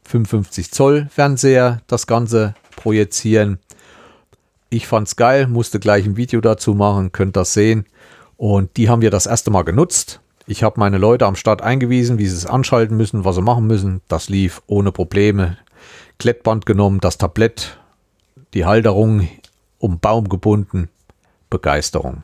55 0.04 0.70
Zoll 0.70 1.08
Fernseher 1.10 1.82
das 1.86 2.06
Ganze 2.06 2.54
projizieren. 2.74 3.58
Ich 4.70 4.86
fand's 4.86 5.16
geil, 5.16 5.46
musste 5.46 5.78
gleich 5.78 6.06
ein 6.06 6.16
Video 6.16 6.40
dazu 6.40 6.74
machen, 6.74 7.12
könnt 7.12 7.36
das 7.36 7.52
sehen. 7.52 7.84
Und 8.38 8.78
die 8.78 8.88
haben 8.88 9.02
wir 9.02 9.10
das 9.10 9.26
erste 9.26 9.50
Mal 9.50 9.62
genutzt. 9.62 10.20
Ich 10.46 10.62
habe 10.62 10.80
meine 10.80 10.96
Leute 10.96 11.26
am 11.26 11.36
Start 11.36 11.60
eingewiesen, 11.60 12.18
wie 12.18 12.26
sie 12.26 12.36
es 12.36 12.46
anschalten 12.46 12.96
müssen, 12.96 13.26
was 13.26 13.36
sie 13.36 13.42
machen 13.42 13.66
müssen. 13.66 14.00
Das 14.08 14.30
lief 14.30 14.62
ohne 14.66 14.90
Probleme. 14.90 15.58
Klettband 16.18 16.64
genommen, 16.64 17.00
das 17.00 17.18
Tablett, 17.18 17.78
die 18.54 18.64
Halterung 18.64 19.28
um 19.78 20.00
Baum 20.00 20.30
gebunden. 20.30 20.88
Begeisterung. 21.50 22.22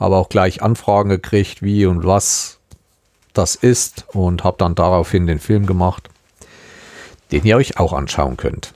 Habe 0.00 0.16
auch 0.16 0.30
gleich 0.30 0.62
Anfragen 0.62 1.10
gekriegt, 1.10 1.62
wie 1.62 1.84
und 1.84 2.06
was 2.06 2.60
das 3.34 3.54
ist 3.54 4.06
und 4.12 4.44
habe 4.44 4.56
dann 4.58 4.74
daraufhin 4.74 5.26
den 5.26 5.38
Film 5.38 5.66
gemacht, 5.66 6.08
den 7.32 7.44
ihr 7.44 7.56
euch 7.56 7.78
auch 7.78 7.92
anschauen 7.92 8.36
könnt. 8.36 8.72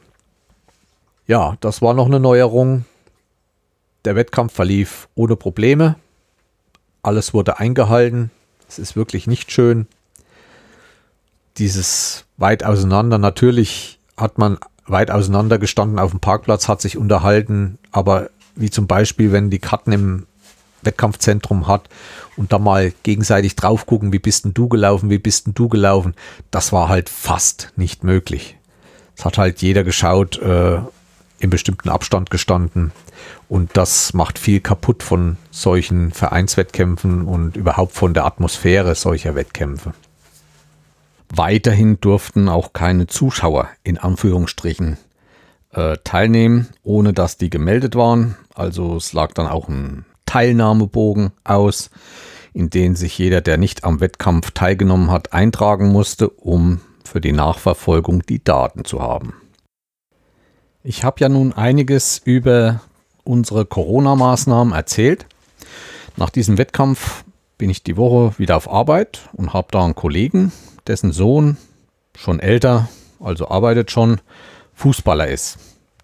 Ja, 1.26 1.56
das 1.60 1.82
war 1.82 1.94
noch 1.94 2.06
eine 2.06 2.20
Neuerung. 2.20 2.84
Der 4.04 4.16
Wettkampf 4.16 4.52
verlief 4.52 5.08
ohne 5.14 5.36
Probleme. 5.36 5.96
Alles 7.02 7.34
wurde 7.34 7.58
eingehalten. 7.58 8.30
Es 8.68 8.78
ist 8.78 8.96
wirklich 8.96 9.26
nicht 9.26 9.50
schön. 9.52 9.86
Dieses 11.58 12.24
weit 12.36 12.64
auseinander. 12.64 13.18
Natürlich 13.18 13.98
hat 14.16 14.38
man 14.38 14.58
weit 14.86 15.10
auseinander 15.10 15.58
gestanden 15.58 15.98
auf 15.98 16.10
dem 16.10 16.20
Parkplatz, 16.20 16.68
hat 16.68 16.80
sich 16.80 16.96
unterhalten, 16.96 17.78
aber 17.92 18.30
wie 18.54 18.70
zum 18.70 18.86
Beispiel, 18.86 19.32
wenn 19.32 19.50
die 19.50 19.58
Karten 19.58 19.92
im 19.92 20.26
Wettkampfzentrum 20.82 21.66
hat 21.66 21.88
und 22.36 22.52
da 22.52 22.58
mal 22.58 22.92
gegenseitig 23.02 23.56
drauf 23.56 23.86
gucken, 23.86 24.12
wie 24.12 24.18
bist 24.18 24.44
denn 24.44 24.54
du 24.54 24.68
gelaufen, 24.68 25.10
wie 25.10 25.18
bist 25.18 25.46
denn 25.46 25.54
du 25.54 25.68
gelaufen, 25.68 26.14
das 26.50 26.72
war 26.72 26.88
halt 26.88 27.08
fast 27.08 27.72
nicht 27.76 28.04
möglich. 28.04 28.56
Es 29.16 29.24
hat 29.24 29.38
halt 29.38 29.62
jeder 29.62 29.84
geschaut, 29.84 30.38
äh, 30.38 30.78
im 31.40 31.50
bestimmten 31.50 31.88
Abstand 31.88 32.30
gestanden 32.30 32.92
und 33.48 33.76
das 33.76 34.12
macht 34.12 34.38
viel 34.38 34.60
kaputt 34.60 35.02
von 35.02 35.36
solchen 35.50 36.12
Vereinswettkämpfen 36.12 37.22
und 37.22 37.56
überhaupt 37.56 37.92
von 37.92 38.14
der 38.14 38.24
Atmosphäre 38.24 38.94
solcher 38.94 39.34
Wettkämpfe. 39.34 39.94
Weiterhin 41.28 42.00
durften 42.00 42.48
auch 42.48 42.72
keine 42.72 43.06
Zuschauer 43.06 43.68
in 43.84 43.98
Anführungsstrichen 43.98 44.96
äh, 45.72 45.96
teilnehmen, 46.02 46.68
ohne 46.82 47.12
dass 47.12 47.36
die 47.36 47.50
gemeldet 47.50 47.94
waren. 47.94 48.36
Also 48.54 48.96
es 48.96 49.12
lag 49.12 49.32
dann 49.34 49.46
auch 49.46 49.68
ein 49.68 50.06
Teilnahmebogen 50.28 51.32
aus, 51.42 51.90
in 52.52 52.68
den 52.68 52.94
sich 52.96 53.16
jeder, 53.16 53.40
der 53.40 53.56
nicht 53.56 53.84
am 53.84 54.00
Wettkampf 54.00 54.50
teilgenommen 54.50 55.10
hat, 55.10 55.32
eintragen 55.32 55.88
musste, 55.88 56.28
um 56.28 56.80
für 57.02 57.22
die 57.22 57.32
Nachverfolgung 57.32 58.22
die 58.22 58.44
Daten 58.44 58.84
zu 58.84 59.00
haben. 59.00 59.32
Ich 60.84 61.02
habe 61.02 61.20
ja 61.20 61.30
nun 61.30 61.54
einiges 61.54 62.18
über 62.22 62.82
unsere 63.24 63.64
Corona-Maßnahmen 63.64 64.74
erzählt. 64.74 65.26
Nach 66.16 66.30
diesem 66.30 66.58
Wettkampf 66.58 67.24
bin 67.56 67.70
ich 67.70 67.82
die 67.82 67.96
Woche 67.96 68.38
wieder 68.38 68.56
auf 68.56 68.70
Arbeit 68.70 69.28
und 69.32 69.54
habe 69.54 69.68
da 69.70 69.84
einen 69.84 69.94
Kollegen, 69.94 70.52
dessen 70.86 71.12
Sohn 71.12 71.56
schon 72.14 72.38
älter, 72.38 72.88
also 73.18 73.48
arbeitet 73.48 73.90
schon, 73.90 74.20
Fußballer 74.74 75.28
ist. 75.28 75.58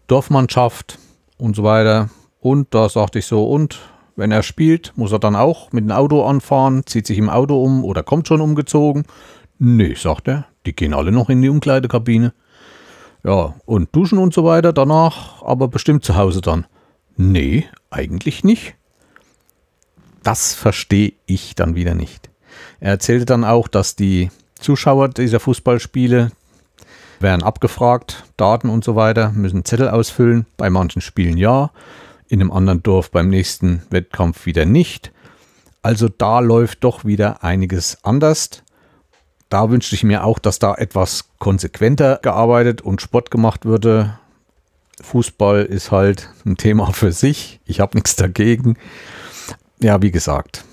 Dorfmannschaft 0.07 0.99
und 1.37 1.57
so 1.57 1.63
weiter. 1.63 2.09
Und 2.41 2.75
da 2.75 2.89
sagte 2.89 3.21
ich 3.21 3.27
so, 3.27 3.49
und 3.49 3.81
wenn 4.17 4.31
er 4.31 4.43
spielt, 4.43 4.93
muss 4.97 5.13
er 5.13 5.19
dann 5.19 5.37
auch 5.37 5.73
mit 5.73 5.85
dem 5.85 5.91
Auto 5.91 6.25
anfahren, 6.25 6.87
zieht 6.87 7.07
sich 7.07 7.19
im 7.19 7.29
Auto 7.29 7.63
um 7.63 7.85
oder 7.85 8.03
kommt 8.03 8.29
schon 8.29 8.41
umgezogen? 8.41 9.05
Nee, 9.59 9.95
sagt 9.95 10.29
er, 10.29 10.47
die 10.67 10.75
gehen 10.75 10.95
alle 10.95 11.13
noch 11.13 11.31
in 11.31 11.43
die 11.43 11.49
Umkleidekabine. 11.49 12.33
Ja, 13.25 13.55
und 13.65 13.95
duschen 13.95 14.19
und 14.19 14.35
so 14.35 14.45
weiter 14.45 14.73
danach, 14.73 15.43
aber 15.43 15.69
bestimmt 15.69 16.05
zu 16.05 16.17
Hause 16.17 16.41
dann. 16.41 16.67
Nee, 17.17 17.67
eigentlich 17.91 18.45
nicht. 18.45 18.75
Das 20.23 20.55
verstehe 20.55 21.15
ich 21.27 21.55
dann 21.55 21.75
wieder 21.75 21.95
nicht. 21.95 22.31
Er 22.81 22.91
erzählte 22.91 23.25
dann 23.25 23.45
auch, 23.45 23.69
dass 23.69 23.97
die 23.97 24.31
Zuschauer 24.59 25.09
dieser 25.09 25.41
Fußballspiele 25.41 26.31
werden 27.21 27.43
abgefragt, 27.43 28.25
Daten 28.37 28.69
und 28.69 28.85
so 28.85 28.97
weiter, 28.97 29.31
müssen 29.33 29.65
Zettel 29.65 29.89
ausfüllen, 29.89 30.47
bei 30.57 30.71
manchen 30.71 31.01
Spielen 31.01 31.37
ja, 31.37 31.71
in 32.29 32.41
einem 32.41 32.51
anderen 32.51 32.83
Dorf 32.83 33.11
beim 33.11 33.29
nächsten 33.29 33.83
Wettkampf 33.91 34.47
wieder 34.47 34.65
nicht. 34.65 35.13
Also 35.83 36.09
da 36.09 36.41
läuft 36.41 36.83
doch 36.85 37.05
wieder 37.05 37.45
einiges 37.45 37.99
anders. 38.03 38.63
Da 39.51 39.71
wünschte 39.71 39.95
ich 39.95 40.03
mir 40.03 40.25
auch, 40.25 40.39
dass 40.39 40.59
da 40.59 40.75
etwas 40.75 41.29
konsequenter 41.39 42.19
gearbeitet 42.23 42.81
und 42.83 43.03
Sport 43.03 43.31
gemacht 43.31 43.65
würde. 43.65 44.19
Fußball 45.01 45.65
ist 45.65 45.91
halt 45.91 46.31
ein 46.45 46.57
Thema 46.57 46.93
für 46.93 47.13
sich. 47.13 47.61
Ich 47.65 47.81
habe 47.81 47.97
nichts 47.97 48.17
dagegen. 48.17 48.77
Ja, 49.81 50.01
wie 50.03 50.11
gesagt. 50.11 50.65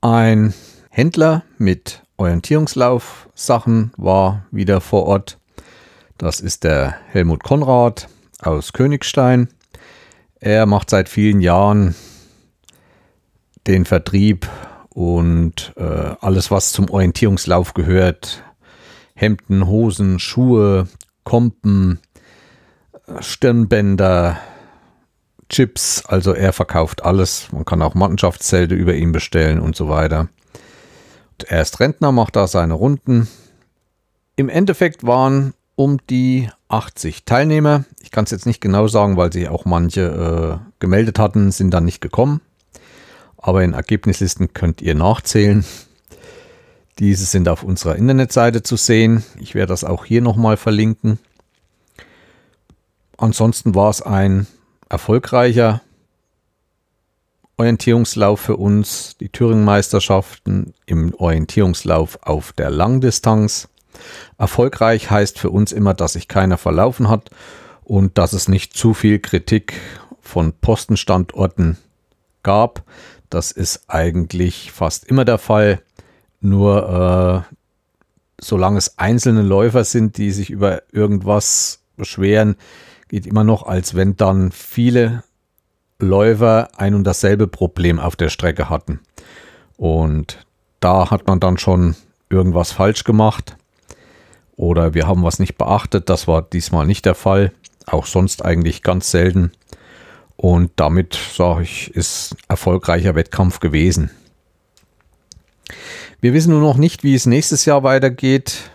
Ein 0.00 0.54
Händler 0.90 1.44
mit 1.58 2.02
Orientierungslauf-Sachen 2.16 3.92
war 3.96 4.46
wieder 4.50 4.80
vor 4.80 5.04
Ort. 5.04 5.38
Das 6.18 6.40
ist 6.40 6.64
der 6.64 6.96
Helmut 7.08 7.42
Konrad 7.42 8.08
aus 8.40 8.72
Königstein. 8.72 9.48
Er 10.44 10.66
macht 10.66 10.90
seit 10.90 11.08
vielen 11.08 11.40
Jahren 11.40 11.94
den 13.68 13.84
Vertrieb 13.84 14.48
und 14.88 15.72
äh, 15.76 16.16
alles, 16.20 16.50
was 16.50 16.72
zum 16.72 16.90
Orientierungslauf 16.90 17.74
gehört. 17.74 18.42
Hemden, 19.14 19.68
Hosen, 19.68 20.18
Schuhe, 20.18 20.88
Kompen, 21.22 22.00
Stirnbänder, 23.20 24.36
Chips. 25.48 26.04
Also 26.06 26.32
er 26.32 26.52
verkauft 26.52 27.04
alles. 27.04 27.52
Man 27.52 27.64
kann 27.64 27.80
auch 27.80 27.94
Mannschaftszelte 27.94 28.74
über 28.74 28.94
ihn 28.94 29.12
bestellen 29.12 29.60
und 29.60 29.76
so 29.76 29.88
weiter. 29.88 30.28
Und 31.30 31.44
er 31.46 31.62
ist 31.62 31.78
Rentner, 31.78 32.10
macht 32.10 32.34
da 32.34 32.48
seine 32.48 32.74
Runden. 32.74 33.28
Im 34.34 34.48
Endeffekt 34.48 35.06
waren 35.06 35.54
um 35.76 35.98
die 36.10 36.50
80 36.72 37.24
Teilnehmer. 37.24 37.84
Ich 38.00 38.10
kann 38.10 38.24
es 38.24 38.30
jetzt 38.30 38.46
nicht 38.46 38.60
genau 38.60 38.88
sagen, 38.88 39.16
weil 39.16 39.32
sich 39.32 39.48
auch 39.48 39.64
manche 39.64 40.60
äh, 40.62 40.70
gemeldet 40.80 41.18
hatten, 41.18 41.50
sind 41.52 41.70
dann 41.70 41.84
nicht 41.84 42.00
gekommen. 42.00 42.40
Aber 43.36 43.62
in 43.62 43.74
Ergebnislisten 43.74 44.54
könnt 44.54 44.80
ihr 44.80 44.94
nachzählen. 44.94 45.64
Diese 46.98 47.24
sind 47.24 47.48
auf 47.48 47.62
unserer 47.62 47.96
Internetseite 47.96 48.62
zu 48.62 48.76
sehen. 48.76 49.24
Ich 49.38 49.54
werde 49.54 49.68
das 49.70 49.84
auch 49.84 50.04
hier 50.04 50.22
nochmal 50.22 50.56
verlinken. 50.56 51.18
Ansonsten 53.18 53.74
war 53.74 53.90
es 53.90 54.00
ein 54.02 54.46
erfolgreicher 54.88 55.82
Orientierungslauf 57.56 58.40
für 58.40 58.56
uns. 58.56 59.16
Die 59.18 59.28
Thüringen-Meisterschaften 59.28 60.74
im 60.86 61.14
Orientierungslauf 61.14 62.18
auf 62.22 62.52
der 62.52 62.70
Langdistanz. 62.70 63.68
Erfolgreich 64.38 65.10
heißt 65.10 65.38
für 65.38 65.50
uns 65.50 65.72
immer, 65.72 65.94
dass 65.94 66.14
sich 66.14 66.28
keiner 66.28 66.58
verlaufen 66.58 67.08
hat 67.08 67.30
und 67.84 68.18
dass 68.18 68.32
es 68.32 68.48
nicht 68.48 68.76
zu 68.76 68.94
viel 68.94 69.18
Kritik 69.18 69.74
von 70.20 70.52
Postenstandorten 70.52 71.78
gab. 72.42 72.82
Das 73.30 73.50
ist 73.50 73.84
eigentlich 73.88 74.72
fast 74.72 75.04
immer 75.04 75.24
der 75.24 75.38
Fall. 75.38 75.82
Nur 76.40 77.46
äh, 77.48 77.54
solange 78.40 78.78
es 78.78 78.98
einzelne 78.98 79.42
Läufer 79.42 79.84
sind, 79.84 80.16
die 80.16 80.30
sich 80.30 80.50
über 80.50 80.82
irgendwas 80.92 81.82
beschweren, 81.96 82.56
geht 83.08 83.26
immer 83.26 83.44
noch, 83.44 83.64
als 83.64 83.94
wenn 83.94 84.16
dann 84.16 84.52
viele 84.52 85.22
Läufer 85.98 86.70
ein 86.76 86.94
und 86.94 87.04
dasselbe 87.04 87.46
Problem 87.46 88.00
auf 88.00 88.16
der 88.16 88.28
Strecke 88.28 88.68
hatten. 88.68 89.00
Und 89.76 90.44
da 90.80 91.10
hat 91.10 91.26
man 91.26 91.38
dann 91.38 91.58
schon 91.58 91.94
irgendwas 92.28 92.72
falsch 92.72 93.04
gemacht 93.04 93.56
oder 94.62 94.94
wir 94.94 95.08
haben 95.08 95.24
was 95.24 95.40
nicht 95.40 95.58
beachtet. 95.58 96.08
Das 96.08 96.28
war 96.28 96.40
diesmal 96.40 96.86
nicht 96.86 97.04
der 97.04 97.16
Fall. 97.16 97.50
Auch 97.86 98.06
sonst 98.06 98.44
eigentlich 98.44 98.84
ganz 98.84 99.10
selten. 99.10 99.50
Und 100.36 100.70
damit, 100.76 101.18
sage 101.34 101.64
ich, 101.64 101.92
ist 101.96 102.36
erfolgreicher 102.46 103.16
Wettkampf 103.16 103.58
gewesen. 103.58 104.10
Wir 106.20 106.32
wissen 106.32 106.50
nur 106.50 106.60
noch 106.60 106.76
nicht, 106.76 107.02
wie 107.02 107.16
es 107.16 107.26
nächstes 107.26 107.64
Jahr 107.64 107.82
weitergeht, 107.82 108.70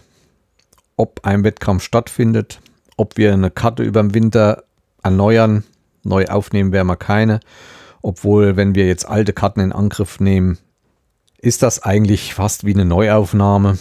ob 0.98 1.22
ein 1.24 1.46
Wettkampf 1.46 1.84
stattfindet, 1.84 2.60
ob 2.98 3.16
wir 3.16 3.32
eine 3.32 3.50
Karte 3.50 3.84
über 3.84 4.02
den 4.02 4.14
Winter 4.14 4.66
erneuern. 5.04 5.64
Neu 6.04 6.26
aufnehmen 6.26 6.74
werden 6.74 6.88
wir 6.88 6.98
keine. 6.98 7.40
Obwohl, 8.02 8.58
wenn 8.58 8.76
wir 8.76 8.88
jetzt 8.88 9.08
alte 9.08 9.32
Karten 9.32 9.62
in 9.62 9.72
Angriff 9.72 10.20
nehmen, 10.20 10.58
ist 11.38 11.64
das 11.64 11.82
eigentlich 11.82 12.34
fast 12.34 12.66
wie 12.66 12.74
eine 12.74 12.84
Neuaufnahme 12.84 13.78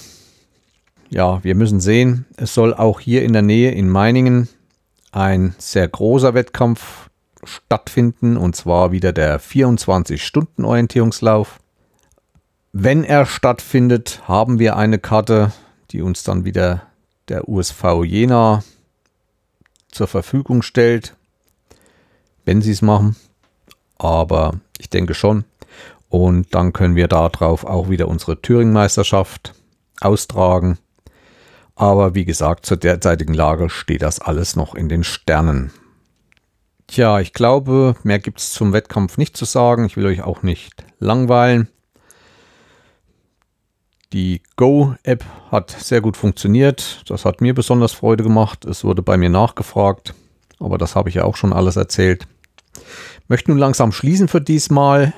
ja, 1.11 1.45
wir 1.45 1.55
müssen 1.55 1.81
sehen, 1.81 2.25
es 2.37 2.55
soll 2.55 2.75
auch 2.75 3.01
hier 3.01 3.23
in 3.23 3.33
der 3.33 3.41
Nähe 3.43 3.71
in 3.71 3.89
Meiningen 3.89 4.49
ein 5.13 5.55
sehr 5.59 5.87
großer 5.89 6.35
Wettkampf 6.35 7.09
stattfinden 7.45 8.37
und 8.37 8.57
zwar 8.57 8.91
wieder 8.93 9.13
der 9.13 9.41
24-Stunden-Orientierungslauf. 9.41 11.61
Wenn 12.73 13.05
er 13.05 13.25
stattfindet, 13.25 14.23
haben 14.27 14.59
wir 14.59 14.77
eine 14.77 14.99
Karte, 14.99 15.53
die 15.91 16.03
uns 16.03 16.25
dann 16.25 16.45
wieder 16.45 16.83
der 17.29 17.49
USV 17.49 18.05
Jena 18.05 18.63
zur 19.91 20.07
Verfügung 20.07 20.61
stellt, 20.63 21.17
wenn 22.45 22.61
sie 22.61 22.73
es 22.73 22.83
machen. 22.83 23.17
Aber 23.99 24.61
ich 24.79 24.91
denke 24.91 25.15
schon. 25.15 25.45
Und 26.09 26.55
dann 26.55 26.73
können 26.73 26.97
wir 26.97 27.09
darauf 27.09 27.65
auch 27.65 27.89
wieder 27.89 28.09
unsere 28.09 28.41
Thüringen-Meisterschaft 28.41 29.55
austragen. 30.01 30.79
Aber 31.77 32.15
wie 32.15 32.25
gesagt, 32.25 32.65
zur 32.65 32.79
derzeitigen 32.79 33.35
Lage 33.35 33.69
steht 33.69 34.03
das 34.03 34.19
alles 34.19 34.57
noch 34.57 34.75
in 34.75 34.89
den 34.89 35.05
Sternen. 35.05 35.71
Tja, 36.87 37.21
ich 37.21 37.33
glaube, 37.33 37.97
mehr 38.03 38.19
gibt 38.19 38.41
es 38.41 38.53
zum 38.53 38.73
Wettkampf 38.73 39.19
nicht 39.19 39.37
zu 39.37 39.45
sagen. 39.45 39.85
Ich 39.85 39.97
will 39.97 40.07
euch 40.07 40.23
auch 40.23 40.43
nicht 40.43 40.85
langweilen. 40.99 41.69
Die 44.13 44.41
Go-App 44.57 45.25
hat 45.51 45.71
sehr 45.71 46.01
gut 46.01 46.17
funktioniert. 46.17 47.03
Das 47.09 47.25
hat 47.25 47.41
mir 47.41 47.55
besonders 47.55 47.93
Freude 47.93 48.25
gemacht. 48.25 48.65
Es 48.65 48.83
wurde 48.83 49.03
bei 49.03 49.19
mir 49.19 49.29
nachgefragt, 49.29 50.15
aber 50.59 50.79
das 50.79 50.95
habe 50.97 51.11
ich 51.11 51.17
ja 51.17 51.25
auch 51.25 51.37
schon 51.37 51.53
alles 51.53 51.77
erzählt. 51.77 52.27
Möchte 53.29 53.51
nun 53.51 53.59
langsam 53.59 53.93
schließen 53.93 54.29
für 54.29 54.41
diesmal, 54.41 55.13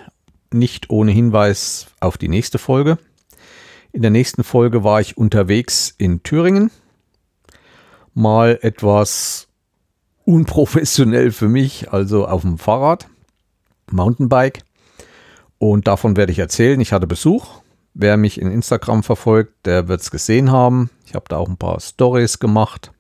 nicht 0.53 0.91
ohne 0.91 1.13
Hinweis 1.13 1.89
auf 2.01 2.17
die 2.19 2.29
nächste 2.29 2.59
Folge. 2.59 2.99
In 3.99 4.03
der 4.03 4.13
nächsten 4.13 4.45
Folge 4.45 4.85
war 4.85 5.01
ich 5.01 5.17
unterwegs 5.17 5.93
in 5.99 6.23
Thüringen. 6.23 6.71
Mal 8.15 8.57
etwas 8.63 9.49
unprofessionell 10.25 11.33
für 11.33 11.49
mich, 11.49 11.91
also 11.91 12.25
auf 12.29 12.43
dem 12.43 12.59
Fahrrad, 12.59 13.09
Mountainbike. 13.91 14.61
Und 15.59 15.89
davon 15.89 16.17
werde 16.17 16.31
ich 16.31 16.39
erzählen. 16.39 16.81
Ich 16.81 16.93
hatte 16.93 17.09
Besuch. 17.09 17.61
Wer 17.93 18.17
mich 18.17 18.41
in 18.41 18.53
Instagram 18.53 19.03
verfolgt, 19.03 19.67
der 19.67 19.89
wird 19.89 20.01
es 20.01 20.13
gesehen 20.13 20.53
haben. 20.53 20.91
Ich 21.05 21.17
habe 21.17 21.25
da 21.29 21.39
auch 21.39 21.49
ein 21.49 21.57
paar 21.57 21.81
Stories 21.81 22.39
gemacht. 22.39 22.93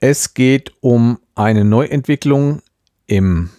Es 0.00 0.32
geht 0.32 0.72
um 0.80 1.18
eine 1.34 1.66
Neuentwicklung 1.66 2.62
im 3.06 3.50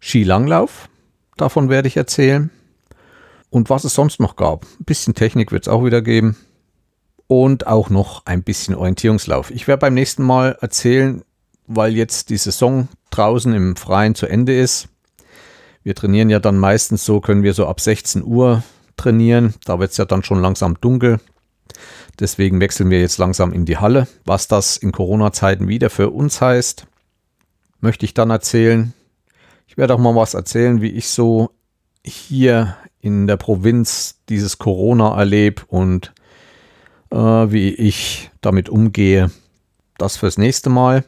Skilanglauf. 0.00 0.88
Davon 1.36 1.68
werde 1.68 1.88
ich 1.88 1.98
erzählen. 1.98 2.50
Und 3.56 3.70
was 3.70 3.84
es 3.84 3.94
sonst 3.94 4.20
noch 4.20 4.36
gab. 4.36 4.66
Ein 4.78 4.84
bisschen 4.84 5.14
Technik 5.14 5.50
wird 5.50 5.66
es 5.66 5.72
auch 5.72 5.82
wieder 5.82 6.02
geben. 6.02 6.36
Und 7.26 7.66
auch 7.66 7.88
noch 7.88 8.26
ein 8.26 8.42
bisschen 8.42 8.74
Orientierungslauf. 8.74 9.50
Ich 9.50 9.66
werde 9.66 9.80
beim 9.80 9.94
nächsten 9.94 10.24
Mal 10.24 10.58
erzählen, 10.60 11.22
weil 11.66 11.96
jetzt 11.96 12.28
die 12.28 12.36
Saison 12.36 12.88
draußen 13.08 13.54
im 13.54 13.74
Freien 13.74 14.14
zu 14.14 14.26
Ende 14.26 14.54
ist. 14.60 14.88
Wir 15.82 15.94
trainieren 15.94 16.28
ja 16.28 16.38
dann 16.38 16.58
meistens 16.58 17.06
so, 17.06 17.22
können 17.22 17.42
wir 17.42 17.54
so 17.54 17.66
ab 17.66 17.80
16 17.80 18.22
Uhr 18.24 18.62
trainieren. 18.98 19.54
Da 19.64 19.78
wird 19.78 19.90
es 19.90 19.96
ja 19.96 20.04
dann 20.04 20.22
schon 20.22 20.42
langsam 20.42 20.78
dunkel. 20.78 21.18
Deswegen 22.20 22.60
wechseln 22.60 22.90
wir 22.90 23.00
jetzt 23.00 23.16
langsam 23.16 23.54
in 23.54 23.64
die 23.64 23.78
Halle. 23.78 24.06
Was 24.26 24.48
das 24.48 24.76
in 24.76 24.92
Corona-Zeiten 24.92 25.66
wieder 25.66 25.88
für 25.88 26.10
uns 26.10 26.42
heißt, 26.42 26.86
möchte 27.80 28.04
ich 28.04 28.12
dann 28.12 28.28
erzählen. 28.28 28.92
Ich 29.66 29.78
werde 29.78 29.94
auch 29.94 29.98
mal 29.98 30.14
was 30.14 30.34
erzählen, 30.34 30.82
wie 30.82 30.90
ich 30.90 31.08
so 31.08 31.52
hier 32.04 32.76
in 33.06 33.26
der 33.26 33.36
Provinz 33.36 34.20
dieses 34.28 34.58
Corona 34.58 35.16
erlebe 35.16 35.62
und 35.68 36.12
äh, 37.10 37.16
wie 37.16 37.70
ich 37.70 38.30
damit 38.40 38.68
umgehe. 38.68 39.30
Das 39.98 40.16
fürs 40.16 40.38
nächste 40.38 40.70
Mal. 40.70 41.04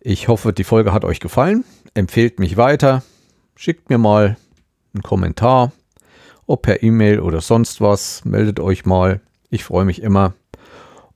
Ich 0.00 0.28
hoffe, 0.28 0.52
die 0.52 0.64
Folge 0.64 0.92
hat 0.92 1.04
euch 1.04 1.18
gefallen. 1.18 1.64
Empfehlt 1.94 2.38
mich 2.38 2.56
weiter. 2.56 3.02
Schickt 3.56 3.90
mir 3.90 3.98
mal 3.98 4.36
einen 4.94 5.02
Kommentar 5.02 5.72
ob 6.46 6.62
per 6.62 6.82
E-Mail 6.82 7.20
oder 7.20 7.40
sonst 7.40 7.80
was. 7.80 8.24
Meldet 8.24 8.60
euch 8.60 8.86
mal. 8.86 9.20
Ich 9.50 9.64
freue 9.64 9.84
mich 9.84 10.02
immer. 10.02 10.34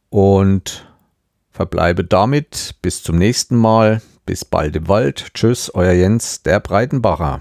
Und 0.08 0.88
verbleibe 1.50 2.04
damit. 2.04 2.76
Bis 2.82 3.02
zum 3.02 3.16
nächsten 3.16 3.56
Mal. 3.56 4.02
Bis 4.26 4.44
bald 4.44 4.76
im 4.76 4.88
Wald. 4.88 5.32
Tschüss, 5.34 5.74
euer 5.74 5.92
Jens, 5.92 6.42
der 6.42 6.60
Breitenbacher. 6.60 7.40